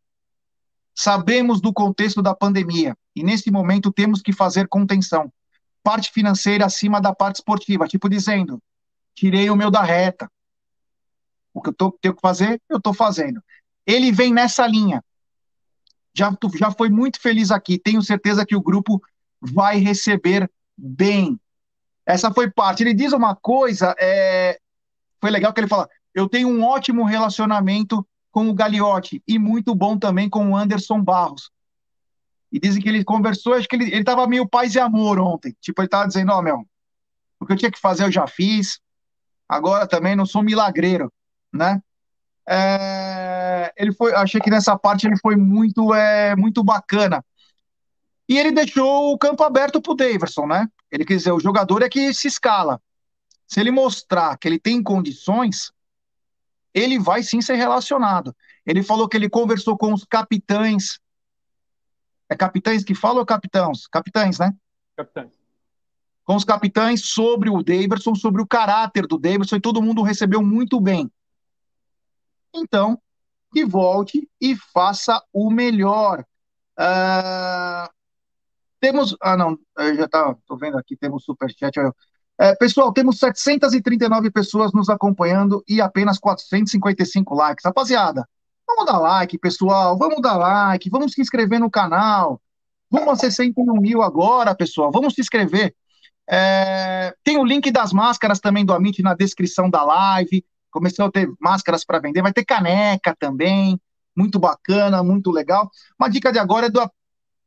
Sabemos 1.00 1.60
do 1.60 1.72
contexto 1.72 2.20
da 2.20 2.34
pandemia 2.34 2.98
e 3.14 3.22
nesse 3.22 3.52
momento 3.52 3.92
temos 3.92 4.20
que 4.20 4.32
fazer 4.32 4.66
contenção. 4.66 5.32
Parte 5.80 6.10
financeira 6.10 6.66
acima 6.66 7.00
da 7.00 7.14
parte 7.14 7.36
esportiva, 7.36 7.86
tipo 7.86 8.08
dizendo, 8.08 8.60
tirei 9.14 9.48
o 9.48 9.54
meu 9.54 9.70
da 9.70 9.80
reta. 9.80 10.28
O 11.54 11.62
que 11.62 11.68
eu 11.68 11.72
tô, 11.72 11.92
tenho 11.92 12.16
que 12.16 12.20
fazer, 12.20 12.60
eu 12.68 12.78
estou 12.78 12.92
fazendo. 12.92 13.40
Ele 13.86 14.10
vem 14.10 14.34
nessa 14.34 14.66
linha. 14.66 15.00
Já, 16.12 16.36
já 16.56 16.72
foi 16.72 16.90
muito 16.90 17.20
feliz 17.20 17.52
aqui. 17.52 17.78
Tenho 17.78 18.02
certeza 18.02 18.44
que 18.44 18.56
o 18.56 18.60
grupo 18.60 19.00
vai 19.40 19.78
receber 19.78 20.50
bem. 20.76 21.38
Essa 22.04 22.34
foi 22.34 22.50
parte. 22.50 22.82
Ele 22.82 22.92
diz 22.92 23.12
uma 23.12 23.36
coisa, 23.36 23.94
é... 24.00 24.58
foi 25.20 25.30
legal 25.30 25.52
que 25.52 25.60
ele 25.60 25.68
fala: 25.68 25.88
eu 26.12 26.28
tenho 26.28 26.48
um 26.48 26.64
ótimo 26.64 27.04
relacionamento 27.04 28.04
com 28.38 28.48
o 28.48 28.54
Gagliotti 28.54 29.20
e 29.26 29.36
muito 29.36 29.74
bom 29.74 29.98
também 29.98 30.30
com 30.30 30.52
o 30.52 30.56
Anderson 30.56 31.02
Barros. 31.02 31.50
E 32.52 32.60
dizem 32.60 32.80
que 32.80 32.88
ele 32.88 33.02
conversou, 33.02 33.54
acho 33.54 33.66
que 33.66 33.74
ele 33.74 33.92
estava 33.92 34.28
meio 34.28 34.48
paz 34.48 34.76
e 34.76 34.78
amor 34.78 35.18
ontem. 35.18 35.56
Tipo, 35.60 35.80
ele 35.80 35.86
estava 35.88 36.06
dizendo: 36.06 36.30
Ó, 36.30 36.38
oh, 36.38 36.42
meu, 36.42 36.64
o 37.40 37.44
que 37.44 37.52
eu 37.52 37.56
tinha 37.56 37.70
que 37.70 37.80
fazer 37.80 38.04
eu 38.04 38.12
já 38.12 38.28
fiz, 38.28 38.78
agora 39.48 39.88
também 39.88 40.14
não 40.14 40.24
sou 40.24 40.40
milagreiro, 40.40 41.12
né? 41.52 41.82
É, 42.48 43.72
ele 43.76 43.92
foi, 43.92 44.14
achei 44.14 44.40
que 44.40 44.50
nessa 44.50 44.78
parte 44.78 45.08
ele 45.08 45.18
foi 45.18 45.34
muito, 45.34 45.92
é, 45.92 46.36
muito 46.36 46.62
bacana. 46.62 47.24
E 48.28 48.38
ele 48.38 48.52
deixou 48.52 49.12
o 49.12 49.18
campo 49.18 49.42
aberto 49.42 49.82
para 49.82 49.92
o 49.92 49.96
Daverson, 49.96 50.46
né? 50.46 50.68
Ele 50.92 51.04
quer 51.04 51.16
dizer, 51.16 51.32
o 51.32 51.40
jogador 51.40 51.82
é 51.82 51.88
que 51.88 52.14
se 52.14 52.28
escala. 52.28 52.80
Se 53.48 53.58
ele 53.58 53.72
mostrar 53.72 54.38
que 54.38 54.46
ele 54.46 54.60
tem 54.60 54.80
condições, 54.80 55.72
ele 56.74 56.98
vai 56.98 57.22
sim 57.22 57.40
ser 57.40 57.54
relacionado. 57.56 58.34
Ele 58.64 58.82
falou 58.82 59.08
que 59.08 59.16
ele 59.16 59.28
conversou 59.28 59.76
com 59.76 59.92
os 59.92 60.04
capitães. 60.04 60.98
É 62.28 62.36
capitães 62.36 62.84
que 62.84 62.94
falam 62.94 63.18
ou 63.18 63.26
capitãos? 63.26 63.86
Capitães, 63.86 64.38
né? 64.38 64.52
Capitães. 64.96 65.32
Com 66.24 66.36
os 66.36 66.44
capitães 66.44 67.06
sobre 67.06 67.48
o 67.48 67.62
Davidson, 67.62 68.14
sobre 68.14 68.42
o 68.42 68.46
caráter 68.46 69.06
do 69.06 69.18
Davidson, 69.18 69.56
e 69.56 69.60
todo 69.60 69.80
mundo 69.80 70.02
recebeu 70.02 70.42
muito 70.42 70.78
bem. 70.78 71.10
Então, 72.54 73.00
que 73.52 73.64
volte 73.64 74.28
e 74.40 74.54
faça 74.54 75.22
o 75.32 75.50
melhor. 75.50 76.24
Uh, 76.78 77.88
temos. 78.80 79.16
Ah, 79.20 79.36
não, 79.36 79.58
eu 79.78 79.96
já 79.96 80.08
tá, 80.08 80.36
tô 80.46 80.56
vendo 80.56 80.76
aqui, 80.76 80.96
temos 80.96 81.24
superchat. 81.24 81.72
É, 82.40 82.54
pessoal, 82.54 82.92
temos 82.92 83.18
739 83.18 84.30
pessoas 84.30 84.72
nos 84.72 84.88
acompanhando 84.88 85.62
e 85.68 85.80
apenas 85.80 86.18
455 86.18 87.34
likes. 87.34 87.64
Rapaziada, 87.64 88.28
vamos 88.66 88.86
dar 88.86 88.98
like, 88.98 89.36
pessoal. 89.38 89.98
Vamos 89.98 90.22
dar 90.22 90.36
like, 90.36 90.88
vamos 90.88 91.12
se 91.12 91.20
inscrever 91.20 91.58
no 91.58 91.70
canal. 91.70 92.40
Vamos 92.90 93.08
a 93.08 93.16
61 93.16 93.80
mil 93.80 94.02
agora, 94.02 94.54
pessoal. 94.54 94.92
Vamos 94.92 95.14
se 95.14 95.20
inscrever. 95.20 95.74
É, 96.30 97.12
tem 97.24 97.38
o 97.38 97.44
link 97.44 97.70
das 97.72 97.92
máscaras 97.92 98.38
também 98.38 98.64
do 98.64 98.72
Amit 98.72 99.02
na 99.02 99.14
descrição 99.14 99.68
da 99.68 99.82
live. 99.82 100.44
Começou 100.70 101.06
a 101.06 101.10
ter 101.10 101.28
máscaras 101.40 101.84
para 101.84 101.98
vender. 101.98 102.22
Vai 102.22 102.32
ter 102.32 102.44
caneca 102.44 103.16
também. 103.18 103.80
Muito 104.14 104.38
bacana, 104.38 105.02
muito 105.02 105.30
legal. 105.32 105.68
Uma 105.98 106.08
dica 106.08 106.30
de 106.30 106.38
agora 106.38 106.66
é 106.66 106.70
do 106.70 106.88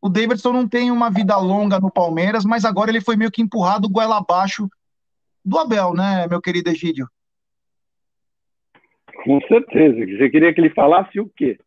O 0.00 0.08
Daverson 0.08 0.52
não 0.52 0.68
tem 0.68 0.90
uma 0.90 1.10
vida 1.10 1.36
longa 1.36 1.80
no 1.80 1.90
Palmeiras, 1.90 2.44
mas 2.44 2.64
agora 2.64 2.90
ele 2.90 3.00
foi 3.00 3.16
meio 3.16 3.30
que 3.30 3.42
empurrado 3.42 3.88
goela 3.88 4.18
abaixo 4.18 4.68
do 5.44 5.58
Abel, 5.58 5.94
né, 5.94 6.26
meu 6.28 6.40
querido 6.40 6.70
Egídio? 6.70 7.06
Com 9.24 9.40
certeza. 9.42 9.96
Você 9.96 10.30
queria 10.30 10.52
que 10.52 10.60
ele 10.60 10.70
falasse 10.70 11.18
o 11.20 11.28
quê? 11.28 11.58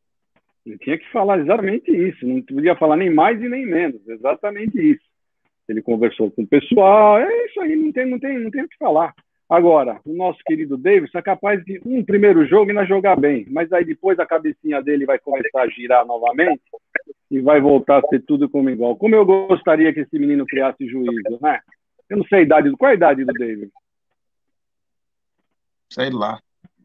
Ele 0.66 0.78
tinha 0.80 0.98
que 0.98 1.10
falar 1.12 1.40
exatamente 1.40 1.92
isso. 1.92 2.28
Não 2.28 2.42
podia 2.42 2.76
falar 2.76 2.98
nem 2.98 3.10
mais 3.10 3.42
e 3.42 3.48
nem 3.48 3.66
menos. 3.66 4.06
Exatamente 4.08 4.78
isso. 4.80 5.06
Ele 5.68 5.82
conversou 5.82 6.30
com 6.32 6.44
o 6.44 6.48
pessoal. 6.48 7.20
É 7.20 7.46
isso 7.46 7.60
aí. 7.62 7.76
Não 7.76 7.92
tem, 7.92 8.06
não 8.06 8.20
tem, 8.20 8.40
não 8.40 8.52
tem 8.52 8.64
o 8.64 8.70
que 8.70 8.78
falar. 8.78 9.14
Agora, 9.50 10.02
o 10.06 10.14
nosso 10.14 10.40
querido 10.46 10.76
Davis 10.76 11.14
é 11.16 11.22
capaz 11.22 11.64
de 11.64 11.82
um 11.86 12.04
primeiro 12.04 12.46
jogo 12.46 12.70
ainda 12.70 12.86
jogar 12.86 13.16
bem, 13.16 13.46
mas 13.50 13.72
aí 13.72 13.86
depois 13.86 14.20
a 14.20 14.26
cabecinha 14.26 14.82
dele 14.82 15.06
vai 15.06 15.18
começar 15.18 15.62
a 15.62 15.70
girar 15.70 16.06
novamente 16.06 16.62
e 17.32 17.40
vai 17.40 17.62
voltar 17.62 18.00
a 18.00 18.08
ser 18.10 18.22
tudo 18.24 18.50
como 18.50 18.70
igual. 18.70 18.98
Como 18.98 19.16
eu 19.16 19.26
gostaria 19.26 19.94
que 19.94 20.02
esse 20.02 20.20
menino 20.20 20.46
criasse 20.46 20.86
juízo, 20.86 21.40
né? 21.42 21.62
Eu 22.10 22.18
não 22.18 22.26
sei 22.26 22.40
a 22.40 22.42
idade, 22.42 22.72
qual 22.78 22.90
é 22.90 22.94
a 22.94 22.96
idade 22.96 23.24
do 23.24 23.34
Davis? 23.34 23.70
Sei 25.90 26.10
lá, 26.10 26.40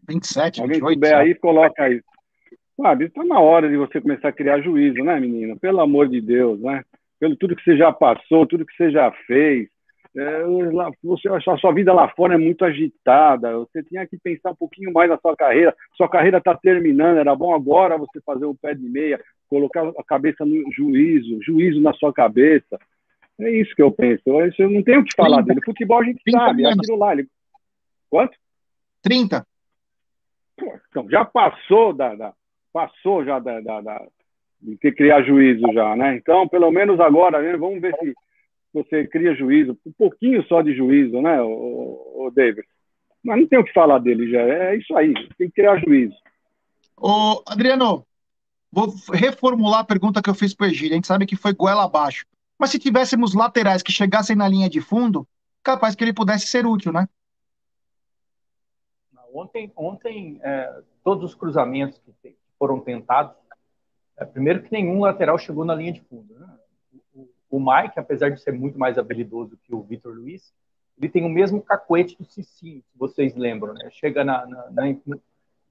27, 0.08 0.60
Alguém 0.60 0.78
28. 0.78 1.04
Alguém 1.04 1.14
aí, 1.14 1.34
coloca 1.34 1.82
aí. 1.82 2.00
Sabe, 2.80 3.06
está 3.06 3.24
na 3.24 3.40
hora 3.40 3.68
de 3.68 3.76
você 3.76 4.00
começar 4.00 4.28
a 4.28 4.32
criar 4.32 4.60
juízo, 4.60 5.02
né, 5.02 5.18
menina? 5.18 5.56
Pelo 5.56 5.80
amor 5.80 6.08
de 6.08 6.20
Deus, 6.20 6.60
né? 6.60 6.84
Pelo 7.18 7.36
tudo 7.36 7.56
que 7.56 7.62
você 7.62 7.76
já 7.76 7.92
passou, 7.92 8.46
tudo 8.46 8.64
que 8.64 8.74
você 8.74 8.90
já 8.90 9.10
fez, 9.26 9.68
é, 10.16 10.42
você, 11.02 11.28
a 11.28 11.56
sua 11.56 11.72
vida 11.72 11.92
lá 11.92 12.08
fora 12.10 12.34
é 12.34 12.38
muito 12.38 12.64
agitada, 12.64 13.56
você 13.56 13.82
tinha 13.82 14.06
que 14.06 14.18
pensar 14.18 14.50
um 14.50 14.56
pouquinho 14.56 14.92
mais 14.92 15.08
na 15.08 15.18
sua 15.18 15.34
carreira, 15.34 15.74
sua 15.96 16.08
carreira 16.08 16.38
está 16.38 16.54
terminando, 16.54 17.18
era 17.18 17.34
bom 17.34 17.54
agora 17.54 17.96
você 17.96 18.20
fazer 18.20 18.44
o 18.44 18.54
pé 18.54 18.74
de 18.74 18.86
meia, 18.88 19.22
colocar 19.48 19.86
a 19.86 20.04
cabeça 20.04 20.44
no 20.44 20.70
juízo, 20.72 21.42
juízo 21.42 21.80
na 21.80 21.94
sua 21.94 22.12
cabeça. 22.12 22.78
É 23.40 23.50
isso 23.50 23.74
que 23.74 23.82
eu 23.82 23.90
penso. 23.90 24.22
Eu 24.26 24.70
não 24.70 24.82
tenho 24.82 25.00
o 25.00 25.04
que 25.04 25.16
falar 25.16 25.36
30, 25.36 25.48
dele. 25.48 25.60
Futebol 25.64 26.00
a 26.00 26.04
gente 26.04 26.22
sabe, 26.30 26.64
é 26.64 26.72
aquilo 26.72 26.98
lá. 26.98 27.12
Ele... 27.12 27.26
Quanto? 28.10 28.36
30. 29.02 29.46
Então, 30.90 31.08
já 31.10 31.24
passou 31.24 31.92
da, 31.92 32.14
da 32.14 32.34
passou 32.72 33.24
já 33.24 33.38
da, 33.38 33.60
da, 33.60 33.80
da, 33.80 34.06
de 34.60 34.76
criar 34.92 35.22
juízo 35.22 35.66
já, 35.72 35.96
né? 35.96 36.16
Então, 36.16 36.48
pelo 36.48 36.70
menos 36.70 37.00
agora, 37.00 37.40
né, 37.42 37.56
vamos 37.56 37.80
ver 37.80 37.94
se 37.98 38.14
você 38.72 39.06
cria 39.06 39.34
juízo, 39.34 39.78
um 39.86 39.92
pouquinho 39.92 40.42
só 40.46 40.62
de 40.62 40.74
juízo, 40.74 41.20
né, 41.20 41.40
o, 41.42 42.26
o 42.26 42.30
David? 42.34 42.66
Mas 43.22 43.40
não 43.40 43.46
tem 43.46 43.58
o 43.58 43.64
que 43.64 43.72
falar 43.72 43.98
dele 43.98 44.30
já, 44.30 44.40
é 44.40 44.76
isso 44.76 44.96
aí, 44.96 45.12
tem 45.36 45.48
que 45.48 45.54
criar 45.54 45.78
juízo. 45.78 46.14
Ô, 46.96 47.42
Adriano, 47.46 48.04
vou 48.70 48.94
reformular 49.12 49.80
a 49.80 49.84
pergunta 49.84 50.22
que 50.22 50.30
eu 50.30 50.34
fiz 50.34 50.54
para 50.54 50.66
o 50.66 50.70
Egílio, 50.70 50.92
a 50.92 50.96
gente 50.96 51.06
sabe 51.06 51.26
que 51.26 51.36
foi 51.36 51.52
goela 51.52 51.84
abaixo, 51.84 52.26
mas 52.58 52.70
se 52.70 52.78
tivéssemos 52.78 53.34
laterais 53.34 53.82
que 53.82 53.92
chegassem 53.92 54.36
na 54.36 54.48
linha 54.48 54.68
de 54.68 54.80
fundo, 54.80 55.26
capaz 55.62 55.94
que 55.94 56.02
ele 56.02 56.12
pudesse 56.12 56.46
ser 56.46 56.66
útil, 56.66 56.92
né? 56.92 57.08
Ontem, 59.34 59.72
ontem 59.74 60.40
é, 60.42 60.82
todos 61.02 61.24
os 61.24 61.34
cruzamentos 61.34 61.98
que 62.22 62.36
foram 62.58 62.80
tentados, 62.80 63.34
é, 64.16 64.24
primeiro 64.24 64.62
que 64.62 64.70
nenhum 64.70 65.00
lateral 65.00 65.38
chegou 65.38 65.64
na 65.64 65.74
linha 65.74 65.92
de 65.92 66.00
fundo, 66.02 66.38
né? 66.38 66.48
O 67.53 67.61
Mike, 67.61 67.98
apesar 67.98 68.30
de 68.30 68.40
ser 68.40 68.53
muito 68.53 68.78
mais 68.78 68.96
habilidoso 68.96 69.59
que 69.62 69.74
o 69.74 69.82
Vitor 69.82 70.14
Luiz, 70.14 70.55
ele 70.98 71.11
tem 71.11 71.22
o 71.22 71.28
mesmo 71.28 71.61
cacuete 71.61 72.16
do 72.16 72.24
Cicinho, 72.24 72.80
se 72.80 72.98
vocês 72.98 73.36
lembram, 73.36 73.74
né? 73.74 73.90
Chega 73.90 74.24
na, 74.24 74.46
na, 74.46 74.70
na, 74.70 74.96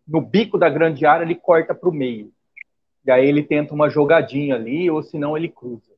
no 0.07 0.21
bico 0.21 0.59
da 0.59 0.69
grande 0.69 1.07
área, 1.07 1.23
ele 1.23 1.33
corta 1.33 1.73
para 1.73 1.89
o 1.89 1.91
meio. 1.91 2.31
E 3.03 3.09
aí 3.09 3.27
ele 3.27 3.41
tenta 3.41 3.73
uma 3.73 3.89
jogadinha 3.89 4.53
ali, 4.53 4.91
ou 4.91 5.01
senão 5.01 5.35
ele 5.35 5.49
cruza. 5.49 5.91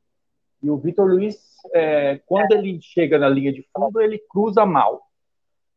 E 0.61 0.69
o 0.69 0.77
Vitor 0.77 1.05
Luiz, 1.05 1.37
é, 1.73 2.21
quando 2.25 2.53
ele 2.53 2.79
chega 2.81 3.19
na 3.19 3.27
linha 3.27 3.51
de 3.51 3.67
fundo, 3.75 3.99
ele 3.99 4.17
cruza 4.17 4.65
mal. 4.65 5.05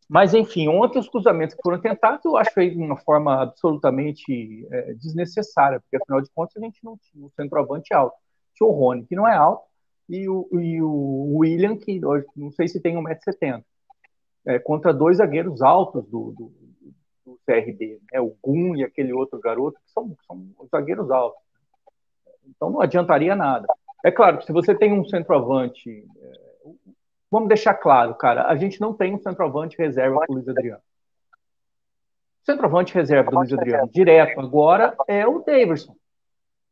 Mas, 0.09 0.35
enfim, 0.35 0.69
ontem 0.69 1.01
os 1.01 1.09
cruzamentos 1.09 1.57
que 1.57 1.63
foram 1.65 1.81
tentados, 1.81 2.25
eu 2.25 2.37
acho 2.37 2.61
aí 2.61 2.71
de 2.71 2.79
uma 2.79 2.97
forma 2.97 3.43
absolutamente 3.43 4.65
é, 4.71 4.95
desnecessária, 4.95 5.81
porque 5.81 5.97
afinal 5.97 6.21
de 6.21 6.31
contas 6.31 6.57
a 6.57 6.65
gente 6.65 6.79
não 6.85 6.97
tinha 6.97 7.27
um 7.27 7.31
centroavante 7.31 7.93
alto. 7.93 8.17
Tinha 8.55 8.69
o 8.69 8.73
Rony, 8.73 9.05
que 9.05 9.17
não 9.17 9.27
é 9.27 9.35
alto, 9.35 9.67
e 10.09 10.29
o, 10.29 10.49
e 10.53 10.81
o 10.81 11.39
William, 11.39 11.77
que 11.77 12.01
não 12.37 12.51
sei 12.51 12.69
se 12.69 12.81
tem 12.81 12.97
1,70m. 12.97 13.65
É, 14.47 14.59
contra 14.61 14.95
dois 14.95 15.17
zagueiros 15.17 15.61
altos 15.61 16.05
do, 16.07 16.33
do, 16.33 16.53
do 17.25 17.41
CRB, 17.45 18.01
né? 18.13 18.21
o 18.21 18.37
Gum 18.41 18.77
e 18.77 18.85
aquele 18.85 19.13
outro 19.13 19.41
garoto, 19.41 19.81
que 19.85 19.91
são, 19.91 20.17
são 20.27 20.47
zagueiros 20.71 21.11
altos. 21.11 21.43
Então 22.47 22.71
não 22.71 22.81
adiantaria 22.81 23.35
nada. 23.35 23.67
É 24.05 24.11
claro 24.11 24.39
que 24.39 24.47
se 24.47 24.53
você 24.53 24.75
tem 24.75 24.93
um 24.93 25.05
centroavante. 25.05 25.91
É, 25.91 26.33
vamos 27.29 27.49
deixar 27.49 27.75
claro, 27.75 28.15
cara, 28.15 28.47
a 28.47 28.55
gente 28.55 28.81
não 28.81 28.95
tem 28.95 29.15
um 29.15 29.19
centroavante 29.19 29.77
reserva 29.77 30.21
para 30.21 30.31
o 30.31 30.35
Luiz 30.35 30.49
Adriano. 30.49 30.83
O 32.43 32.47
centroavante 32.47 32.95
reserva 32.95 33.29
do 33.29 33.37
Luiz 33.39 33.53
Adriano 33.53 33.91
direto 33.91 34.39
agora 34.39 34.97
é 35.09 35.27
o 35.27 35.41
Davidson. 35.41 35.97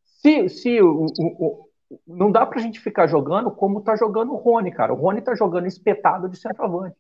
Se, 0.04 0.48
se 0.48 0.80
o, 0.80 1.06
o 1.18 1.68
não 2.06 2.30
dá 2.30 2.44
para 2.46 2.58
a 2.58 2.62
gente 2.62 2.80
ficar 2.80 3.06
jogando 3.06 3.50
como 3.50 3.78
está 3.78 3.96
jogando 3.96 4.32
o 4.32 4.36
Rony, 4.36 4.70
cara. 4.70 4.92
O 4.92 4.96
Rony 4.96 5.18
está 5.18 5.34
jogando 5.34 5.66
espetado 5.66 6.28
de 6.28 6.36
centroavante. 6.38 6.96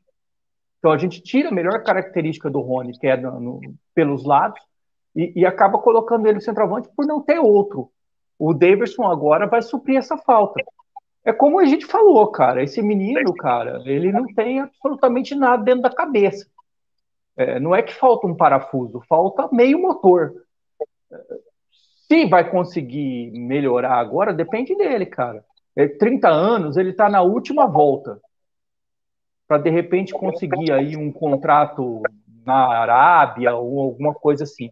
Então 0.78 0.92
a 0.92 0.98
gente 0.98 1.22
tira 1.22 1.48
a 1.48 1.52
melhor 1.52 1.82
característica 1.82 2.50
do 2.50 2.60
Rony, 2.60 2.98
que 2.98 3.06
é 3.06 3.16
no, 3.16 3.40
no, 3.40 3.60
pelos 3.94 4.24
lados, 4.24 4.60
e, 5.16 5.32
e, 5.40 5.46
acaba 5.46 5.78
colocando 5.78 6.26
ele 6.26 6.40
centroavante 6.40 6.88
por 6.94 7.06
não 7.06 7.22
ter 7.22 7.38
outro. 7.38 7.90
O 8.38 8.52
Davidson 8.52 9.04
agora 9.04 9.46
vai 9.46 9.62
suprir 9.62 9.96
essa 9.96 10.16
falta. 10.16 10.60
É 11.24 11.32
como 11.32 11.60
a 11.60 11.64
gente 11.64 11.86
falou, 11.86 12.26
cara. 12.30 12.62
Esse 12.62 12.82
menino, 12.82 13.34
cara, 13.34 13.80
ele 13.86 14.12
não 14.12 14.26
tem 14.26 14.60
absolutamente 14.60 15.34
nada 15.34 15.62
dentro 15.62 15.82
da 15.82 15.90
cabeça. 15.90 16.46
É, 17.36 17.58
não 17.58 17.74
é 17.74 17.82
que 17.82 17.94
falta 17.94 18.26
um 18.26 18.36
parafuso, 18.36 19.00
falta 19.08 19.48
meio 19.50 19.80
motor. 19.80 20.34
Se 22.06 22.26
vai 22.26 22.50
conseguir 22.50 23.30
melhorar 23.32 23.98
agora, 23.98 24.32
depende 24.32 24.76
dele, 24.76 25.06
cara. 25.06 25.44
É, 25.76 25.88
30 25.88 26.28
anos, 26.28 26.76
ele 26.76 26.90
está 26.90 27.08
na 27.08 27.22
última 27.22 27.66
volta. 27.66 28.20
Para 29.48 29.58
de 29.58 29.70
repente 29.70 30.12
conseguir 30.12 30.72
aí 30.72 30.96
um 30.96 31.10
contrato 31.10 32.02
na 32.44 32.66
Arábia 32.68 33.54
ou 33.54 33.80
alguma 33.80 34.14
coisa 34.14 34.44
assim. 34.44 34.70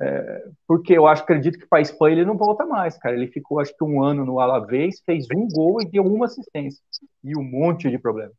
É, 0.00 0.44
porque 0.66 0.94
eu 0.94 1.06
acho, 1.06 1.22
acredito 1.22 1.58
que 1.58 1.66
para 1.66 1.78
a 1.78 1.82
Espanha 1.82 2.16
ele 2.16 2.24
não 2.24 2.36
volta 2.36 2.64
mais, 2.64 2.96
cara. 2.96 3.14
Ele 3.14 3.26
ficou, 3.26 3.60
acho 3.60 3.76
que 3.76 3.84
um 3.84 4.02
ano 4.02 4.24
no 4.24 4.40
Alavés, 4.40 5.02
fez 5.04 5.26
um 5.34 5.46
gol 5.48 5.82
e 5.82 5.90
deu 5.90 6.04
uma 6.04 6.26
assistência. 6.26 6.82
E 7.22 7.36
um 7.36 7.42
monte 7.42 7.90
de 7.90 7.98
problema. 7.98 8.32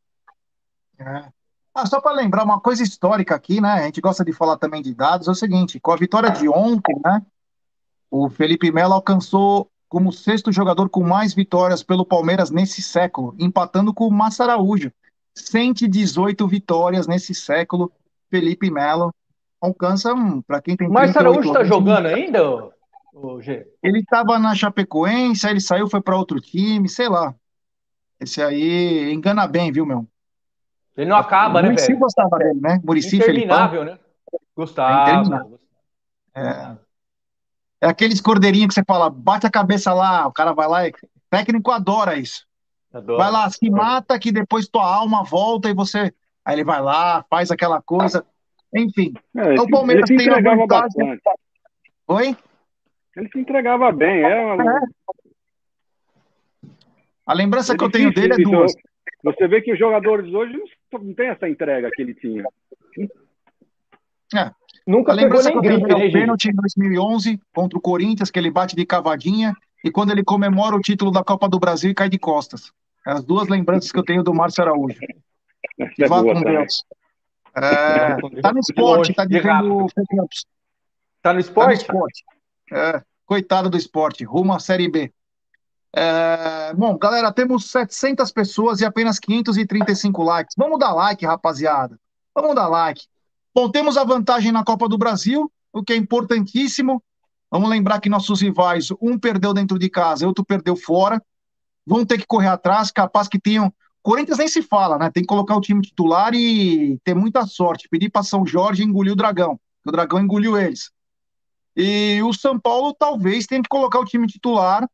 É. 0.97 1.29
Ah, 1.73 1.86
só 1.86 2.01
para 2.01 2.15
lembrar 2.15 2.43
uma 2.43 2.59
coisa 2.59 2.84
histórica 2.84 3.36
aqui, 3.36 3.61
né? 3.61 3.69
A 3.69 3.84
gente 3.84 4.01
gosta 4.01 4.25
de 4.25 4.34
falar 4.34 4.57
também 4.57 4.82
de 4.82 4.93
dados, 4.93 5.27
é 5.27 5.32
o 5.32 5.36
seguinte: 5.36 5.79
com 5.79 5.91
a 5.91 5.95
vitória 5.95 6.32
de 6.32 6.49
ontem, 6.49 6.95
né? 7.03 7.21
O 8.12 8.30
Felipe 8.30 8.70
Melo 8.74 8.93
alcançou 8.93 9.72
como 9.88 10.12
sexto 10.12 10.51
jogador 10.51 10.89
com 10.89 11.01
mais 11.01 11.34
vitórias 11.34 11.82
pelo 11.82 12.05
Palmeiras 12.05 12.51
nesse 12.51 12.82
século, 12.82 13.34
empatando 13.39 13.93
com 13.93 14.05
o 14.05 14.12
Massa 14.12 14.43
Araújo. 14.43 14.91
118 15.34 16.45
vitórias 16.45 17.07
nesse 17.07 17.34
século. 17.34 17.89
Felipe 18.30 18.70
Melo 18.70 19.14
alcança, 19.62 20.14
para 20.45 20.62
quem 20.62 20.76
tem 20.76 20.89
Mas 20.89 21.16
Araújo 21.16 21.47
está 21.47 21.64
jogando 21.64 22.07
ainda, 22.07 22.72
o 23.14 23.41
G? 23.41 23.66
Ele 23.82 23.99
estava 23.99 24.38
na 24.38 24.55
Chapecoense, 24.55 25.45
aí 25.45 25.53
ele 25.53 25.62
saiu, 25.62 25.88
foi 25.88 26.01
para 26.01 26.18
outro 26.18 26.39
time, 26.41 26.89
sei 26.89 27.07
lá. 27.07 27.34
Esse 28.20 28.41
aí 28.41 29.12
engana 29.14 29.47
bem, 29.47 29.72
viu, 29.72 29.86
meu? 29.86 30.05
Ele 30.97 31.09
não 31.09 31.18
acaba, 31.18 31.62
né, 31.62 31.70
Muricy 31.70 31.88
velho? 31.88 31.99
gostava 31.99 32.38
dele, 32.38 32.59
né? 32.59 32.82
Muricy 32.84 33.18
Interminável, 33.18 33.82
Felipão. 33.82 33.95
né? 33.95 33.99
Gostava. 34.55 35.49
É, 36.36 36.41
é. 36.41 36.78
É 37.82 37.88
aqueles 37.88 38.21
cordeirinhos 38.21 38.67
que 38.67 38.73
você 38.75 38.84
fala, 38.86 39.09
bate 39.09 39.47
a 39.47 39.51
cabeça 39.51 39.93
lá, 39.93 40.27
o 40.27 40.32
cara 40.32 40.53
vai 40.53 40.67
lá 40.67 40.88
e... 40.88 40.93
técnico 41.29 41.71
adora 41.71 42.17
isso. 42.17 42.45
Adoro. 42.93 43.17
Vai 43.17 43.32
lá, 43.32 43.49
se 43.49 43.69
mata 43.69 44.19
que 44.19 44.32
depois 44.32 44.67
tua 44.67 44.86
alma 44.86 45.23
volta 45.23 45.69
e 45.69 45.73
você... 45.73 46.13
Aí 46.45 46.55
ele 46.55 46.63
vai 46.63 46.82
lá, 46.82 47.25
faz 47.29 47.51
aquela 47.51 47.82
coisa... 47.82 48.25
Enfim. 48.73 49.13
É, 49.36 49.53
então, 49.53 49.65
o 49.65 49.69
Palmeiras 49.69 50.07
tem 50.07 50.29
a 50.29 50.39
vantagem. 50.39 50.67
Bastante. 50.67 51.21
Oi? 52.07 52.38
Ele 53.17 53.29
se 53.29 53.39
entregava 53.39 53.91
bem, 53.91 54.21
é. 54.23 54.53
Uma... 54.53 54.77
é. 54.77 54.79
A 57.25 57.34
lembrança 57.34 57.73
é 57.73 57.77
que 57.77 57.84
eu 57.84 57.91
tenho 57.91 58.13
dele 58.13 58.34
é 58.34 58.38
duas. 58.38 58.73
Você 59.23 59.47
vê 59.47 59.61
que 59.61 59.73
os 59.73 59.79
jogadores 59.79 60.34
hoje 60.34 60.57
não 60.91 61.13
têm 61.13 61.27
essa 61.27 61.47
entrega 61.47 61.89
que 61.91 62.01
ele 62.01 62.13
tinha. 62.15 62.43
É. 64.36 64.51
Nunca 64.86 65.13
lembrança 65.13 65.51
que 65.51 65.57
eu 65.57 65.61
tenho 65.61 65.79
dele 65.88 66.05
é 66.05 66.07
o 66.07 66.11
pênalti 66.11 66.49
em 66.49 66.55
2011 66.55 67.39
contra 67.53 67.77
o 67.77 67.82
Corinthians, 67.82 68.32
que 68.32 68.39
ele 68.39 68.49
bate 68.49 68.75
de 68.75 68.86
cavadinha, 68.86 69.53
e 69.84 69.91
quando 69.91 70.11
ele 70.11 70.23
comemora 70.23 70.75
o 70.75 70.82
título 70.82 71.11
da 71.11 71.23
Copa 71.23 71.47
do 71.47 71.59
Brasil 71.59 71.91
e 71.91 71.93
cai 71.93 72.09
de 72.09 72.17
costas. 72.17 72.71
As 73.05 73.23
duas 73.23 73.47
lembranças 73.47 73.91
que 73.91 73.97
eu 73.97 74.03
tenho 74.03 74.23
do 74.23 74.34
Márcio 74.34 74.63
Araújo. 74.63 74.99
É 75.79 76.07
Vá 76.07 76.21
com 76.21 76.41
Deus. 76.41 76.84
É, 77.55 78.41
tá 78.41 78.53
no 78.53 78.59
esporte, 78.59 79.13
tá 79.13 79.25
dizendo 79.25 79.88
Tá 81.21 81.34
no 81.34 81.39
esporte? 81.39 81.55
Tá 81.55 81.67
no 81.67 81.73
esporte. 81.73 82.23
É, 82.71 83.01
coitado 83.25 83.69
do 83.69 83.77
esporte, 83.77 84.23
rumo 84.23 84.53
à 84.53 84.59
Série 84.59 84.89
B. 84.89 85.11
É, 85.93 86.73
bom, 86.73 86.97
galera, 86.97 87.32
temos 87.34 87.69
700 87.69 88.32
pessoas 88.32 88.79
e 88.79 88.86
apenas 88.86 89.19
535 89.19 90.23
likes. 90.23 90.55
Vamos 90.57 90.79
dar 90.79 90.93
like, 90.93 91.25
rapaziada. 91.25 91.99
Vamos 92.34 92.55
dar 92.55 92.67
like. 92.67 93.05
Bom, 93.54 93.70
temos 93.70 93.97
a 93.97 94.04
vantagem 94.04 94.52
na 94.52 94.64
Copa 94.64 94.88
do 94.88 94.97
Brasil, 94.97 95.52
o 95.74 95.84
que 95.84 95.93
é 95.93 95.95
importantíssimo. 95.95 97.04
Vamos 97.49 97.70
lembrar 97.70 97.99
que 97.99 98.10
nossos 98.10 98.41
rivais, 98.41 98.89
um 99.02 99.20
perdeu 99.20 99.54
dentro 99.54 99.78
de 99.78 99.89
casa, 99.89 100.26
outro 100.26 100.45
perdeu 100.45 100.76
fora. 100.76 101.22
Vão 101.86 102.06
ter 102.06 102.18
que 102.18 102.26
correr 102.26 102.47
atrás, 102.47 102.91
capaz 102.91 103.28
que 103.28 103.39
tenham 103.39 103.74
Corinthians 104.02 104.39
nem 104.39 104.47
se 104.47 104.62
fala, 104.62 104.97
né? 104.97 105.12
Tem 105.12 105.22
que 105.22 105.28
colocar 105.28 105.56
o 105.56 105.62
time 105.62 105.82
titular 105.82 106.34
e 106.34 106.97
ter 107.04 107.14
muita 107.14 107.45
sorte. 107.45 107.88
Pedir 107.89 108.10
para 108.10 108.24
São 108.24 108.45
Jorge 108.45 108.84
engolir 108.84 109.14
o 109.14 109.16
Dragão, 109.16 109.60
o 109.86 109.91
Dragão 109.91 110.20
engoliu 110.20 110.58
eles. 110.58 110.91
E 111.76 112.20
o 112.24 112.34
São 112.34 112.60
Paulo 112.60 112.93
talvez 112.97 113.45
tenha 113.45 113.62
que 113.62 113.70
colocar 113.70 113.99
o 113.99 114.06
time 114.06 114.28
titular, 114.28 114.89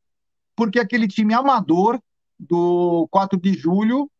porque 0.55 0.80
aquele 0.80 1.08
time 1.08 1.34
amador 1.34 1.99
do 2.38 3.08
4 3.10 3.39
de 3.39 3.53
julho 3.53 4.12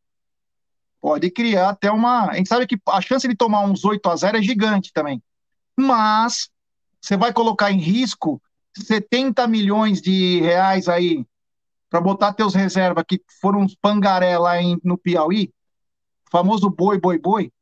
pode 1.08 1.32
criar 1.32 1.70
até 1.70 1.90
uma. 1.90 2.30
A 2.30 2.34
gente 2.34 2.50
sabe 2.50 2.68
que 2.68 2.78
a 2.86 3.00
chance 3.00 3.26
de 3.26 3.34
tomar 3.34 3.62
uns 3.62 3.86
8 3.86 4.10
a 4.10 4.16
0 4.18 4.38
é 4.40 4.42
gigante 4.42 4.92
também. 4.92 5.24
Mas 5.74 6.50
você 7.00 7.16
vai 7.16 7.32
colocar 7.32 7.72
em 7.72 7.80
risco 7.80 8.42
70 8.76 9.48
milhões 9.48 10.02
de 10.02 10.42
reais 10.42 10.90
aí 10.90 11.26
para 11.90 12.02
botar 12.02 12.34
teus 12.34 12.54
reservas 12.54 13.06
que 13.08 13.22
foram 13.40 13.62
uns 13.62 13.74
pangaré 13.74 14.38
lá 14.38 14.62
em, 14.62 14.78
no 14.84 14.98
Piauí, 14.98 15.50
famoso 16.30 16.70
boi, 16.70 17.00
boi, 17.00 17.18
boi. 17.18 17.54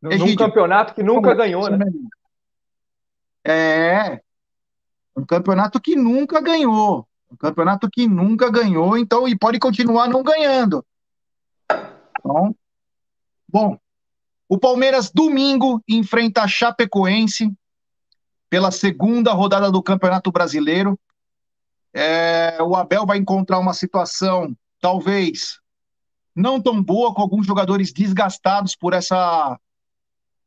Num, 0.00 0.12
Egídio, 0.12 0.38
campeonato 0.38 0.94
que 0.94 1.02
nunca 1.02 1.34
ganhou, 1.34 1.68
né? 1.68 1.84
É, 3.44 4.22
um 5.14 5.26
campeonato 5.26 5.78
que 5.78 5.94
nunca 5.94 6.40
ganhou. 6.40 7.06
Um 7.30 7.36
campeonato 7.36 7.90
que 7.90 8.08
nunca 8.08 8.50
ganhou, 8.50 8.96
então, 8.96 9.28
e 9.28 9.36
pode 9.36 9.58
continuar 9.58 10.08
não 10.08 10.22
ganhando. 10.22 10.82
Então, 12.18 12.54
bom, 13.48 13.78
o 14.48 14.58
Palmeiras 14.58 15.10
domingo 15.10 15.82
enfrenta 15.88 16.42
a 16.42 16.48
Chapecoense 16.48 17.52
pela 18.48 18.70
segunda 18.70 19.32
rodada 19.32 19.70
do 19.70 19.82
Campeonato 19.82 20.32
Brasileiro. 20.32 20.98
É, 21.92 22.58
o 22.62 22.74
Abel 22.74 23.04
vai 23.04 23.18
encontrar 23.18 23.58
uma 23.58 23.74
situação, 23.74 24.56
talvez, 24.80 25.60
não 26.34 26.60
tão 26.60 26.82
boa, 26.82 27.12
com 27.12 27.20
alguns 27.20 27.46
jogadores 27.46 27.92
desgastados 27.92 28.74
por 28.74 28.94
essa. 28.94 29.58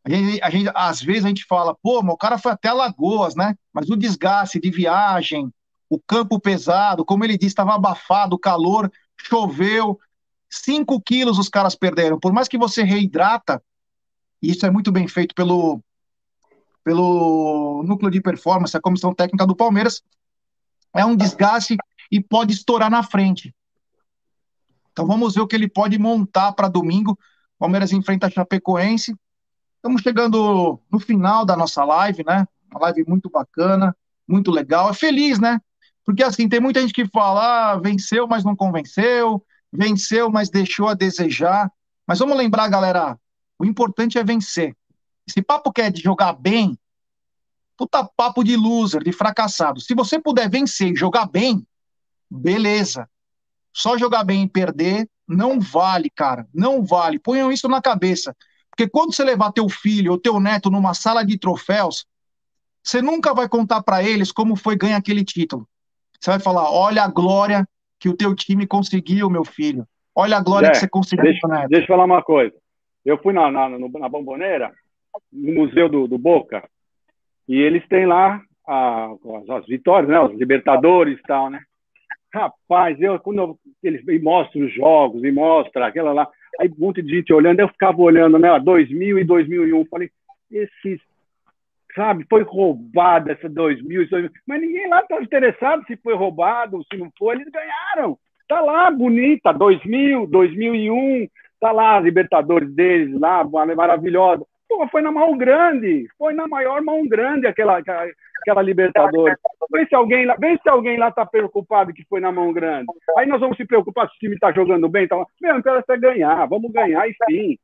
A 0.04 0.10
gente, 0.10 0.42
a 0.42 0.50
gente, 0.50 0.72
às 0.74 1.02
vezes 1.02 1.26
a 1.26 1.28
gente 1.28 1.46
fala, 1.46 1.76
pô, 1.76 2.02
mas 2.02 2.14
o 2.14 2.18
cara 2.18 2.38
foi 2.38 2.52
até 2.54 2.70
Alagoas, 2.70 3.36
né? 3.36 3.56
Mas 3.72 3.90
o 3.90 3.96
desgaste 3.96 4.60
de 4.60 4.72
viagem, 4.72 5.54
o 5.90 6.00
campo 6.00 6.40
pesado, 6.40 7.06
como 7.06 7.24
ele 7.24 7.38
disse, 7.38 7.52
estava 7.52 7.76
abafado, 7.76 8.36
o 8.36 8.40
calor, 8.40 8.92
choveu, 9.16 10.00
5 10.52 11.02
quilos 11.02 11.40
os 11.40 11.48
caras 11.48 11.76
perderam. 11.76 12.20
Por 12.20 12.34
mais 12.34 12.48
que 12.48 12.58
você 12.58 12.84
reidrata, 12.84 13.64
e 14.42 14.52
isso 14.52 14.66
é 14.66 14.70
muito 14.70 14.92
bem 14.92 15.08
feito 15.08 15.34
pelo, 15.34 15.82
pelo 16.84 17.82
núcleo 17.84 18.12
de 18.12 18.22
performance, 18.22 18.76
a 18.76 18.82
comissão 18.82 19.14
técnica 19.14 19.48
do 19.48 19.56
Palmeiras, 19.56 20.04
é 20.94 21.06
um 21.06 21.16
desgaste 21.16 21.78
e 22.12 22.22
pode 22.22 22.54
estourar 22.54 22.92
na 22.92 23.02
frente. 23.02 23.56
Então 24.92 25.08
vamos 25.08 25.36
ver 25.36 25.42
o 25.42 25.48
que 25.48 25.56
ele 25.56 25.70
pode 25.70 25.98
montar 25.98 26.52
para 26.52 26.68
domingo. 26.68 27.18
Palmeiras 27.58 27.94
enfrenta 27.94 28.28
a 28.28 28.30
Chapecoense. 28.30 29.16
Estamos 29.78 30.02
chegando 30.02 30.82
no 30.92 31.00
final 31.00 31.46
da 31.46 31.56
nossa 31.56 31.84
live, 31.86 32.26
né? 32.26 32.46
Uma 32.70 32.82
live 32.82 33.06
muito 33.08 33.30
bacana, 33.30 33.96
muito 34.28 34.52
legal, 34.52 34.90
é 34.90 34.94
feliz, 34.94 35.40
né? 35.40 35.62
Porque 36.04 36.24
assim, 36.24 36.50
tem 36.50 36.60
muita 36.60 36.82
gente 36.82 36.94
que 36.94 37.08
fala, 37.08 37.72
ah, 37.72 37.80
venceu, 37.80 38.28
mas 38.28 38.44
não 38.44 38.56
convenceu, 38.56 39.44
venceu, 39.72 40.30
mas 40.30 40.50
deixou 40.50 40.88
a 40.88 40.94
desejar. 40.94 41.72
Mas 42.06 42.20
vamos 42.20 42.38
lembrar, 42.38 42.68
galera, 42.68 43.18
o 43.58 43.66
importante 43.66 44.18
é 44.18 44.24
vencer. 44.24 44.76
Esse 45.28 45.42
papo 45.42 45.72
que 45.72 45.82
é 45.82 45.90
de 45.90 46.02
jogar 46.02 46.34
bem, 46.34 46.78
puta 47.78 48.04
papo 48.04 48.44
de 48.44 48.56
loser, 48.56 49.04
de 49.04 49.12
fracassado. 49.12 49.80
Se 49.80 49.94
você 49.96 50.20
puder 50.20 50.50
vencer 50.50 50.92
e 50.92 50.96
jogar 50.96 51.26
bem, 51.28 51.66
beleza. 52.30 53.10
Só 53.74 53.98
jogar 53.98 54.24
bem 54.24 54.44
e 54.44 54.50
perder 54.50 55.10
não 55.28 55.60
vale, 55.60 56.10
cara. 56.10 56.48
Não 56.54 56.84
vale. 56.84 57.18
Ponham 57.18 57.52
isso 57.52 57.68
na 57.68 57.82
cabeça. 57.82 58.36
Porque 58.70 58.88
quando 58.88 59.14
você 59.14 59.24
levar 59.24 59.52
teu 59.52 59.70
filho 59.70 60.12
ou 60.12 60.18
teu 60.18 60.40
neto 60.40 60.70
numa 60.70 60.94
sala 60.94 61.26
de 61.26 61.38
troféus, 61.38 62.06
você 62.84 63.02
nunca 63.02 63.34
vai 63.34 63.48
contar 63.48 63.82
para 63.84 64.04
eles 64.04 64.32
como 64.32 64.56
foi 64.56 64.76
ganhar 64.76 64.98
aquele 64.98 65.24
título. 65.24 65.68
Você 66.20 66.32
vai 66.32 66.40
falar: 66.40 66.70
olha 66.70 67.04
a 67.04 67.08
glória 67.08 67.68
que 68.02 68.10
o 68.10 68.18
teu 68.18 68.36
time 68.36 68.66
conseguiu, 68.66 69.30
meu 69.30 69.46
filho. 69.46 69.86
Olha 70.16 70.38
a 70.38 70.44
glória 70.44 70.68
é, 70.68 70.72
que 70.72 70.78
você 70.78 70.90
conseguiu, 70.90 71.24
deixa. 71.24 71.48
Deixa 71.68 71.84
eu 71.84 71.88
falar 71.88 72.06
uma 72.06 72.24
coisa. 72.24 72.54
Eu 73.06 73.18
fui 73.20 73.32
na, 73.32 73.52
na, 73.52 73.70
na 73.70 74.10
Bomboneira, 74.10 74.72
no 75.32 75.54
Museu 75.54 75.88
do, 75.88 76.08
do 76.08 76.18
Boca, 76.18 76.68
e 77.48 77.56
eles 77.56 77.88
têm 77.88 78.08
lá 78.08 78.42
a, 78.68 79.06
as, 79.06 79.50
as, 79.50 79.66
vitórias, 79.68 80.10
né? 80.10 80.20
Os 80.20 80.38
Libertadores 80.38 81.20
e 81.20 81.24
tal, 81.24 81.52
né? 81.52 81.62
Rapaz, 82.34 83.00
eu, 83.00 83.20
quando 83.20 83.38
eu, 83.40 83.60
eles 83.84 84.04
me 84.04 84.18
mostram 84.18 84.66
os 84.66 84.74
jogos, 84.74 85.24
e 85.24 85.32
mostra 85.32 85.86
aquela 85.86 86.12
lá, 86.12 86.28
aí 86.60 86.70
um 86.70 86.86
monte 86.86 87.04
de 87.04 87.16
gente 87.16 87.32
olhando, 87.32 87.60
eu 87.60 87.68
ficava 87.68 88.02
olhando, 88.02 88.40
né? 88.40 88.60
2000 88.60 89.20
e 89.20 89.24
2001, 89.24 89.86
falei, 89.86 90.10
esses, 90.50 91.00
sabe, 91.94 92.26
foi 92.30 92.44
roubada 92.44 93.32
essa 93.32 93.50
2000, 93.50 94.10
2000, 94.10 94.32
mas 94.48 94.62
ninguém 94.62 94.88
lá 94.88 95.02
estava 95.02 95.24
interessado 95.24 95.84
se 95.86 95.96
foi 95.98 96.16
roubado, 96.16 96.84
se 96.92 96.98
não 96.98 97.10
foi, 97.18 97.36
eles 97.36 97.48
ganharam. 97.52 98.18
Tá 98.48 98.60
lá, 98.60 98.92
bonita, 98.92 99.54
2000, 99.54 100.28
2001, 100.28 101.28
tá 101.60 101.72
lá 101.72 101.98
a 101.98 102.00
Libertadores 102.00 102.74
deles 102.74 103.18
lá, 103.20 103.44
maravilhosa. 103.76 104.46
Pô, 104.68 104.88
foi 104.88 105.02
na 105.02 105.12
mão 105.12 105.38
grande, 105.38 106.08
foi 106.18 106.34
na 106.34 106.48
maior 106.48 106.82
mão 106.82 107.08
grande 107.08 107.46
aquela, 107.46 107.78
aquela, 107.78 108.62
Libertadores. 108.62 109.38
Vê 109.72 109.86
se 109.86 109.96
alguém 109.96 110.26
lá, 110.26 110.36
se 110.38 110.70
alguém 110.70 110.98
lá 110.98 111.12
tá 111.12 111.26
preocupado 111.26 111.94
que 111.94 112.06
foi 112.10 112.20
na 112.20 112.32
mão 112.32 112.52
grande. 112.52 112.88
Aí 113.18 113.26
nós 113.26 113.40
vamos 113.40 113.58
se 113.58 113.66
preocupar 113.66 114.10
se 114.10 114.16
o 114.16 114.20
time 114.20 114.40
tá 114.40 114.52
jogando 114.52 114.90
bem, 114.90 115.08
tá? 115.08 115.22
Meu, 115.42 115.58
interessa 115.58 115.94
é 115.94 115.98
ganhar, 115.98 116.46
vamos 116.48 116.72
ganhar 116.72 117.08
e 117.08 117.16
sim. 117.30 117.58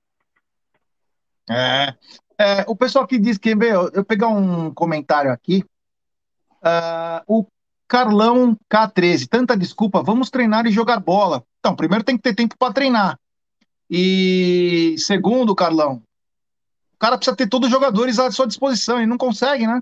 É, 1.50 1.94
é, 2.38 2.66
o 2.68 2.76
pessoal 2.76 3.08
que 3.08 3.18
diz 3.18 3.38
que, 3.38 3.50
eu, 3.50 3.90
eu 3.94 4.06
pegar 4.06 4.28
um 4.28 4.74
comentário 4.74 5.32
aqui, 5.32 5.64
uh, 6.62 7.24
o 7.26 7.46
Carlão 7.88 8.58
K13, 8.70 9.28
tanta 9.28 9.56
desculpa, 9.56 10.04
vamos 10.04 10.30
treinar 10.30 10.66
e 10.68 10.72
jogar 10.72 11.00
bola. 11.00 11.44
Então, 11.60 11.76
primeiro 11.76 12.04
tem 12.04 12.18
que 12.18 12.24
ter 12.24 12.36
tempo 12.36 12.56
para 12.58 12.74
treinar. 12.74 13.20
E 13.90 14.96
segundo, 15.00 15.56
Carlão, 15.56 16.04
o 16.94 16.98
cara 17.00 17.18
precisa 17.18 17.36
ter 17.36 17.48
todos 17.48 17.68
os 17.68 17.74
jogadores 17.74 18.20
à 18.20 18.30
sua 18.30 18.48
disposição 18.48 19.02
e 19.02 19.06
não 19.06 19.18
consegue, 19.18 19.66
né? 19.66 19.82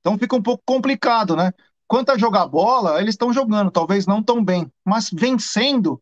Então 0.00 0.18
fica 0.18 0.36
um 0.36 0.42
pouco 0.42 0.62
complicado, 0.64 1.34
né? 1.34 1.52
Quanto 1.88 2.10
a 2.10 2.18
jogar 2.18 2.46
bola, 2.46 3.00
eles 3.00 3.14
estão 3.14 3.32
jogando, 3.32 3.70
talvez 3.70 4.06
não 4.06 4.22
tão 4.22 4.44
bem, 4.44 4.70
mas 4.84 5.10
vencendo 5.12 6.00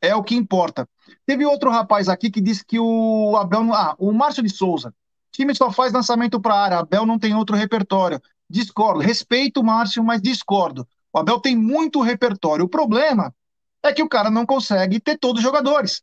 é 0.00 0.14
o 0.14 0.22
que 0.22 0.34
importa. 0.34 0.88
Teve 1.24 1.44
outro 1.44 1.70
rapaz 1.70 2.08
aqui 2.08 2.30
que 2.30 2.40
disse 2.40 2.64
que 2.64 2.78
o 2.78 3.36
Abel, 3.36 3.72
ah, 3.72 3.94
o 3.98 4.12
Márcio 4.12 4.42
de 4.42 4.50
Souza, 4.50 4.94
time 5.32 5.54
só 5.54 5.70
faz 5.70 5.92
lançamento 5.92 6.40
para 6.40 6.54
área, 6.54 6.78
Abel 6.78 7.04
não 7.04 7.18
tem 7.18 7.34
outro 7.34 7.56
repertório. 7.56 8.20
Discordo, 8.48 9.00
respeito 9.00 9.60
o 9.60 9.64
Márcio, 9.64 10.02
mas 10.02 10.22
discordo. 10.22 10.86
O 11.12 11.18
Abel 11.18 11.40
tem 11.40 11.56
muito 11.56 12.00
repertório. 12.00 12.64
O 12.64 12.68
problema 12.68 13.34
é 13.82 13.92
que 13.92 14.02
o 14.02 14.08
cara 14.08 14.30
não 14.30 14.46
consegue 14.46 15.00
ter 15.00 15.18
todos 15.18 15.40
os 15.40 15.44
jogadores. 15.44 16.02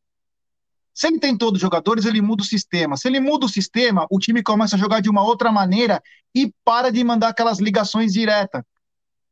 Se 0.94 1.08
ele 1.08 1.20
tem 1.20 1.36
todos 1.36 1.58
os 1.58 1.62
jogadores, 1.62 2.06
ele 2.06 2.22
muda 2.22 2.44
o 2.44 2.46
sistema. 2.46 2.96
Se 2.98 3.08
ele 3.08 3.20
muda 3.20 3.46
o 3.46 3.50
sistema, 3.50 4.06
o 4.12 4.20
time 4.20 4.44
começa 4.44 4.76
a 4.76 4.80
jogar 4.80 5.02
de 5.02 5.10
uma 5.10 5.24
outra 5.24 5.52
maneira 5.52 6.02
e 6.36 6.54
para 6.64 6.92
de 6.92 7.04
mandar 7.04 7.30
aquelas 7.30 7.60
ligações 7.60 8.14
diretas. 8.14 8.64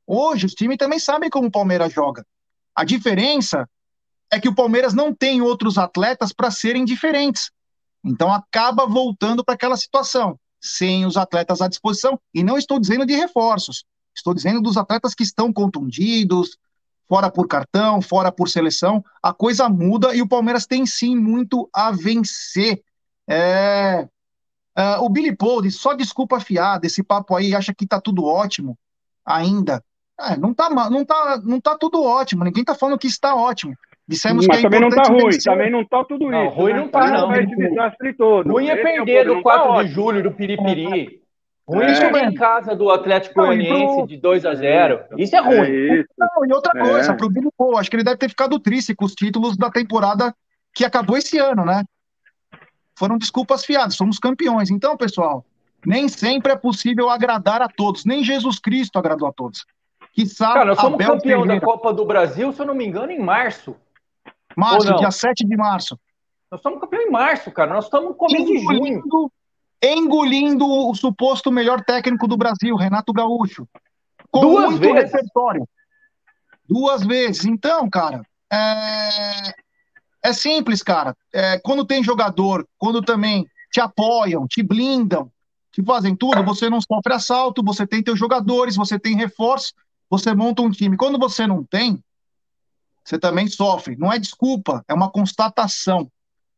Hoje, 0.08 0.48
os 0.48 0.54
times 0.54 0.78
também 0.78 0.98
sabem 0.98 1.30
como 1.30 1.48
o 1.48 1.52
Palmeiras 1.52 1.94
joga. 1.94 2.26
A 2.76 2.84
diferença 2.84 3.70
é 4.32 4.40
que 4.40 4.48
o 4.48 4.56
Palmeiras 4.56 4.94
não 4.94 5.14
tem 5.14 5.42
outros 5.42 5.78
atletas 5.78 6.32
para 6.32 6.50
serem 6.50 6.86
diferentes. 6.86 7.52
Então 8.04 8.34
acaba 8.34 8.88
voltando 8.88 9.44
para 9.44 9.54
aquela 9.54 9.76
situação, 9.76 10.40
sem 10.60 11.06
os 11.06 11.18
atletas 11.18 11.62
à 11.62 11.68
disposição. 11.68 12.20
E 12.34 12.44
não 12.44 12.58
estou 12.58 12.80
dizendo 12.80 13.06
de 13.06 13.14
reforços, 13.14 13.84
estou 14.16 14.34
dizendo 14.34 14.62
dos 14.62 14.78
atletas 14.78 15.14
que 15.14 15.24
estão 15.24 15.52
contundidos, 15.52 16.58
fora 17.08 17.30
por 17.30 17.46
cartão, 17.46 18.02
fora 18.02 18.32
por 18.32 18.48
seleção, 18.48 19.04
a 19.22 19.34
coisa 19.34 19.68
muda 19.68 20.16
e 20.16 20.22
o 20.22 20.28
Palmeiras 20.28 20.66
tem 20.66 20.86
sim 20.86 21.14
muito 21.16 21.70
a 21.74 21.92
vencer. 21.92 22.82
É, 23.28 24.08
é, 24.76 24.96
o 24.98 25.10
Billy 25.10 25.36
Paul 25.36 25.62
diz, 25.62 25.76
só 25.76 25.94
desculpa 25.94 26.40
fiada, 26.40 26.88
esse 26.88 27.04
papo 27.04 27.36
aí 27.36 27.54
acha 27.54 27.74
que 27.74 27.86
tá 27.86 28.00
tudo 28.00 28.24
ótimo 28.24 28.78
ainda. 29.26 29.84
É, 30.18 30.38
não, 30.38 30.54
tá, 30.54 30.70
não, 30.70 31.04
tá, 31.04 31.42
não 31.44 31.60
tá 31.60 31.78
tudo 31.78 32.02
ótimo, 32.02 32.46
ninguém 32.46 32.64
tá 32.64 32.74
falando 32.74 32.98
que 32.98 33.08
está 33.08 33.36
ótimo. 33.36 33.76
Dissemos 34.12 34.46
Mas 34.46 34.60
que 34.60 34.68
é 34.68 34.70
também 34.70 34.82
não 34.82 34.90
tá 34.90 35.04
ruim, 35.04 35.24
vencer. 35.24 35.44
também 35.44 35.72
não 35.72 35.86
tá 35.86 36.04
tudo 36.04 36.30
não, 36.30 36.48
isso. 36.48 36.56
Ruim 36.56 36.74
né? 36.74 36.80
não 36.80 36.88
tá, 36.90 37.12
não. 37.12 37.34
Esse 37.34 37.56
desastre 37.56 38.14
todo. 38.14 38.52
Ruim 38.52 38.68
é 38.68 38.76
perder 38.76 39.18
é 39.20 39.24
do 39.24 39.42
4 39.42 39.74
tá 39.74 39.84
de 39.84 39.90
julho 39.90 40.22
do 40.22 40.32
Piripiri. 40.32 41.22
Ruim 41.66 41.86
é. 41.86 41.96
jogar 41.96 42.26
em 42.26 42.34
casa 42.34 42.76
do 42.76 42.90
Atlético 42.90 43.36
Goianiense 43.36 43.96
pro... 43.96 44.08
de 44.08 44.18
2 44.18 44.46
a 44.46 44.54
0 44.54 45.00
Isso 45.18 45.34
é 45.34 45.40
ruim. 45.40 45.60
É 45.60 46.00
isso. 46.02 46.10
Não, 46.18 46.46
e 46.46 46.54
outra 46.54 46.78
coisa, 46.78 47.14
é. 47.14 47.16
pro 47.16 47.30
Billy 47.30 47.48
Paul, 47.58 47.78
acho 47.78 47.90
que 47.90 47.96
ele 47.96 48.04
deve 48.04 48.18
ter 48.18 48.28
ficado 48.28 48.60
triste 48.60 48.94
com 48.94 49.06
os 49.06 49.16
títulos 49.16 49.56
da 49.56 49.72
temporada 49.72 50.36
que 50.74 50.84
acabou 50.84 51.16
esse 51.16 51.38
ano, 51.38 51.64
né? 51.64 51.86
Foram 53.00 53.18
desculpas 53.18 53.64
fiadas, 53.64 53.96
somos 53.96 54.20
campeões. 54.20 54.70
Então, 54.70 54.98
pessoal, 54.98 55.46
nem 55.86 56.10
sempre 56.10 56.52
é 56.52 56.58
possível 56.58 57.10
agradar 57.10 57.62
a 57.62 57.70
todos. 57.70 58.04
Nem 58.04 58.26
Jesus 58.26 58.60
Cristo 58.60 59.00
agradou 59.00 59.30
a 59.30 59.32
todos. 59.32 59.66
Que 60.14 60.26
sabe, 60.26 60.56
Cara, 60.56 60.66
nós 60.66 60.80
somos 60.82 60.96
Abel 60.96 61.16
campeão 61.16 61.42
Ferreira. 61.44 61.62
da 61.62 61.66
Copa 61.66 61.94
do 61.94 62.04
Brasil, 62.04 62.52
se 62.52 62.62
eu 62.62 62.66
não 62.66 62.76
me 62.76 62.86
engano, 62.86 63.14
em 63.14 63.20
março. 63.20 63.78
Março, 64.56 64.96
dia 64.96 65.12
7 65.12 65.46
de 65.46 65.58
março. 65.58 65.98
Nós 66.52 66.62
somos 66.62 66.80
campeão 66.80 67.02
em 67.02 67.10
março, 67.12 67.52
cara. 67.52 67.74
Nós 67.74 67.86
estamos 67.86 68.10
no 68.10 68.16
começo 68.16 68.46
de 68.46 68.58
junho 68.60 69.32
engolindo 69.84 70.66
o 70.66 70.94
suposto 70.94 71.52
melhor 71.52 71.84
técnico 71.84 72.28
do 72.28 72.38
Brasil, 72.38 72.76
Renato 72.76 73.12
Gaúcho. 73.12 73.68
Com 74.30 74.42
Duas 74.42 74.72
muito 74.72 74.80
vezes. 74.82 75.12
repertório. 75.12 75.68
Duas 76.70 77.04
vezes. 77.04 77.46
Então, 77.46 77.90
cara, 77.90 78.22
é, 78.52 79.54
é 80.24 80.34
simples, 80.34 80.84
cara. 80.84 81.16
É, 81.34 81.60
quando 81.60 81.86
tem 81.86 82.04
jogador, 82.04 82.68
quando 82.78 83.02
também 83.02 83.46
te 83.72 83.82
apoiam, 83.82 84.48
te 84.48 84.62
blindam, 84.62 85.32
te 85.72 85.84
fazem 85.84 86.16
tudo, 86.16 86.44
você 86.44 86.70
não 86.70 86.80
sofre 86.82 87.14
assalto, 87.14 87.64
você 87.64 87.88
tem 87.88 88.04
teus 88.04 88.20
jogadores, 88.20 88.76
você 88.76 89.00
tem 89.00 89.16
reforço, 89.16 89.74
você 90.10 90.36
monta 90.36 90.62
um 90.62 90.70
time. 90.70 90.98
Quando 90.98 91.18
você 91.18 91.48
não 91.48 91.64
tem, 91.64 92.04
você 93.04 93.20
também 93.20 93.48
sofre. 93.48 93.96
Não 93.98 94.12
é 94.12 94.20
desculpa, 94.20 94.84
é 94.88 94.94
uma 94.94 95.12
constatação. 95.12 96.10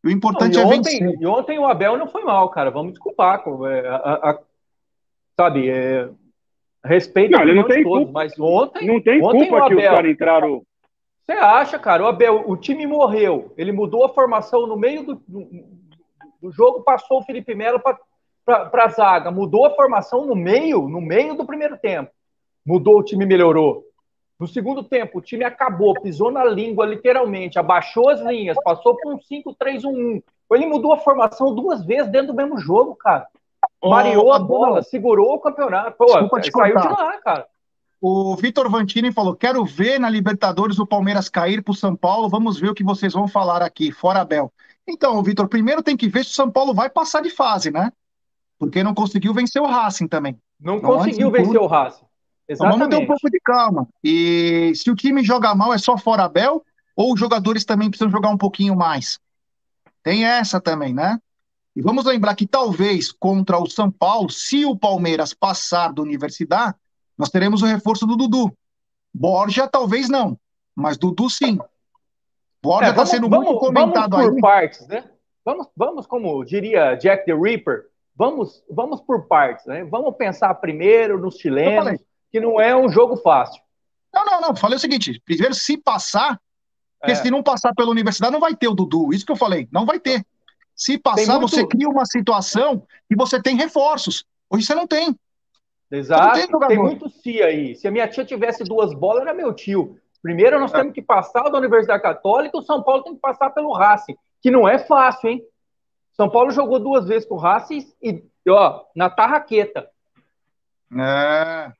O 0.03 0.09
importante 0.09 0.57
não, 0.57 0.61
e 0.61 0.63
é 0.63 0.77
ontem, 0.77 0.99
vencer. 0.99 1.21
E 1.21 1.25
ontem 1.25 1.59
o 1.59 1.65
Abel 1.65 1.97
não 1.97 2.07
foi 2.07 2.23
mal, 2.23 2.49
cara. 2.49 2.69
Vamos 2.69 2.91
desculpar. 2.91 3.41
É, 3.71 3.87
a, 3.87 3.95
a, 3.95 4.31
a, 4.31 4.39
sabe, 5.39 5.69
é, 5.69 6.09
respeito 6.83 7.31
não, 7.31 7.41
ele 7.41 7.55
não 7.55 7.67
tem 7.67 7.83
todos, 7.83 8.05
culpa. 8.05 8.11
mas 8.11 8.37
ontem. 8.37 8.85
Não 8.85 9.01
tem 9.01 9.23
ontem 9.23 9.47
culpa 9.47 9.65
Abel, 9.65 9.77
que 9.77 9.83
os 9.83 9.89
caras 9.89 10.11
entraram. 10.11 10.61
Você 11.25 11.31
acha, 11.31 11.79
cara? 11.79 12.03
O 12.03 12.07
Abel, 12.07 12.43
o 12.45 12.57
time 12.57 12.85
morreu. 12.85 13.53
Ele 13.57 13.71
mudou 13.71 14.03
a 14.03 14.13
formação 14.13 14.67
no 14.67 14.75
meio 14.75 15.05
do, 15.05 15.15
do, 15.25 15.47
do 16.41 16.51
jogo, 16.51 16.83
passou 16.83 17.19
o 17.19 17.23
Felipe 17.23 17.55
Melo 17.55 17.79
para 17.79 18.69
a 18.73 18.89
zaga. 18.89 19.31
Mudou 19.31 19.65
a 19.65 19.73
formação 19.73 20.25
no 20.25 20.35
meio, 20.35 20.89
no 20.89 20.99
meio 20.99 21.33
do 21.35 21.45
primeiro 21.45 21.77
tempo. 21.77 22.11
Mudou, 22.65 22.99
o 22.99 23.03
time 23.03 23.25
melhorou. 23.25 23.85
No 24.43 24.47
segundo 24.49 24.83
tempo, 24.83 25.19
o 25.19 25.21
time 25.21 25.45
acabou, 25.45 25.93
pisou 26.01 26.29
na 26.29 26.43
língua, 26.43 26.85
literalmente, 26.85 27.57
abaixou 27.57 28.09
as 28.09 28.19
linhas, 28.19 28.57
passou 28.61 28.93
por 28.97 29.13
um 29.13 29.17
5-3-1-1. 29.17 30.21
Ele 30.51 30.65
mudou 30.65 30.91
a 30.91 30.97
formação 30.97 31.55
duas 31.55 31.85
vezes 31.85 32.11
dentro 32.11 32.27
do 32.27 32.33
mesmo 32.33 32.57
jogo, 32.57 32.93
cara. 32.93 33.25
Mareou 33.81 34.33
a 34.33 34.39
bola, 34.39 34.83
segurou 34.83 35.35
o 35.35 35.39
campeonato. 35.39 35.95
Pô, 35.97 36.09
saiu 36.09 36.77
de 36.77 36.87
lá, 36.89 37.21
cara. 37.21 37.47
O 38.01 38.35
Vitor 38.35 38.69
Vantini 38.69 39.13
falou: 39.13 39.33
quero 39.33 39.63
ver 39.63 39.97
na 39.97 40.09
Libertadores 40.09 40.77
o 40.77 40.85
Palmeiras 40.85 41.29
cair 41.29 41.63
para 41.63 41.71
o 41.71 41.75
São 41.75 41.95
Paulo. 41.95 42.27
Vamos 42.27 42.59
ver 42.59 42.67
o 42.67 42.75
que 42.75 42.83
vocês 42.83 43.13
vão 43.13 43.29
falar 43.29 43.61
aqui, 43.61 43.93
fora 43.93 44.19
Abel. 44.19 44.51
Então, 44.85 45.23
Vitor, 45.23 45.47
primeiro 45.47 45.81
tem 45.81 45.95
que 45.95 46.09
ver 46.09 46.25
se 46.25 46.31
o 46.31 46.35
São 46.35 46.51
Paulo 46.51 46.73
vai 46.73 46.89
passar 46.89 47.21
de 47.21 47.29
fase, 47.29 47.71
né? 47.71 47.93
Porque 48.59 48.83
não 48.83 48.93
conseguiu 48.93 49.33
vencer 49.33 49.61
o 49.61 49.67
Racing 49.67 50.09
também. 50.09 50.37
Não, 50.59 50.73
não 50.73 50.81
conseguiu 50.81 51.31
vencer 51.31 51.53
tudo. 51.53 51.63
o 51.63 51.67
Racing. 51.67 52.03
Exatamente. 52.47 52.79
Vamos 52.79 52.95
ter 52.95 53.03
um 53.03 53.07
pouco 53.07 53.29
de 53.29 53.39
calma. 53.39 53.87
E 54.03 54.73
se 54.75 54.91
o 54.91 54.95
time 54.95 55.23
joga 55.23 55.55
mal, 55.55 55.73
é 55.73 55.77
só 55.77 55.97
fora 55.97 56.23
Abel? 56.23 56.63
Ou 56.95 57.13
os 57.13 57.19
jogadores 57.19 57.65
também 57.65 57.89
precisam 57.89 58.11
jogar 58.11 58.29
um 58.29 58.37
pouquinho 58.37 58.75
mais? 58.75 59.19
Tem 60.03 60.25
essa 60.25 60.59
também, 60.59 60.93
né? 60.93 61.19
E 61.75 61.81
vamos 61.81 62.05
lembrar 62.05 62.35
que 62.35 62.45
talvez 62.45 63.11
contra 63.11 63.57
o 63.57 63.67
São 63.67 63.89
Paulo, 63.89 64.29
se 64.29 64.65
o 64.65 64.77
Palmeiras 64.77 65.33
passar 65.33 65.91
do 65.91 66.03
Universidade, 66.03 66.75
nós 67.17 67.29
teremos 67.29 67.61
o 67.61 67.65
reforço 67.65 68.05
do 68.05 68.15
Dudu. 68.15 68.51
Borja, 69.13 69.67
talvez 69.67 70.09
não, 70.09 70.37
mas 70.75 70.97
Dudu 70.97 71.29
sim. 71.29 71.57
Borja 72.61 72.89
está 72.89 73.01
é, 73.03 73.05
sendo 73.05 73.29
vamos, 73.29 73.47
muito 73.47 73.59
comentado 73.59 74.11
vamos 74.11 74.25
por 74.27 74.35
aí. 74.35 74.41
partes, 74.41 74.87
né? 74.87 75.03
Vamos, 75.43 75.67
vamos, 75.75 76.07
como 76.07 76.43
diria 76.45 76.95
Jack 76.95 77.25
the 77.25 77.33
Ripper, 77.33 77.85
vamos, 78.15 78.63
vamos 78.69 79.01
por 79.01 79.27
partes, 79.27 79.65
né? 79.65 79.83
Vamos 79.83 80.15
pensar 80.15 80.53
primeiro 80.55 81.19
nos 81.19 81.37
chilenos, 81.37 81.99
que 82.33 82.39
não 82.39 82.59
é 82.59 82.75
um 82.75 82.89
jogo 82.89 83.15
fácil. 83.17 83.61
Não, 84.11 84.25
não, 84.25 84.41
não. 84.41 84.55
Falei 84.55 84.75
o 84.75 84.79
seguinte: 84.79 85.21
primeiro, 85.23 85.53
se 85.53 85.77
passar, 85.77 86.41
porque 86.99 87.11
é. 87.11 87.15
se 87.15 87.29
não 87.29 87.43
passar 87.43 87.75
pela 87.75 87.91
universidade, 87.91 88.33
não 88.33 88.39
vai 88.39 88.55
ter 88.55 88.67
o 88.67 88.73
Dudu. 88.73 89.13
Isso 89.13 89.23
que 89.23 89.31
eu 89.31 89.35
falei, 89.35 89.69
não 89.71 89.85
vai 89.85 89.99
ter. 89.99 90.25
Se 90.75 90.97
passar, 90.97 91.39
muito... 91.39 91.51
você 91.51 91.67
cria 91.67 91.87
uma 91.87 92.05
situação 92.07 92.87
e 93.07 93.15
você 93.15 93.39
tem 93.39 93.55
reforços. 93.55 94.25
Hoje 94.49 94.65
você 94.65 94.73
não 94.73 94.87
tem. 94.87 95.15
Exato. 95.91 96.51
Não 96.51 96.59
tem, 96.59 96.69
tem, 96.69 96.79
muito 96.79 97.07
si 97.07 97.39
aí. 97.43 97.75
Se 97.75 97.87
a 97.87 97.91
minha 97.91 98.07
tia 98.07 98.25
tivesse 98.25 98.63
duas 98.63 98.95
bolas, 98.95 99.21
era 99.21 99.33
meu 99.33 99.53
tio. 99.53 99.99
Primeiro, 100.23 100.59
nós 100.59 100.73
é. 100.73 100.77
temos 100.77 100.93
que 100.93 101.01
passar 101.03 101.49
da 101.49 101.57
Universidade 101.59 102.01
Católica, 102.01 102.57
o 102.57 102.63
São 102.63 102.81
Paulo 102.81 103.03
tem 103.03 103.13
que 103.13 103.21
passar 103.21 103.51
pelo 103.51 103.73
Racing, 103.73 104.15
que 104.41 104.49
não 104.49 104.67
é 104.67 104.79
fácil, 104.79 105.29
hein? 105.29 105.45
São 106.13 106.29
Paulo 106.29 106.49
jogou 106.49 106.79
duas 106.79 107.05
vezes 107.05 107.27
com 107.27 107.35
o 107.35 107.39
Racing 107.39 107.85
e, 108.01 108.23
ó, 108.49 108.85
na 108.95 109.09
tarraqueta. 109.09 109.87
É. 110.97 111.71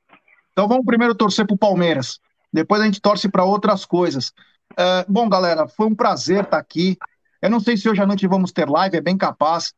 Então 0.54 0.68
vamos 0.68 0.86
primeiro 0.86 1.16
torcer 1.16 1.44
para 1.44 1.54
o 1.54 1.58
Palmeiras. 1.58 2.20
Depois 2.52 2.80
a 2.80 2.84
gente 2.84 3.00
torce 3.00 3.28
para 3.28 3.44
outras 3.44 3.84
coisas. 3.84 4.32
É, 4.76 5.04
bom, 5.08 5.28
galera, 5.28 5.66
foi 5.66 5.86
um 5.88 5.94
prazer 5.94 6.44
estar 6.44 6.58
aqui. 6.58 6.96
Eu 7.42 7.50
não 7.50 7.58
sei 7.58 7.76
se 7.76 7.88
hoje 7.88 8.00
à 8.00 8.06
noite 8.06 8.26
vamos 8.28 8.52
ter 8.52 8.70
live, 8.70 8.96
é 8.96 9.00
bem 9.00 9.18
capaz. 9.18 9.74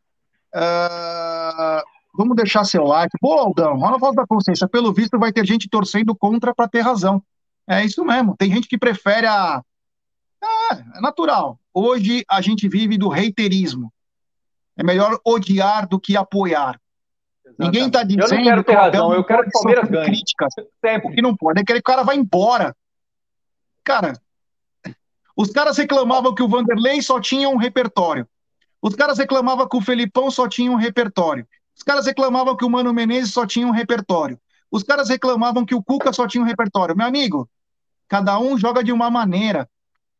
É, 0.54 1.82
vamos 2.14 2.36
deixar 2.36 2.64
seu 2.64 2.84
like. 2.84 3.16
Pô, 3.18 3.32
Aldão, 3.32 3.80
olha 3.80 3.94
a 3.94 3.98
voz 3.98 4.14
da 4.14 4.26
consciência. 4.26 4.68
Pelo 4.68 4.92
visto, 4.92 5.18
vai 5.18 5.32
ter 5.32 5.46
gente 5.46 5.66
torcendo 5.66 6.14
contra 6.14 6.54
para 6.54 6.68
ter 6.68 6.82
razão. 6.82 7.22
É 7.66 7.82
isso 7.82 8.04
mesmo. 8.04 8.36
Tem 8.36 8.52
gente 8.52 8.68
que 8.68 8.76
prefere 8.76 9.26
a. 9.26 9.62
É, 10.44 10.98
é 10.98 11.00
natural. 11.00 11.58
Hoje 11.72 12.22
a 12.28 12.42
gente 12.42 12.68
vive 12.68 12.98
do 12.98 13.08
reiterismo. 13.08 13.90
É 14.76 14.84
melhor 14.84 15.18
odiar 15.24 15.88
do 15.88 15.98
que 15.98 16.18
apoiar. 16.18 16.78
Ninguém 17.58 17.86
está 17.86 18.02
dizendo 18.02 18.32
eu 18.32 18.38
não 18.38 18.44
quero 18.44 18.64
ter 18.64 18.74
razão, 18.74 19.14
eu 19.14 19.24
quero 19.24 19.42
que 19.44 19.48
o 19.48 19.52
Palmeiras 19.52 19.88
ganhe. 19.88 20.06
Críticas. 20.06 20.52
Sempre. 20.84 21.08
O 21.08 21.14
que 21.14 21.22
não 21.22 21.36
pode 21.36 21.60
é 21.60 21.64
que 21.64 21.72
o 21.72 21.82
cara 21.82 22.02
vai 22.02 22.16
embora. 22.16 22.74
Cara, 23.84 24.14
os 25.36 25.50
caras 25.50 25.76
reclamavam 25.76 26.34
que 26.34 26.42
o 26.42 26.48
Vanderlei 26.48 27.00
só 27.02 27.20
tinha 27.20 27.48
um 27.48 27.56
repertório. 27.56 28.26
Os 28.82 28.94
caras 28.94 29.18
reclamavam 29.18 29.68
que 29.68 29.76
o 29.76 29.80
Felipão 29.80 30.30
só 30.30 30.48
tinha 30.48 30.70
um 30.70 30.76
repertório. 30.76 31.46
Os 31.76 31.82
caras 31.82 32.06
reclamavam 32.06 32.56
que 32.56 32.64
o 32.64 32.70
Mano 32.70 32.92
Menezes 32.92 33.32
só 33.32 33.46
tinha 33.46 33.66
um 33.66 33.70
repertório. 33.70 34.40
Os 34.70 34.82
caras 34.82 35.08
reclamavam 35.08 35.64
que 35.64 35.74
o 35.74 35.82
Cuca 35.82 36.12
só 36.12 36.26
tinha 36.26 36.42
um 36.42 36.46
repertório. 36.46 36.96
Meu 36.96 37.06
amigo, 37.06 37.48
cada 38.08 38.38
um 38.38 38.56
joga 38.56 38.82
de 38.82 38.92
uma 38.92 39.10
maneira. 39.10 39.68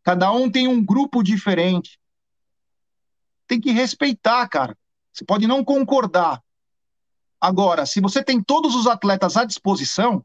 Cada 0.03 0.31
um 0.33 0.51
tem 0.51 0.69
um 0.69 0.85
grupo 0.85 1.23
diferente. 1.23 1.99
Tem 3.47 3.61
que 3.61 3.73
respeitar, 3.73 4.47
cara. 4.49 4.77
Você 5.13 5.25
pode 5.25 5.47
não 5.47 5.65
concordar, 5.65 6.43
Agora, 7.41 7.85
se 7.87 8.01
você 8.01 8.23
tem 8.23 8.43
todos 8.43 8.75
os 8.75 8.87
atletas 8.87 9.37
à 9.37 9.45
disposição, 9.45 10.25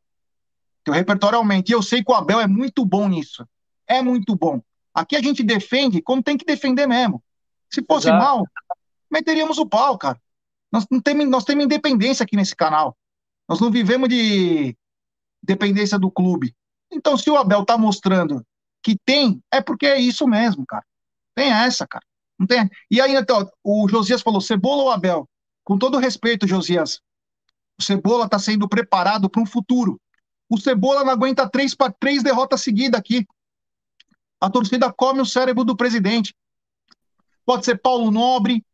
teu 0.84 0.94
repertório 0.94 1.38
aumenta. 1.38 1.72
E 1.72 1.76
eu 1.76 1.82
sei 1.82 2.04
que 2.04 2.12
o 2.12 2.16
Abel 2.16 2.40
é 2.40 2.48
muito 2.48 2.86
bom 2.86 3.08
nisso. 3.08 3.48
É 3.88 4.02
muito 4.02 4.36
bom. 4.36 4.62
Aqui 4.94 5.16
a 5.16 5.22
gente 5.22 5.44
defende 5.44 6.02
como 6.02 6.24
tem 6.24 6.38
que 6.38 6.46
defender 6.46 6.88
mesmo. 6.88 7.24
Se 7.70 7.84
fosse 7.84 8.08
Exato. 8.08 8.24
mal, 8.24 8.46
meteríamos 9.10 9.58
o 9.58 9.66
pau, 9.66 9.98
cara. 9.98 10.20
Nós, 10.72 10.86
não 10.90 11.00
temos, 11.02 11.28
nós 11.28 11.44
temos 11.44 11.66
independência 11.66 12.24
aqui 12.24 12.36
nesse 12.36 12.56
canal. 12.56 12.98
Nós 13.48 13.60
não 13.60 13.72
vivemos 13.72 14.10
de 14.10 14.76
dependência 15.44 16.00
do 16.00 16.12
clube. 16.12 16.56
Então, 16.92 17.18
se 17.18 17.30
o 17.30 17.38
Abel 17.38 17.66
tá 17.66 17.78
mostrando 17.78 18.46
que 18.84 18.98
tem, 19.06 19.42
é 19.52 19.62
porque 19.62 19.86
é 19.86 20.00
isso 20.00 20.28
mesmo, 20.28 20.66
cara. 20.66 20.86
Tem 21.36 21.52
essa, 21.52 21.88
cara. 21.88 22.04
Não 22.38 22.48
tem. 22.48 22.70
E 22.90 23.00
aí, 23.00 23.16
então, 23.16 23.50
o 23.64 23.88
Josias 23.88 24.22
falou: 24.22 24.42
Cebola 24.42 24.84
ou 24.84 24.92
Abel? 24.92 25.30
Com 25.64 25.78
todo 25.78 25.98
respeito, 25.98 26.48
Josias, 26.48 27.02
o 27.80 27.84
Cebola 27.84 28.26
está 28.26 28.40
sendo 28.40 28.68
preparado 28.68 29.30
para 29.30 29.42
um 29.42 29.46
futuro. 29.46 30.00
O 30.50 30.58
Cebola 30.58 31.04
não 31.04 31.12
aguenta 31.12 31.50
três, 31.50 31.76
três 32.00 32.24
derrotas 32.24 32.62
seguidas 32.62 33.00
aqui. 33.00 33.26
A 34.40 34.50
torcida 34.50 34.92
come 34.92 35.22
o 35.22 35.26
cérebro 35.26 35.64
do 35.64 35.76
presidente. 35.76 36.36
Pode 37.46 37.66
ser 37.66 37.80
Paulo 37.80 38.12
Nobre, 38.12 38.66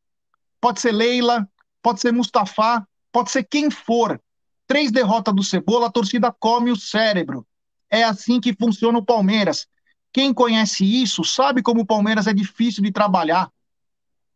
pode 0.60 0.82
ser 0.82 0.92
Leila, 0.92 1.48
pode 1.82 2.02
ser 2.02 2.12
Mustafa, 2.12 2.88
pode 3.12 3.32
ser 3.32 3.44
quem 3.44 3.70
for. 3.70 4.22
Três 4.66 4.92
derrotas 4.92 5.34
do 5.34 5.44
Cebola, 5.44 5.88
a 5.88 5.92
torcida 5.92 6.32
come 6.32 6.72
o 6.72 6.76
cérebro. 6.76 7.46
É 7.90 8.04
assim 8.04 8.40
que 8.42 8.54
funciona 8.54 8.98
o 8.98 9.06
Palmeiras. 9.06 9.68
Quem 10.12 10.34
conhece 10.34 10.84
isso 10.84 11.24
sabe 11.24 11.62
como 11.62 11.82
o 11.82 11.86
Palmeiras 11.86 12.28
é 12.28 12.34
difícil 12.34 12.84
de 12.84 12.92
trabalhar. 12.92 13.52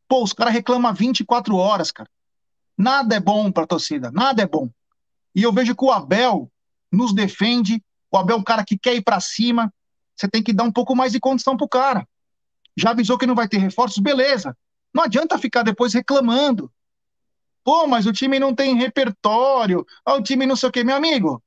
Pô, 0.07 0.23
os 0.23 0.33
caras 0.33 0.53
reclamam 0.53 0.93
24 0.93 1.55
horas, 1.55 1.91
cara. 1.91 2.09
Nada 2.81 3.15
é 3.15 3.19
bom 3.19 3.51
para 3.51 3.63
a 3.63 3.67
torcida, 3.67 4.09
nada 4.11 4.41
é 4.41 4.47
bom. 4.47 4.67
E 5.35 5.43
eu 5.43 5.53
vejo 5.53 5.75
que 5.75 5.85
o 5.85 5.91
Abel 5.91 6.51
nos 6.91 7.13
defende, 7.13 7.79
o 8.11 8.17
Abel 8.17 8.37
é 8.37 8.39
um 8.39 8.43
cara 8.43 8.65
que 8.65 8.75
quer 8.75 8.95
ir 8.95 9.03
para 9.03 9.19
cima, 9.19 9.71
você 10.15 10.27
tem 10.27 10.41
que 10.41 10.51
dar 10.51 10.63
um 10.63 10.71
pouco 10.71 10.95
mais 10.95 11.11
de 11.11 11.19
condição 11.19 11.55
pro 11.55 11.69
cara. 11.69 12.07
Já 12.75 12.89
avisou 12.89 13.19
que 13.19 13.27
não 13.27 13.35
vai 13.35 13.47
ter 13.47 13.59
reforços, 13.59 13.99
beleza. 13.99 14.57
Não 14.91 15.03
adianta 15.03 15.37
ficar 15.37 15.61
depois 15.61 15.93
reclamando. 15.93 16.71
Pô, 17.63 17.85
mas 17.85 18.07
o 18.07 18.11
time 18.11 18.39
não 18.39 18.55
tem 18.55 18.75
repertório, 18.75 19.85
ah, 20.03 20.15
o 20.15 20.23
time 20.23 20.47
não 20.47 20.55
sei 20.55 20.69
o 20.69 20.71
quê. 20.71 20.83
Meu 20.83 20.95
amigo, 20.95 21.41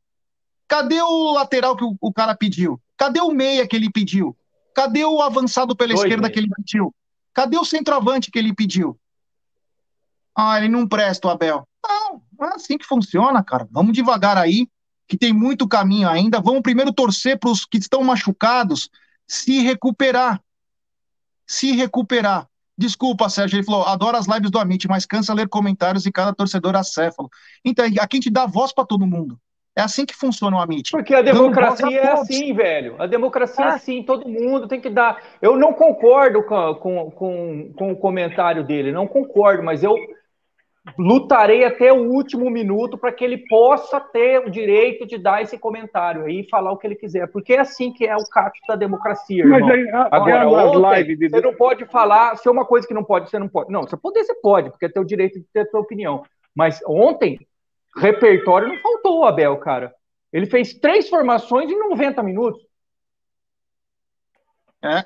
cadê 0.69 1.03
o 1.03 1.33
lateral 1.33 1.77
que 1.77 1.85
o, 1.85 1.97
o 2.01 2.13
cara 2.13 2.37
pediu? 2.37 2.81
Cadê 2.97 3.21
o 3.21 3.33
meia 3.33 3.67
que 3.67 3.75
ele 3.75 3.91
pediu? 3.91 4.37
Cadê 4.73 5.05
o 5.05 5.21
avançado 5.21 5.75
pela 5.75 5.93
esquerda 5.93 6.31
que 6.31 6.39
ele 6.39 6.49
pediu? 6.57 6.95
Cadê 7.33 7.59
o 7.59 7.65
centroavante 7.65 8.31
que 8.31 8.39
ele 8.39 8.55
pediu? 8.55 8.97
Ah, 10.37 10.59
ele 10.59 10.69
não 10.69 10.87
presta, 10.87 11.29
o 11.29 11.31
Abel. 11.31 11.67
Não, 11.87 12.23
não 12.39 12.49
é 12.49 12.55
assim 12.55 12.77
que 12.77 12.87
funciona, 12.87 13.43
cara. 13.43 13.69
Vamos 13.71 13.93
devagar 13.93 14.37
aí, 14.37 14.67
que 15.07 15.17
tem 15.17 15.33
muito 15.33 15.69
caminho 15.69 16.09
ainda. 16.09 16.41
Vamos 16.41 16.63
primeiro 16.63 16.93
torcer 16.93 17.39
para 17.39 17.51
os 17.51 17.65
que 17.65 17.79
estão 17.79 18.03
machucados 18.03 18.91
se 19.27 19.61
recuperar. 19.61 20.41
Se 21.47 21.73
recuperar. 21.73 22.49
Desculpa, 22.77 23.29
Sérgio, 23.29 23.57
ele 23.57 23.65
falou, 23.65 23.85
adoro 23.85 24.17
as 24.17 24.27
lives 24.27 24.51
do 24.51 24.59
Amit, 24.59 24.89
mas 24.89 25.07
cansa 25.07 25.33
ler 25.33 25.49
comentários 25.49 26.07
e 26.07 26.13
cada 26.13 26.35
torcedor 26.35 26.75
acéfalo. 26.75 27.31
Então, 27.65 27.85
aqui 27.85 27.99
a 27.99 28.17
gente 28.17 28.31
dá 28.31 28.47
voz 28.47 28.73
para 28.73 28.85
todo 28.85 29.07
mundo. 29.07 29.39
É 29.77 29.83
assim 29.83 30.07
que 30.07 30.15
funciona 30.15 30.57
o 30.57 30.61
Amit. 30.61 30.91
Porque 30.93 31.15
a 31.15 31.23
democracia 31.23 32.01
é 32.01 32.13
assim, 32.13 32.55
velho. 32.55 32.95
A 33.01 33.07
democracia 33.07 33.65
é. 33.65 33.69
é 33.69 33.71
assim, 33.73 34.03
todo 34.05 34.29
mundo 34.29 34.69
tem 34.69 34.81
que 34.81 34.89
dar. 34.89 35.21
Eu 35.43 35.57
não 35.57 35.73
concordo 35.73 36.45
com, 36.45 36.75
com, 36.75 37.11
com, 37.11 37.73
com 37.77 37.93
o 37.93 37.97
comentário 37.97 38.65
dele, 38.65 38.93
não 38.93 39.07
concordo, 39.07 39.65
mas 39.65 39.83
eu, 39.83 39.97
lutarei 40.99 41.65
até 41.65 41.93
o 41.93 42.11
último 42.11 42.51
minuto 42.51 42.99
para 42.99 43.11
que 43.11 43.25
ele 43.25 43.39
possa 43.49 43.99
ter 43.99 44.47
o 44.47 44.51
direito 44.51 45.07
de 45.07 45.17
dar 45.17 45.43
esse 45.43 45.59
comentário 45.59 46.25
aí 46.25 46.41
e 46.41 46.49
falar 46.49 46.73
o 46.73 46.77
que 46.77 46.87
ele 46.87 46.95
quiser, 46.95 47.27
porque 47.29 47.55
é 47.55 47.61
assim 47.61 47.93
que 47.93 48.07
é 48.07 48.15
o 48.15 48.29
cato 48.29 48.59
da 48.69 48.77
democracia. 48.77 49.47
Mas 49.47 49.63
aí, 49.71 49.89
Agora, 50.11 50.49
ontem, 50.49 51.17
de... 51.17 51.29
você 51.29 51.41
não 51.41 51.55
pode 51.55 51.87
falar, 51.87 52.37
se 52.37 52.47
é 52.47 52.51
uma 52.51 52.67
coisa 52.67 52.87
que 52.87 52.93
não 52.93 53.03
pode, 53.03 53.31
você 53.31 53.39
não 53.39 53.49
pode. 53.49 53.73
Não, 53.73 53.83
você 53.83 53.97
poder, 53.97 54.25
você 54.25 54.35
pode, 54.35 54.71
porque 54.71 54.85
é 54.85 54.89
teu 54.89 55.05
direito 55.05 55.39
de 55.39 55.47
ter 55.53 55.61
a 55.61 55.67
sua 55.67 55.81
opinião. 55.81 56.23
Mas 56.55 56.81
ontem, 56.87 57.41
repertório 57.97 58.69
não 58.69 58.79
faltou, 58.79 59.25
Abel, 59.25 59.57
cara. 59.57 59.95
Ele 60.33 60.47
fez 60.47 60.75
três 60.75 61.09
formações 61.09 61.71
em 61.71 61.79
90 61.79 62.23
minutos. 62.23 62.63
É, 64.83 65.03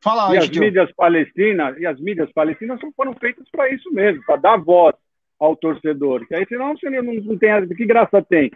Fala, 0.00 0.34
e 0.34 0.38
as 0.38 0.48
mídias 0.48 0.92
palestinas 0.92 1.76
e 1.78 1.86
as 1.86 2.00
mídias 2.00 2.30
palestinas 2.32 2.80
foram 2.96 3.14
feitas 3.14 3.46
para 3.50 3.68
isso 3.70 3.92
mesmo, 3.92 4.22
para 4.24 4.36
dar 4.36 4.56
voz 4.56 4.94
ao 5.38 5.56
torcedor. 5.56 6.26
Que 6.26 6.34
aí 6.34 6.46
senão 6.46 6.74
não, 6.82 7.14
não 7.14 7.38
tem 7.38 7.68
que 7.68 7.84
graça 7.84 8.22
tem 8.22 8.50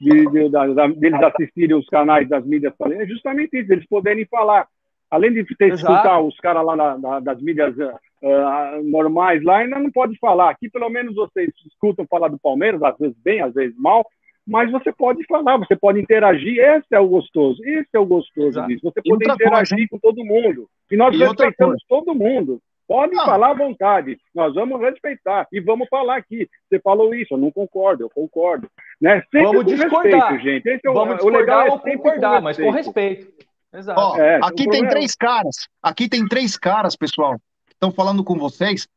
de, 0.00 0.26
de, 0.26 0.48
de, 0.48 1.00
deles 1.00 1.22
assistirem 1.22 1.76
os 1.76 1.86
canais 1.86 2.28
das 2.28 2.44
mídias 2.44 2.74
palestinas. 2.76 3.08
É 3.08 3.12
justamente 3.12 3.58
isso, 3.58 3.72
eles 3.72 3.86
poderem 3.86 4.24
falar. 4.26 4.66
Além 5.10 5.32
de 5.32 5.44
ter 5.56 5.72
escutar 5.72 6.20
os 6.20 6.36
caras 6.36 6.64
lá 6.64 6.76
na, 6.76 6.98
na, 6.98 7.20
das 7.20 7.40
mídias 7.40 7.74
uh, 7.78 8.82
normais 8.84 9.42
lá, 9.42 9.58
ainda 9.58 9.78
não 9.78 9.90
pode 9.90 10.18
falar. 10.18 10.50
Aqui 10.50 10.68
pelo 10.68 10.90
menos 10.90 11.14
vocês 11.14 11.50
escutam 11.66 12.06
falar 12.06 12.28
do 12.28 12.38
Palmeiras, 12.38 12.82
às 12.82 12.98
vezes 12.98 13.16
bem, 13.24 13.40
às 13.40 13.54
vezes 13.54 13.74
mal, 13.78 14.06
mas 14.48 14.70
você 14.72 14.90
pode 14.90 15.22
falar, 15.26 15.58
você 15.58 15.76
pode 15.76 16.00
interagir, 16.00 16.58
esse 16.58 16.86
é 16.90 16.98
o 16.98 17.06
gostoso, 17.06 17.62
esse 17.62 17.90
é 17.92 17.98
o 17.98 18.06
gostoso 18.06 18.48
Exato. 18.48 18.68
disso, 18.68 18.80
você 18.82 19.02
pode 19.02 19.24
interagir 19.24 19.76
coisa, 19.76 19.88
com 19.90 19.98
todo 19.98 20.24
mundo, 20.24 20.66
e 20.90 20.96
nós 20.96 21.14
e 21.14 21.18
respeitamos 21.18 21.84
todo 21.86 22.14
mundo, 22.14 22.58
pode 22.86 23.14
não. 23.14 23.26
falar 23.26 23.50
à 23.50 23.54
vontade, 23.54 24.18
nós 24.34 24.54
vamos 24.54 24.80
respeitar, 24.80 25.46
e 25.52 25.60
vamos 25.60 25.86
falar 25.90 26.16
aqui, 26.16 26.48
você 26.66 26.80
falou 26.80 27.14
isso, 27.14 27.34
eu 27.34 27.38
não 27.38 27.50
concordo, 27.50 28.04
eu 28.04 28.10
concordo, 28.10 28.70
né? 28.98 29.20
Sempre 29.30 29.42
vamos 29.42 29.66
discordar, 29.66 30.30
respeito, 30.30 30.42
gente, 30.42 30.66
Esse 30.66 30.86
é 30.86 30.90
o, 30.90 30.94
vamos 30.94 31.22
o 31.22 31.28
legal 31.28 31.66
é 31.66 31.70
ou 31.70 31.78
concordar, 31.78 32.38
com 32.38 32.44
mas 32.44 32.56
com 32.56 32.70
respeito. 32.70 33.28
Exato. 33.70 34.00
Ó, 34.00 34.16
é, 34.16 34.40
aqui 34.42 34.66
tem 34.66 34.88
três 34.88 35.14
caras, 35.14 35.68
aqui 35.82 36.08
tem 36.08 36.26
três 36.26 36.56
caras, 36.56 36.96
pessoal, 36.96 37.34
que 37.66 37.74
estão 37.74 37.92
falando 37.92 38.24
com 38.24 38.38
vocês, 38.38 38.88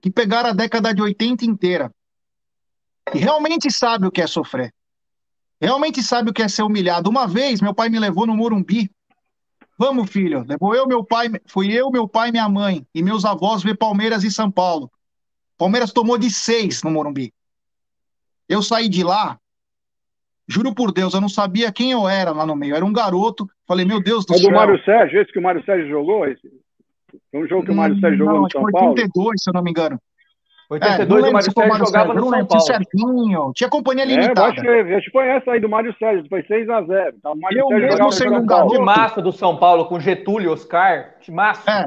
que 0.00 0.12
pegaram 0.12 0.50
a 0.50 0.54
década 0.54 0.94
de 0.94 1.02
80 1.02 1.44
inteira, 1.44 1.90
e 3.12 3.18
realmente 3.18 3.68
sabe 3.68 4.06
o 4.06 4.12
que 4.12 4.22
é 4.22 4.28
sofrer. 4.28 4.72
Realmente 5.60 6.02
sabe 6.02 6.30
o 6.30 6.32
que 6.32 6.42
é 6.42 6.48
ser 6.48 6.62
humilhado. 6.62 7.08
Uma 7.08 7.26
vez, 7.26 7.60
meu 7.60 7.74
pai 7.74 7.88
me 7.88 7.98
levou 7.98 8.26
no 8.26 8.36
Morumbi. 8.36 8.90
Vamos, 9.78 10.10
filho. 10.10 10.44
Levou 10.46 10.74
eu, 10.74 10.86
meu 10.86 11.04
pai, 11.04 11.28
fui 11.46 11.72
eu, 11.72 11.90
meu 11.90 12.08
pai 12.08 12.30
minha 12.30 12.48
mãe 12.48 12.86
e 12.94 13.02
meus 13.02 13.24
avós 13.24 13.62
ver 13.62 13.76
Palmeiras 13.76 14.24
e 14.24 14.30
São 14.30 14.50
Paulo. 14.50 14.90
Palmeiras 15.58 15.92
tomou 15.92 16.18
de 16.18 16.30
seis 16.30 16.82
no 16.82 16.90
Morumbi. 16.90 17.32
Eu 18.48 18.62
saí 18.62 18.88
de 18.88 19.02
lá, 19.02 19.38
juro 20.48 20.74
por 20.74 20.92
Deus, 20.92 21.14
eu 21.14 21.20
não 21.20 21.28
sabia 21.28 21.72
quem 21.72 21.92
eu 21.92 22.08
era 22.08 22.30
lá 22.30 22.46
no 22.46 22.54
meio. 22.54 22.72
Eu 22.72 22.76
era 22.76 22.84
um 22.84 22.92
garoto. 22.92 23.46
Falei, 23.66 23.84
meu 23.84 24.02
Deus 24.02 24.24
do 24.24 24.34
é 24.34 24.38
céu. 24.38 24.48
do 24.48 24.54
Mário 24.54 24.82
Sérgio, 24.84 25.20
esse 25.20 25.32
que 25.32 25.38
o 25.38 25.42
Mário 25.42 25.64
Sérgio 25.64 25.88
jogou? 25.88 26.26
Esse? 26.26 26.48
Foi 27.30 27.44
um 27.44 27.48
jogo 27.48 27.64
que 27.64 27.70
o 27.70 27.74
Mário 27.74 27.98
Sérgio 27.98 28.18
jogou 28.18 28.42
no 28.42 28.50
São 28.50 28.62
foi 28.62 28.72
Paulo? 28.72 28.90
82, 28.90 29.42
se 29.42 29.50
eu 29.50 29.54
não 29.54 29.62
me 29.62 29.70
engano. 29.70 30.00
82 30.68 31.24
é, 31.24 31.28
o 31.28 31.32
Mário 31.32 31.52
Sérgio 31.52 31.86
jogava 31.86 32.14
no 32.14 32.28
São 32.28 32.46
Paulo. 32.46 32.64
Certinho. 32.64 33.52
Tinha 33.54 33.70
companhia 33.70 34.04
limitada. 34.04 34.40
É, 34.40 34.50
acho 34.50 34.60
que, 34.60 34.94
acho 34.94 35.04
que 35.06 35.10
foi 35.12 35.28
essa 35.28 35.52
aí 35.52 35.60
do 35.60 35.68
Mário 35.68 35.94
Sérgio, 35.98 36.26
foi 36.28 36.42
6x0. 36.42 37.14
Então, 37.16 37.32
o 37.32 37.40
Mário 37.40 37.58
eu 37.58 37.68
Sérgio 37.68 37.88
mesmo 37.88 38.12
sendo 38.12 38.36
um 38.36 38.46
garoto... 38.46 38.82
massa 38.82 39.22
do 39.22 39.32
São 39.32 39.56
Paulo 39.56 39.86
com 39.86 40.00
Getúlio 40.00 40.52
Oscar. 40.52 41.14
Massa. 41.28 41.70
É. 41.70 41.86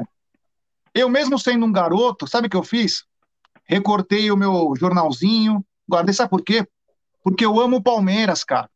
Eu 0.94 1.08
mesmo 1.08 1.38
sendo 1.38 1.64
um 1.66 1.72
garoto, 1.72 2.26
sabe 2.26 2.46
o 2.46 2.50
que 2.50 2.56
eu 2.56 2.62
fiz? 2.62 3.04
Recortei 3.64 4.30
o 4.30 4.36
meu 4.36 4.74
jornalzinho, 4.76 5.64
guardei, 5.88 6.12
sabe 6.12 6.30
por 6.30 6.42
quê? 6.42 6.66
Porque 7.22 7.44
eu 7.44 7.60
amo 7.60 7.76
o 7.76 7.82
Palmeiras, 7.82 8.42
cara. 8.42 8.68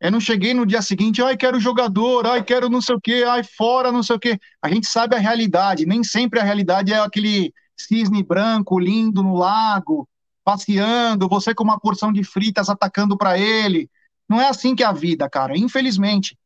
Eu 0.00 0.10
não 0.10 0.20
cheguei 0.20 0.52
no 0.52 0.66
dia 0.66 0.82
seguinte, 0.82 1.22
ai, 1.22 1.36
quero 1.36 1.60
jogador, 1.60 2.26
ai, 2.26 2.42
quero 2.42 2.68
não 2.68 2.80
sei 2.80 2.96
o 2.96 3.00
quê, 3.00 3.24
ai, 3.26 3.42
fora, 3.42 3.90
não 3.90 4.02
sei 4.02 4.16
o 4.16 4.18
quê. 4.18 4.38
A 4.60 4.68
gente 4.68 4.86
sabe 4.86 5.14
a 5.14 5.18
realidade, 5.18 5.86
nem 5.86 6.02
sempre 6.04 6.40
a 6.40 6.42
realidade 6.42 6.92
é 6.92 6.98
aquele 6.98 7.52
cisne 7.76 8.22
branco 8.22 8.78
lindo 8.78 9.22
no 9.22 9.34
lago, 9.34 10.08
passeando, 10.44 11.28
você 11.28 11.54
com 11.54 11.64
uma 11.64 11.78
porção 11.78 12.12
de 12.12 12.24
fritas 12.24 12.68
atacando 12.68 13.16
para 13.16 13.38
ele. 13.38 13.88
Não 14.28 14.40
é 14.40 14.48
assim 14.48 14.74
que 14.74 14.82
é 14.82 14.86
a 14.86 14.92
vida, 14.92 15.28
cara, 15.28 15.56
infelizmente. 15.56 16.36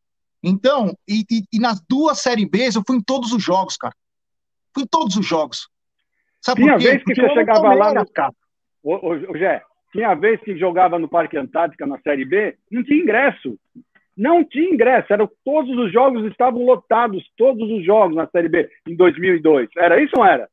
Então, 0.43 0.97
e, 1.09 1.25
e, 1.31 1.43
e, 1.53 1.59
nas 1.59 1.81
duas 1.89 2.21
Série 2.21 2.47
B, 2.47 2.69
eu 2.69 2.83
fui 2.87 2.97
em 2.97 3.03
todos 3.03 3.33
os 3.33 3.43
jogos, 3.43 3.77
cara. 3.77 3.95
Fui 4.75 4.85
em 4.85 4.87
todos 4.87 5.17
os 5.17 5.27
jogos. 5.27 5.69
Sabe 6.41 6.63
tinha 6.63 6.75
por 6.75 6.81
quê? 6.81 6.89
vez 6.89 6.99
que 6.99 7.05
Porque 7.05 7.21
você 7.23 7.35
chegava 7.35 7.75
lá 7.75 7.95
no... 7.95 8.07
Cara. 8.11 8.33
Ô, 8.83 8.95
ô, 8.95 9.33
ô, 9.33 9.37
Jé, 9.37 9.63
tinha 9.93 10.15
vez 10.15 10.41
que 10.43 10.57
jogava 10.57 10.99
no 10.99 11.09
Parque 11.09 11.37
Antártica 11.37 11.87
na 11.87 11.99
Série 12.01 12.25
B, 12.25 12.57
não 12.71 12.85
tinha 12.85 13.03
ingresso. 13.03 13.59
Não 14.17 14.45
tinha 14.45 14.73
ingresso, 14.73 15.13
era, 15.13 15.29
todos 15.45 15.77
os 15.77 15.93
jogos 15.93 16.25
estavam 16.31 16.65
lotados, 16.65 17.23
todos 17.37 17.71
os 17.71 17.85
jogos 17.85 18.17
na 18.17 18.27
Série 18.29 18.49
B 18.49 18.71
em 18.87 18.97
2002. 18.97 19.69
Era 19.77 20.01
isso 20.01 20.13
ou 20.17 20.25
não 20.25 20.31
era? 20.31 20.49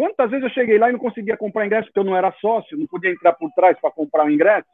Quantas 0.00 0.30
vezes 0.30 0.44
eu 0.44 0.54
cheguei 0.54 0.78
lá 0.78 0.88
e 0.88 0.92
não 0.92 0.98
conseguia 0.98 1.36
comprar 1.36 1.66
ingresso 1.66 1.88
porque 1.88 1.98
eu 1.98 2.04
não 2.04 2.16
era 2.16 2.34
sócio, 2.40 2.78
não 2.78 2.86
podia 2.86 3.10
entrar 3.10 3.34
por 3.34 3.50
trás 3.50 3.78
para 3.78 3.90
comprar 3.90 4.24
o 4.24 4.30
ingresso? 4.30 4.66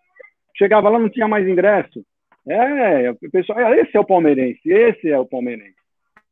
Chegava 0.56 0.88
lá 0.88 1.00
não 1.00 1.08
tinha 1.08 1.26
mais 1.26 1.48
ingresso. 1.48 2.06
É, 2.46 3.12
pessoal, 3.32 3.74
esse 3.74 3.96
é 3.96 3.98
o 3.98 4.04
palmeirense, 4.04 4.60
esse 4.64 5.10
é 5.10 5.18
o 5.18 5.26
palmeirense. 5.26 5.74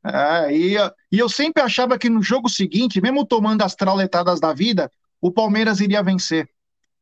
É, 0.07 0.57
e, 0.57 0.77
e 1.11 1.19
eu 1.19 1.29
sempre 1.29 1.61
achava 1.61 1.99
que 1.99 2.09
no 2.09 2.23
jogo 2.23 2.49
seguinte, 2.49 3.01
mesmo 3.01 3.27
tomando 3.27 3.63
as 3.63 3.75
trauletadas 3.75 4.39
da 4.39 4.55
vida, 4.55 4.89
o 5.21 5.29
Palmeiras 5.29 5.81
iria 5.81 6.01
vencer. 6.01 6.49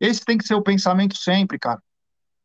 Esse 0.01 0.25
tem 0.25 0.39
que 0.39 0.47
ser 0.47 0.55
o 0.55 0.63
pensamento 0.63 1.15
sempre, 1.15 1.59
cara. 1.59 1.83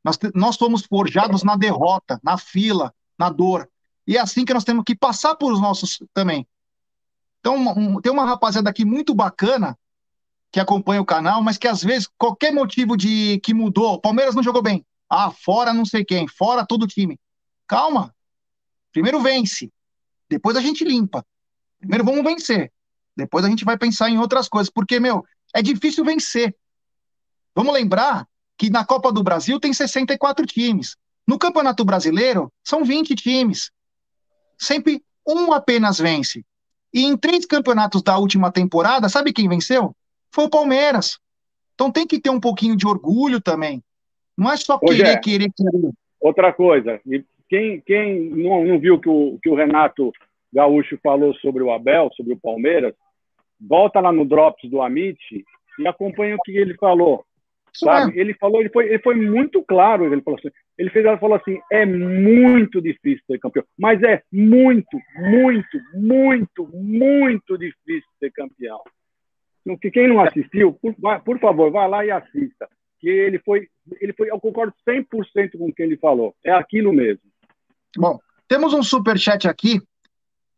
Nós, 0.04 0.20
nós 0.36 0.58
forjados 0.90 1.42
na 1.46 1.56
derrota, 1.56 2.20
na 2.22 2.38
fila, 2.38 2.94
na 3.18 3.30
dor. 3.30 3.70
E 4.06 4.18
é 4.18 4.20
assim 4.20 4.44
que 4.44 4.54
nós 4.54 4.66
temos 4.66 4.84
que 4.84 4.94
passar 4.94 5.36
por 5.36 5.54
os 5.54 5.62
nossos 5.62 6.04
também. 6.14 6.46
Então, 7.40 7.56
um, 7.56 8.02
tem 8.02 8.12
uma 8.12 8.26
rapaziada 8.26 8.70
aqui 8.70 8.84
muito 8.84 9.14
bacana 9.14 9.78
que 10.52 10.60
acompanha 10.60 11.02
o 11.02 11.06
canal, 11.06 11.42
mas 11.42 11.58
que 11.58 11.68
às 11.68 11.84
vezes, 11.84 12.10
qualquer 12.18 12.54
motivo 12.54 12.96
de 12.96 13.40
que 13.42 13.54
mudou, 13.54 13.94
o 13.94 14.02
Palmeiras 14.02 14.36
não 14.36 14.44
jogou 14.44 14.62
bem. 14.62 14.86
Ah, 15.10 15.32
fora 15.32 15.74
não 15.74 15.86
sei 15.86 16.04
quem, 16.04 16.28
fora 16.28 16.66
todo 16.66 16.84
o 16.84 16.88
time. 16.88 17.20
Calma. 17.68 18.14
Primeiro 18.92 19.22
vence. 19.22 19.72
Depois 20.30 20.56
a 20.58 20.62
gente 20.62 20.84
limpa. 20.84 21.26
Primeiro 21.80 22.04
vamos 22.04 22.24
vencer. 22.24 22.72
Depois 23.16 23.46
a 23.46 23.50
gente 23.50 23.66
vai 23.66 23.78
pensar 23.78 24.10
em 24.10 24.18
outras 24.18 24.48
coisas. 24.48 24.70
Porque, 24.70 25.00
meu, 25.00 25.24
é 25.54 25.62
difícil 25.62 26.04
vencer. 26.04 26.56
Vamos 27.56 27.74
lembrar 27.74 28.28
que 28.58 28.70
na 28.70 28.86
Copa 28.86 29.12
do 29.12 29.24
Brasil 29.24 29.60
tem 29.60 29.74
64 29.74 30.46
times. 30.46 30.96
No 31.28 31.38
Campeonato 31.38 31.84
Brasileiro, 31.84 32.52
são 32.64 32.84
20 32.84 33.16
times. 33.16 33.72
Sempre 34.58 35.04
um 35.26 35.52
apenas 35.52 35.98
vence. 35.98 36.46
E 36.94 37.04
em 37.04 37.18
três 37.18 37.46
campeonatos 37.46 38.02
da 38.02 38.18
última 38.18 38.52
temporada, 38.52 39.10
sabe 39.10 39.34
quem 39.34 39.48
venceu? 39.48 39.94
Foi 40.32 40.46
o 40.46 40.50
Palmeiras. 40.50 41.20
Então 41.76 41.92
tem 41.92 42.08
que 42.08 42.20
ter 42.20 42.30
um 42.30 42.40
pouquinho 42.40 42.76
de 42.76 42.88
orgulho 42.88 43.42
também. 43.42 43.84
Não 44.38 44.52
é 44.52 44.58
só 44.58 44.78
querer, 44.80 45.08
é. 45.08 45.18
querer, 45.18 45.52
querer. 45.56 45.92
Outra 46.20 46.52
coisa, 46.52 47.00
quem, 47.50 47.82
quem 47.82 48.30
não, 48.30 48.66
não 48.66 48.80
viu 48.80 49.00
que 49.00 49.10
o, 49.10 49.40
que 49.42 49.50
o 49.50 49.56
Renato 49.56 50.12
Gaúcho 50.52 50.98
falou 51.04 51.34
sobre 51.36 51.64
o 51.64 51.72
Abel, 51.72 52.10
sobre 52.16 52.34
o 52.34 52.40
Palmeiras, 52.40 52.94
volta 53.60 54.00
lá 54.00 54.12
no 54.12 54.26
Drops 54.26 54.70
do 54.70 54.82
Amit 54.82 55.20
e 55.80 55.88
acompanha 55.88 56.36
o 56.36 56.42
que 56.44 56.58
ele 56.58 56.76
falou. 56.76 57.24
Sabe? 57.80 58.20
Ele 58.20 58.34
falou, 58.34 58.60
ele 58.60 58.70
foi, 58.70 58.88
ele 58.88 59.00
foi 59.00 59.16
muito 59.16 59.64
claro. 59.64 60.12
Ele 60.12 60.22
falou 60.22 60.40
assim, 60.40 60.50
ele 60.78 60.90
fez, 60.90 61.06
ela 61.06 61.18
falou 61.18 61.36
assim, 61.36 61.60
é 61.72 61.86
muito 61.86 62.82
difícil 62.82 63.24
ser 63.26 63.40
campeão, 63.40 63.64
mas 63.78 64.02
é 64.04 64.22
muito, 64.32 64.98
muito, 65.16 65.80
muito, 65.94 66.68
muito 66.74 67.58
difícil 67.58 68.10
ser 68.20 68.32
campeão. 68.32 68.82
Então, 69.62 69.78
que 69.78 69.92
quem 69.92 70.08
não 70.08 70.22
assistiu, 70.22 70.74
por, 70.74 70.96
por 71.24 71.40
favor, 71.40 71.72
vá 71.72 71.86
lá 71.86 72.06
e 72.06 72.12
assista. 72.12 72.68
Que 73.00 73.10
ele 73.10 73.38
foi, 73.40 73.68
ele 74.02 74.14
foi, 74.14 74.32
eu 74.32 74.40
concordo 74.40 74.74
100% 74.88 75.58
com 75.58 75.68
o 75.68 75.74
que 75.74 75.84
ele 75.84 75.98
falou. 75.98 76.34
É 76.44 76.52
aquilo 76.52 76.92
mesmo. 76.92 77.22
Bom, 77.96 78.18
temos 78.48 78.74
um 78.74 78.82
super 78.82 79.20
chat 79.20 79.48
aqui 79.48 79.80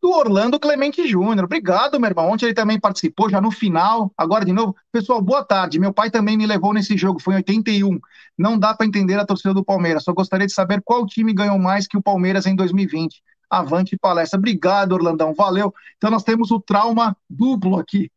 do 0.02 0.12
Orlando 0.12 0.60
Clemente 0.60 1.08
Júnior. 1.08 1.46
Obrigado, 1.46 2.00
meu 2.00 2.10
irmão. 2.10 2.30
Ontem 2.30 2.46
ele 2.46 2.54
também 2.54 2.80
participou, 2.80 3.30
já 3.30 3.42
no 3.42 3.52
final. 3.52 4.12
Agora 4.18 4.46
de 4.46 4.54
novo. 4.54 4.76
Pessoal, 4.92 5.22
boa 5.22 5.44
tarde. 5.44 5.80
Meu 5.80 5.94
pai 5.94 6.10
também 6.10 6.38
me 6.38 6.46
levou 6.46 6.74
nesse 6.74 6.98
jogo, 6.98 7.20
foi 7.20 7.34
em 7.34 7.38
81. 7.38 8.00
Não 8.38 8.58
dá 8.58 8.74
para 8.74 8.86
entender 8.86 9.20
a 9.20 9.26
torcida 9.26 9.54
do 9.54 9.64
Palmeiras. 9.64 10.04
Só 10.04 10.14
gostaria 10.14 10.48
de 10.48 10.54
saber 10.54 10.82
qual 10.84 11.06
time 11.06 11.34
ganhou 11.34 11.60
mais 11.60 11.88
que 11.88 11.98
o 11.98 12.02
Palmeiras 12.02 12.46
em 12.46 12.56
2020. 12.56 13.22
Avante 13.50 13.98
palestra. 13.98 14.38
Obrigado, 14.38 14.94
Orlandão. 14.94 15.34
Valeu. 15.34 15.74
Então 15.98 16.10
nós 16.10 16.24
temos 16.24 16.52
o 16.52 16.60
trauma 16.60 17.16
duplo 17.30 17.78
aqui. 17.80 18.12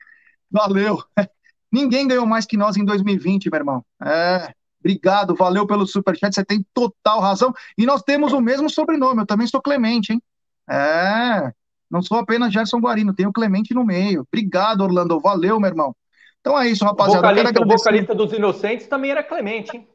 Valeu. 0.50 1.02
Ninguém 1.72 2.06
ganhou 2.06 2.26
mais 2.26 2.44
que 2.46 2.56
nós 2.56 2.76
em 2.76 2.84
2020, 2.84 3.50
meu 3.50 3.58
irmão. 3.58 3.84
É. 4.04 4.52
Obrigado, 4.84 5.36
valeu 5.36 5.64
pelo 5.64 5.86
superchat, 5.86 6.34
você 6.34 6.44
tem 6.44 6.66
total 6.74 7.20
razão. 7.20 7.54
E 7.78 7.86
nós 7.86 8.02
temos 8.02 8.32
o 8.32 8.40
mesmo 8.40 8.68
sobrenome, 8.68 9.20
eu 9.20 9.26
também 9.26 9.46
sou 9.46 9.62
Clemente, 9.62 10.12
hein? 10.12 10.20
É, 10.68 11.52
não 11.92 12.00
sou 12.00 12.16
apenas 12.16 12.50
Gerson 12.50 12.80
Guarino, 12.80 13.12
tenho 13.12 13.30
Clemente 13.30 13.74
no 13.74 13.84
meio. 13.84 14.26
Obrigado, 14.26 14.80
Orlando. 14.80 15.20
Valeu, 15.20 15.60
meu 15.60 15.68
irmão. 15.68 15.94
Então 16.40 16.58
é 16.58 16.66
isso, 16.66 16.86
rapaziada. 16.86 17.28
O 17.28 17.30
vocalista, 17.30 17.62
o 17.62 17.68
vocalista 17.68 18.14
dos 18.14 18.32
Inocentes 18.32 18.86
também 18.86 19.10
era 19.10 19.22
Clemente, 19.22 19.76
hein? 19.76 19.86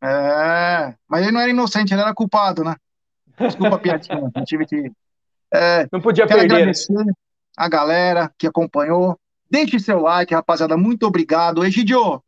É, 0.00 0.94
mas 1.08 1.22
ele 1.22 1.32
não 1.32 1.40
era 1.40 1.50
inocente, 1.50 1.92
ele 1.92 2.02
era 2.02 2.14
culpado, 2.14 2.62
né? 2.62 2.76
Desculpa 3.38 3.78
piadinha, 3.78 4.30
tive 4.46 4.64
que. 4.64 4.92
É, 5.52 5.88
não 5.90 6.00
podia 6.00 6.26
quero 6.26 6.40
perder. 6.40 6.54
agradecer 6.54 7.04
a 7.56 7.68
galera 7.68 8.32
que 8.38 8.46
acompanhou. 8.46 9.18
Deixe 9.50 9.80
seu 9.80 10.00
like, 10.00 10.34
rapaziada. 10.34 10.76
Muito 10.76 11.04
obrigado. 11.04 11.64
Egidio, 11.64 12.22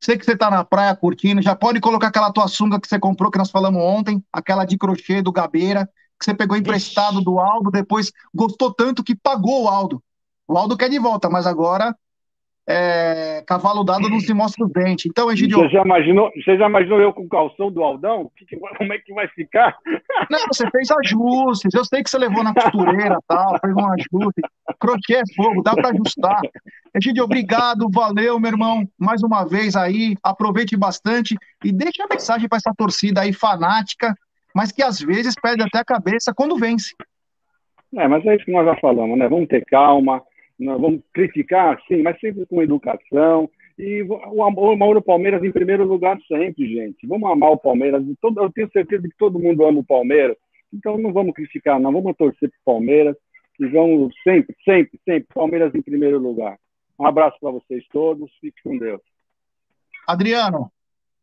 sei 0.00 0.18
que 0.18 0.24
você 0.24 0.36
tá 0.36 0.50
na 0.50 0.64
praia 0.64 0.96
curtindo, 0.96 1.40
já 1.42 1.54
pode 1.54 1.80
colocar 1.80 2.08
aquela 2.08 2.32
tua 2.32 2.48
sunga 2.48 2.80
que 2.80 2.88
você 2.88 2.98
comprou, 2.98 3.30
que 3.30 3.38
nós 3.38 3.50
falamos 3.50 3.80
ontem, 3.80 4.22
aquela 4.32 4.64
de 4.64 4.76
crochê 4.76 5.22
do 5.22 5.30
Gabeira 5.30 5.88
que 6.18 6.24
você 6.24 6.34
pegou 6.34 6.56
emprestado 6.56 7.20
do 7.20 7.38
Aldo, 7.38 7.70
depois 7.70 8.12
gostou 8.34 8.72
tanto 8.74 9.04
que 9.04 9.14
pagou 9.14 9.64
o 9.64 9.68
Aldo. 9.68 10.02
O 10.46 10.56
Aldo 10.56 10.76
quer 10.76 10.88
de 10.88 10.98
volta, 10.98 11.28
mas 11.28 11.46
agora 11.46 11.94
é, 12.70 13.42
cavalo 13.46 13.82
dado 13.82 14.10
não 14.10 14.20
se 14.20 14.34
mostra 14.34 14.62
o 14.62 14.68
dente. 14.68 15.08
Então, 15.08 15.32
Egidio... 15.32 15.58
Você 15.58 15.70
já 15.70 15.82
imaginou, 15.82 16.30
você 16.36 16.58
já 16.58 16.68
imaginou 16.68 17.00
eu 17.00 17.14
com 17.14 17.22
o 17.22 17.28
calção 17.28 17.72
do 17.72 17.82
Aldão? 17.82 18.30
Como 18.76 18.92
é 18.92 18.98
que 18.98 19.14
vai 19.14 19.26
ficar? 19.28 19.74
Não, 20.30 20.38
você 20.52 20.70
fez 20.70 20.90
ajustes. 20.90 21.72
Eu 21.72 21.84
sei 21.86 22.02
que 22.02 22.10
você 22.10 22.18
levou 22.18 22.44
na 22.44 22.52
costureira 22.52 23.18
tal, 23.26 23.58
fez 23.58 23.74
um 23.74 23.86
ajuste. 23.86 24.42
Crochê 24.78 25.14
é 25.14 25.22
fogo, 25.34 25.62
dá 25.62 25.74
para 25.74 25.88
ajustar. 25.88 26.42
Egidio, 26.94 27.24
obrigado, 27.24 27.88
valeu, 27.90 28.38
meu 28.38 28.50
irmão, 28.50 28.86
mais 28.98 29.22
uma 29.22 29.44
vez 29.44 29.74
aí. 29.74 30.14
Aproveite 30.22 30.76
bastante 30.76 31.36
e 31.64 31.72
deixe 31.72 32.02
a 32.02 32.06
mensagem 32.06 32.48
para 32.48 32.58
essa 32.58 32.74
torcida 32.76 33.22
aí 33.22 33.32
fanática 33.32 34.14
mas 34.58 34.72
que 34.72 34.82
às 34.82 34.98
vezes 34.98 35.36
perde 35.40 35.62
até 35.62 35.78
a 35.78 35.84
cabeça 35.84 36.34
quando 36.34 36.58
vence. 36.58 36.92
É, 37.94 38.08
mas 38.08 38.26
é 38.26 38.34
isso 38.34 38.44
que 38.44 38.50
nós 38.50 38.66
já 38.66 38.74
falamos, 38.80 39.16
né? 39.16 39.28
Vamos 39.28 39.46
ter 39.46 39.64
calma, 39.64 40.20
vamos 40.58 41.00
criticar, 41.14 41.80
sim, 41.86 42.02
mas 42.02 42.18
sempre 42.18 42.44
com 42.44 42.60
educação. 42.60 43.48
E 43.78 44.02
o 44.02 44.42
amor 44.42 44.96
ao 44.96 45.00
Palmeiras 45.02 45.44
em 45.44 45.52
primeiro 45.52 45.84
lugar 45.84 46.18
sempre, 46.26 46.66
gente. 46.66 47.06
Vamos 47.06 47.30
amar 47.30 47.52
o 47.52 47.56
Palmeiras. 47.56 48.04
Eu 48.04 48.50
tenho 48.50 48.68
certeza 48.72 49.04
que 49.04 49.16
todo 49.16 49.38
mundo 49.38 49.64
ama 49.64 49.78
o 49.78 49.84
Palmeiras. 49.84 50.36
Então 50.72 50.98
não 50.98 51.12
vamos 51.12 51.34
criticar, 51.34 51.78
não. 51.78 51.92
Vamos 51.92 52.16
torcer 52.16 52.50
para 52.50 52.58
o 52.58 52.74
Palmeiras. 52.74 53.16
E 53.60 53.66
vamos 53.68 54.12
sempre, 54.24 54.56
sempre, 54.64 54.98
sempre. 55.04 55.28
Palmeiras 55.32 55.72
em 55.72 55.82
primeiro 55.82 56.18
lugar. 56.18 56.58
Um 56.98 57.06
abraço 57.06 57.38
para 57.40 57.52
vocês 57.52 57.84
todos. 57.92 58.28
Fique 58.40 58.60
com 58.64 58.76
Deus. 58.76 59.00
Adriano, 60.04 60.68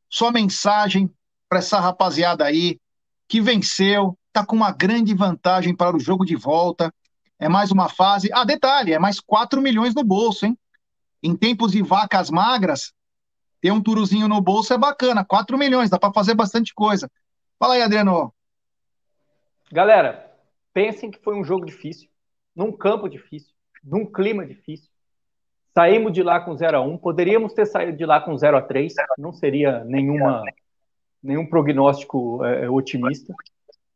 sua 0.08 0.32
mensagem 0.32 1.10
para 1.50 1.60
essa 1.60 1.82
rapaziada 1.82 2.46
aí 2.46 2.80
que 3.28 3.42
venceu, 3.42 4.18
está 4.28 4.46
com 4.46 4.56
uma 4.56 4.72
grande 4.72 5.14
vantagem 5.14 5.76
para 5.76 5.96
o 5.96 6.00
jogo 6.00 6.26
de 6.26 6.36
volta. 6.36 6.94
É 7.40 7.50
mais 7.50 7.72
uma 7.72 7.90
fase. 7.90 8.30
Ah, 8.34 8.44
detalhe, 8.44 8.94
é 8.94 9.00
mais 9.00 9.20
4 9.20 9.62
milhões 9.62 9.94
no 9.94 10.04
bolso, 10.04 10.46
hein? 10.46 10.58
Em 11.22 11.36
tempos 11.36 11.72
de 11.72 11.82
vacas 11.82 12.30
magras, 12.30 12.94
ter 13.62 13.72
um 13.72 13.82
turuzinho 13.82 14.28
no 14.28 14.40
bolso 14.42 14.74
é 14.74 14.78
bacana. 14.78 15.26
4 15.26 15.58
milhões, 15.58 15.90
dá 15.90 15.98
para 15.98 16.14
fazer 16.14 16.36
bastante 16.36 16.74
coisa. 16.74 17.10
Fala 17.58 17.76
aí, 17.76 17.82
Adriano. 17.82 18.34
Galera, 19.72 20.32
pensem 20.74 21.10
que 21.10 21.20
foi 21.20 21.36
um 21.36 21.44
jogo 21.44 21.66
difícil, 21.66 22.08
num 22.56 22.72
campo 22.72 23.10
difícil, 23.10 23.54
num 23.84 24.06
clima 24.06 24.46
difícil. 24.46 24.90
Saímos 25.74 26.14
de 26.14 26.24
lá 26.24 26.40
com 26.40 26.56
0 26.56 26.78
a 26.78 26.82
1 26.82 26.98
poderíamos 27.00 27.54
ter 27.54 27.66
saído 27.66 27.98
de 27.98 28.06
lá 28.06 28.22
com 28.22 28.38
0 28.38 28.56
a 28.58 28.62
3 28.62 28.94
não 29.18 29.34
seria 29.34 29.84
nenhuma, 29.84 30.44
nenhum 31.26 31.46
prognóstico 31.46 32.44
é, 32.46 32.70
otimista. 32.70 33.34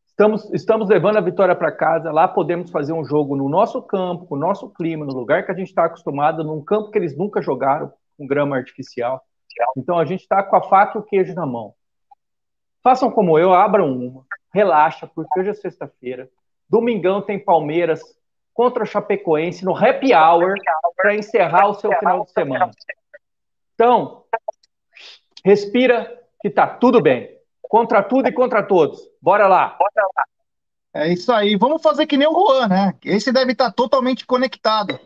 Estamos, 0.08 0.54
estamos 0.54 0.90
levando 0.90 1.18
a 1.18 1.22
vitória 1.22 1.56
para 1.56 1.72
casa, 1.72 2.12
lá 2.12 2.28
podemos 2.28 2.70
fazer 2.72 2.92
um 2.92 3.06
jogo 3.06 3.38
no 3.38 3.48
nosso 3.48 3.82
campo, 3.82 4.26
com 4.26 4.36
o 4.36 4.40
nosso 4.40 4.70
clima, 4.70 5.06
no 5.06 5.14
lugar 5.14 5.46
que 5.46 5.52
a 5.52 5.56
gente 5.56 5.70
está 5.70 5.86
acostumado, 5.86 6.44
num 6.44 6.62
campo 6.62 6.92
que 6.92 6.98
eles 6.98 7.16
nunca 7.16 7.42
jogaram, 7.42 7.94
com 8.18 8.28
grama 8.28 8.58
artificial. 8.58 9.24
Então 9.78 9.98
a 9.98 10.04
gente 10.04 10.22
está 10.22 10.44
com 10.44 10.56
a 10.58 10.62
faca 10.62 10.98
e 10.98 11.02
o 11.02 11.04
queijo 11.04 11.34
na 11.34 11.46
mão. 11.46 11.74
Façam 12.84 13.10
como 13.10 13.40
eu, 13.40 13.54
abram 13.54 13.94
uma, 13.94 14.26
relaxa, 14.54 15.08
porque 15.08 15.40
hoje 15.40 15.52
é 15.52 15.54
sexta-feira. 15.54 16.30
Domingão 16.70 17.22
tem 17.22 17.40
Palmeiras 17.40 18.02
contra 18.54 18.84
o 18.84 18.86
Chapecoense 18.86 19.64
no 19.64 19.76
happy 19.76 20.14
hour 20.14 20.56
para 20.98 21.16
encerrar 21.16 21.68
o 21.68 21.76
seu 21.76 21.92
final 21.98 22.26
de 22.26 22.32
semana. 22.32 22.72
Então, 23.74 24.26
respira 25.46 26.19
que 26.42 26.50
tá 26.50 26.68
tudo 26.68 27.02
bem. 27.02 27.30
Contra 27.62 28.02
tudo 28.02 28.28
e 28.28 28.32
contra 28.32 28.64
todos. 28.64 29.00
Bora 29.22 29.48
lá. 29.48 29.78
É 30.94 31.12
isso 31.12 31.32
aí. 31.32 31.56
Vamos 31.56 31.82
fazer 31.82 32.08
que 32.08 32.18
nem 32.18 32.28
o 32.28 32.34
Juan, 32.34 32.68
né? 32.68 32.94
Esse 33.04 33.32
deve 33.32 33.52
estar 33.52 33.72
totalmente 33.72 34.26
conectado. 34.26 35.00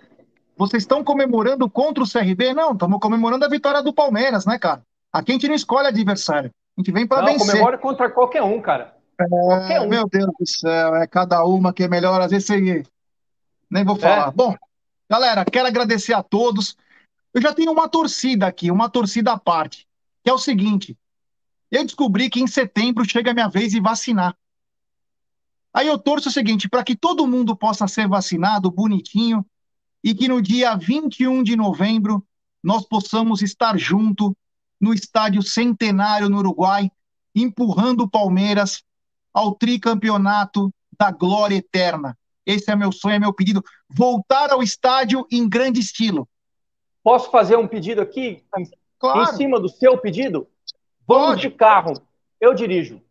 Vocês 0.56 0.84
estão 0.84 1.04
comemorando 1.04 1.70
contra 1.70 2.04
o 2.04 2.10
CRB? 2.10 2.54
Não, 2.54 2.74
estamos 2.74 3.00
comemorando 3.00 3.44
a 3.44 3.50
vitória 3.50 3.82
do 3.82 3.94
Palmeiras, 3.94 4.46
né, 4.46 4.58
cara? 4.58 4.82
Aqui 5.12 5.32
a 5.32 5.34
gente 5.34 5.48
não 5.48 5.56
escolhe 5.56 5.88
adversário. 5.88 6.52
A 6.78 6.82
gente 6.82 6.92
vem 6.92 7.06
para 7.06 7.26
vencer. 7.26 7.48
Comemora 7.48 7.78
contra 7.78 8.10
qualquer 8.10 8.44
um, 8.44 8.62
cara. 8.62 8.96
É, 9.20 9.28
qualquer 9.28 9.82
um. 9.82 9.88
Meu 9.88 10.08
Deus 10.08 10.32
do 10.40 10.48
céu, 10.48 10.96
é 10.96 11.06
cada 11.06 11.44
uma 11.44 11.74
que 11.74 11.84
é 11.84 11.88
melhor. 11.88 12.22
Às 12.22 12.32
vezes 12.32 12.48
você 12.48 12.84
nem 13.70 13.84
vou 13.84 13.96
falar. 13.96 14.30
É. 14.30 14.32
Bom, 14.32 14.56
galera, 15.10 15.44
quero 15.44 15.68
agradecer 15.68 16.14
a 16.14 16.24
todos. 16.24 16.78
Eu 17.34 17.42
já 17.42 17.54
tenho 17.54 17.72
uma 17.72 17.90
torcida 17.90 18.48
aqui, 18.48 18.72
uma 18.72 18.90
torcida 18.90 19.34
à 19.34 19.40
parte, 19.40 19.88
que 20.24 20.30
é 20.30 20.34
o 20.34 20.38
seguinte: 20.38 20.98
eu 21.74 21.84
descobri 21.84 22.30
que 22.30 22.40
em 22.40 22.46
setembro 22.46 23.04
chega 23.04 23.32
a 23.32 23.34
minha 23.34 23.50
vez 23.50 23.72
de 23.72 23.82
vacinar. 23.82 24.38
Aí 25.74 25.88
eu 25.88 25.98
torço 25.98 26.30
o 26.30 26.32
seguinte, 26.32 26.70
para 26.70 26.84
que 26.84 26.96
todo 26.96 27.26
mundo 27.26 27.56
possa 27.56 27.88
ser 27.88 28.08
vacinado 28.08 28.70
bonitinho 28.70 29.44
e 30.04 30.14
que 30.14 30.28
no 30.28 30.40
dia 30.40 30.76
21 30.76 31.42
de 31.42 31.56
novembro 31.56 32.24
nós 32.62 32.86
possamos 32.86 33.42
estar 33.42 33.76
junto 33.76 34.38
no 34.80 34.94
estádio 34.94 35.42
Centenário 35.42 36.30
no 36.30 36.38
Uruguai, 36.38 36.92
empurrando 37.34 38.02
o 38.02 38.10
Palmeiras 38.10 38.84
ao 39.34 39.56
tricampeonato 39.56 40.72
da 40.96 41.10
glória 41.10 41.56
eterna. 41.56 42.16
Esse 42.46 42.70
é 42.70 42.76
meu 42.76 42.92
sonho, 42.92 43.16
é 43.16 43.20
meu 43.20 43.34
pedido. 43.34 43.64
Voltar 43.90 44.52
ao 44.52 44.62
estádio 44.62 45.26
em 45.32 45.50
grande 45.50 45.80
estilo. 45.80 46.30
Posso 47.02 47.32
fazer 47.32 47.58
um 47.58 47.68
pedido 47.68 48.00
aqui? 48.00 48.44
Claro. 49.00 49.22
Em 49.22 49.38
cima 49.38 49.60
do 49.60 49.68
seu 49.68 49.98
pedido? 49.98 50.48
Vamos 51.14 51.30
Pode. 51.30 51.42
de 51.42 51.50
carro. 51.52 51.94
Eu 52.40 52.54
dirijo. 52.54 53.02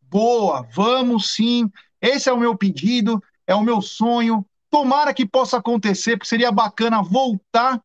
Boa, 0.00 0.66
vamos 0.74 1.34
sim. 1.34 1.70
Esse 2.00 2.28
é 2.28 2.32
o 2.32 2.38
meu 2.38 2.56
pedido, 2.56 3.22
é 3.46 3.54
o 3.54 3.62
meu 3.62 3.80
sonho. 3.80 4.44
Tomara 4.70 5.14
que 5.14 5.26
possa 5.26 5.58
acontecer, 5.58 6.16
porque 6.16 6.28
seria 6.28 6.50
bacana 6.52 7.02
voltar 7.02 7.80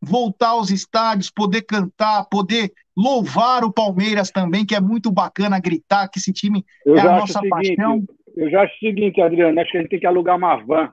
voltar 0.00 0.50
aos 0.50 0.70
estádios, 0.70 1.30
poder 1.30 1.62
cantar, 1.62 2.26
poder 2.30 2.72
louvar 2.96 3.64
o 3.64 3.72
Palmeiras 3.72 4.30
também, 4.30 4.64
que 4.64 4.74
é 4.74 4.80
muito 4.80 5.10
bacana 5.10 5.58
gritar 5.58 6.08
que 6.08 6.18
esse 6.18 6.32
time 6.32 6.64
Eu 6.84 6.96
é 6.96 7.00
a 7.00 7.16
nossa 7.16 7.40
paixão. 7.48 8.02
Eu 8.36 8.50
já 8.50 8.62
acho 8.62 8.74
o 8.74 8.78
seguinte, 8.78 9.20
Adriano, 9.20 9.58
acho 9.60 9.70
que 9.70 9.78
a 9.78 9.80
gente 9.80 9.90
tem 9.90 10.00
que 10.00 10.06
alugar 10.06 10.36
uma 10.36 10.56
van. 10.56 10.92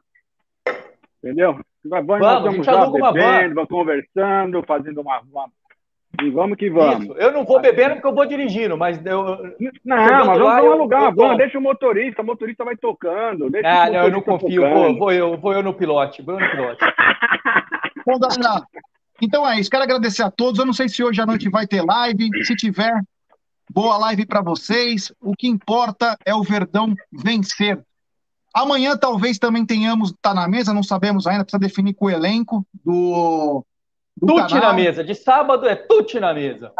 Entendeu? 1.23 1.59
Uma 1.85 2.01
van, 2.01 2.19
vamos, 2.19 2.65
nós 2.65 2.65
vamos 2.65 2.65
já 2.99 3.11
bebendo, 3.11 3.55
vamos 3.55 3.69
conversando, 3.69 4.63
fazendo 4.65 5.01
uma, 5.01 5.21
uma... 5.21 5.49
E 6.21 6.29
vamos 6.29 6.57
que 6.57 6.69
vamos. 6.69 7.05
Isso. 7.05 7.13
Eu 7.13 7.31
não 7.31 7.43
vou 7.43 7.59
bebendo 7.59 7.95
porque 7.95 8.07
eu 8.07 8.13
vou 8.13 8.25
dirigindo, 8.25 8.77
mas 8.77 9.03
eu. 9.05 9.55
Não, 9.83 10.25
mas 10.25 10.39
vamos, 10.39 10.71
alugar 10.71 11.01
uma 11.01 11.11
van, 11.11 11.35
deixa 11.35 11.57
o 11.57 11.61
motorista, 11.61 12.21
o 12.21 12.25
motorista 12.25 12.63
vai 12.63 12.77
tocando. 12.77 13.49
Deixa 13.49 13.67
ah, 13.67 13.89
não, 13.89 14.03
eu 14.03 14.11
não 14.11 14.21
confio. 14.21 14.61
Vou, 14.61 14.97
vou, 14.97 15.11
eu, 15.11 15.37
vou 15.37 15.53
eu 15.53 15.63
no 15.63 15.73
pilote, 15.73 16.21
vou 16.21 16.39
eu 16.39 16.45
no 16.45 16.51
pilote. 16.51 16.85
Bom, 18.05 18.19
galera, 18.19 18.61
então 19.21 19.47
é 19.47 19.59
isso. 19.59 19.69
Quero 19.69 19.83
agradecer 19.83 20.23
a 20.23 20.29
todos. 20.29 20.59
Eu 20.59 20.65
não 20.65 20.73
sei 20.73 20.87
se 20.87 21.03
hoje 21.03 21.21
à 21.21 21.25
noite 21.25 21.49
vai 21.49 21.65
ter 21.65 21.81
live. 21.81 22.29
Se 22.43 22.55
tiver, 22.55 22.93
Boa 23.71 23.97
live 23.97 24.25
para 24.25 24.41
vocês. 24.41 25.11
O 25.21 25.33
que 25.35 25.47
importa 25.47 26.17
é 26.25 26.35
o 26.35 26.43
Verdão 26.43 26.93
vencer. 27.11 27.81
Amanhã 28.53 28.95
talvez 28.95 29.39
também 29.39 29.65
tenhamos, 29.65 30.13
tá 30.21 30.33
na 30.33 30.47
mesa, 30.47 30.73
não 30.73 30.83
sabemos 30.83 31.25
ainda, 31.25 31.43
precisa 31.43 31.59
definir 31.59 31.93
com 31.95 32.05
o 32.05 32.09
elenco 32.09 32.65
do. 32.85 33.65
Tute 34.19 34.53
canal. 34.53 34.69
na 34.69 34.73
mesa. 34.73 35.03
De 35.03 35.15
sábado 35.15 35.67
é 35.67 35.75
tute 35.75 36.19
na 36.19 36.33
mesa. 36.33 36.71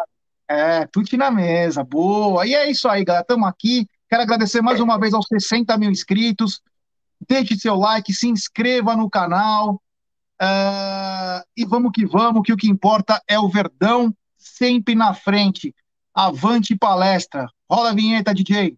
É, 0.47 0.85
tute 0.87 1.17
na 1.17 1.31
mesa. 1.31 1.83
Boa. 1.83 2.45
E 2.45 2.53
é 2.53 2.69
isso 2.69 2.87
aí, 2.87 3.03
galera. 3.03 3.23
Estamos 3.23 3.47
aqui. 3.47 3.87
Quero 4.09 4.23
agradecer 4.23 4.61
mais 4.61 4.79
uma 4.79 4.99
vez 4.99 5.13
aos 5.13 5.25
60 5.27 5.77
mil 5.77 5.89
inscritos. 5.89 6.61
Deixe 7.27 7.55
seu 7.55 7.75
like, 7.75 8.13
se 8.13 8.27
inscreva 8.27 8.95
no 8.95 9.09
canal. 9.09 9.81
Uh, 10.41 11.41
e 11.55 11.65
vamos 11.65 11.91
que 11.93 12.05
vamos, 12.05 12.43
que 12.43 12.51
o 12.51 12.57
que 12.57 12.69
importa 12.69 13.21
é 13.27 13.39
o 13.39 13.47
Verdão 13.47 14.13
sempre 14.37 14.93
na 14.93 15.13
frente. 15.13 15.73
Avante 16.13 16.75
palestra. 16.75 17.47
Rola 17.69 17.91
a 17.91 17.93
vinheta, 17.93 18.33
DJ. 18.33 18.77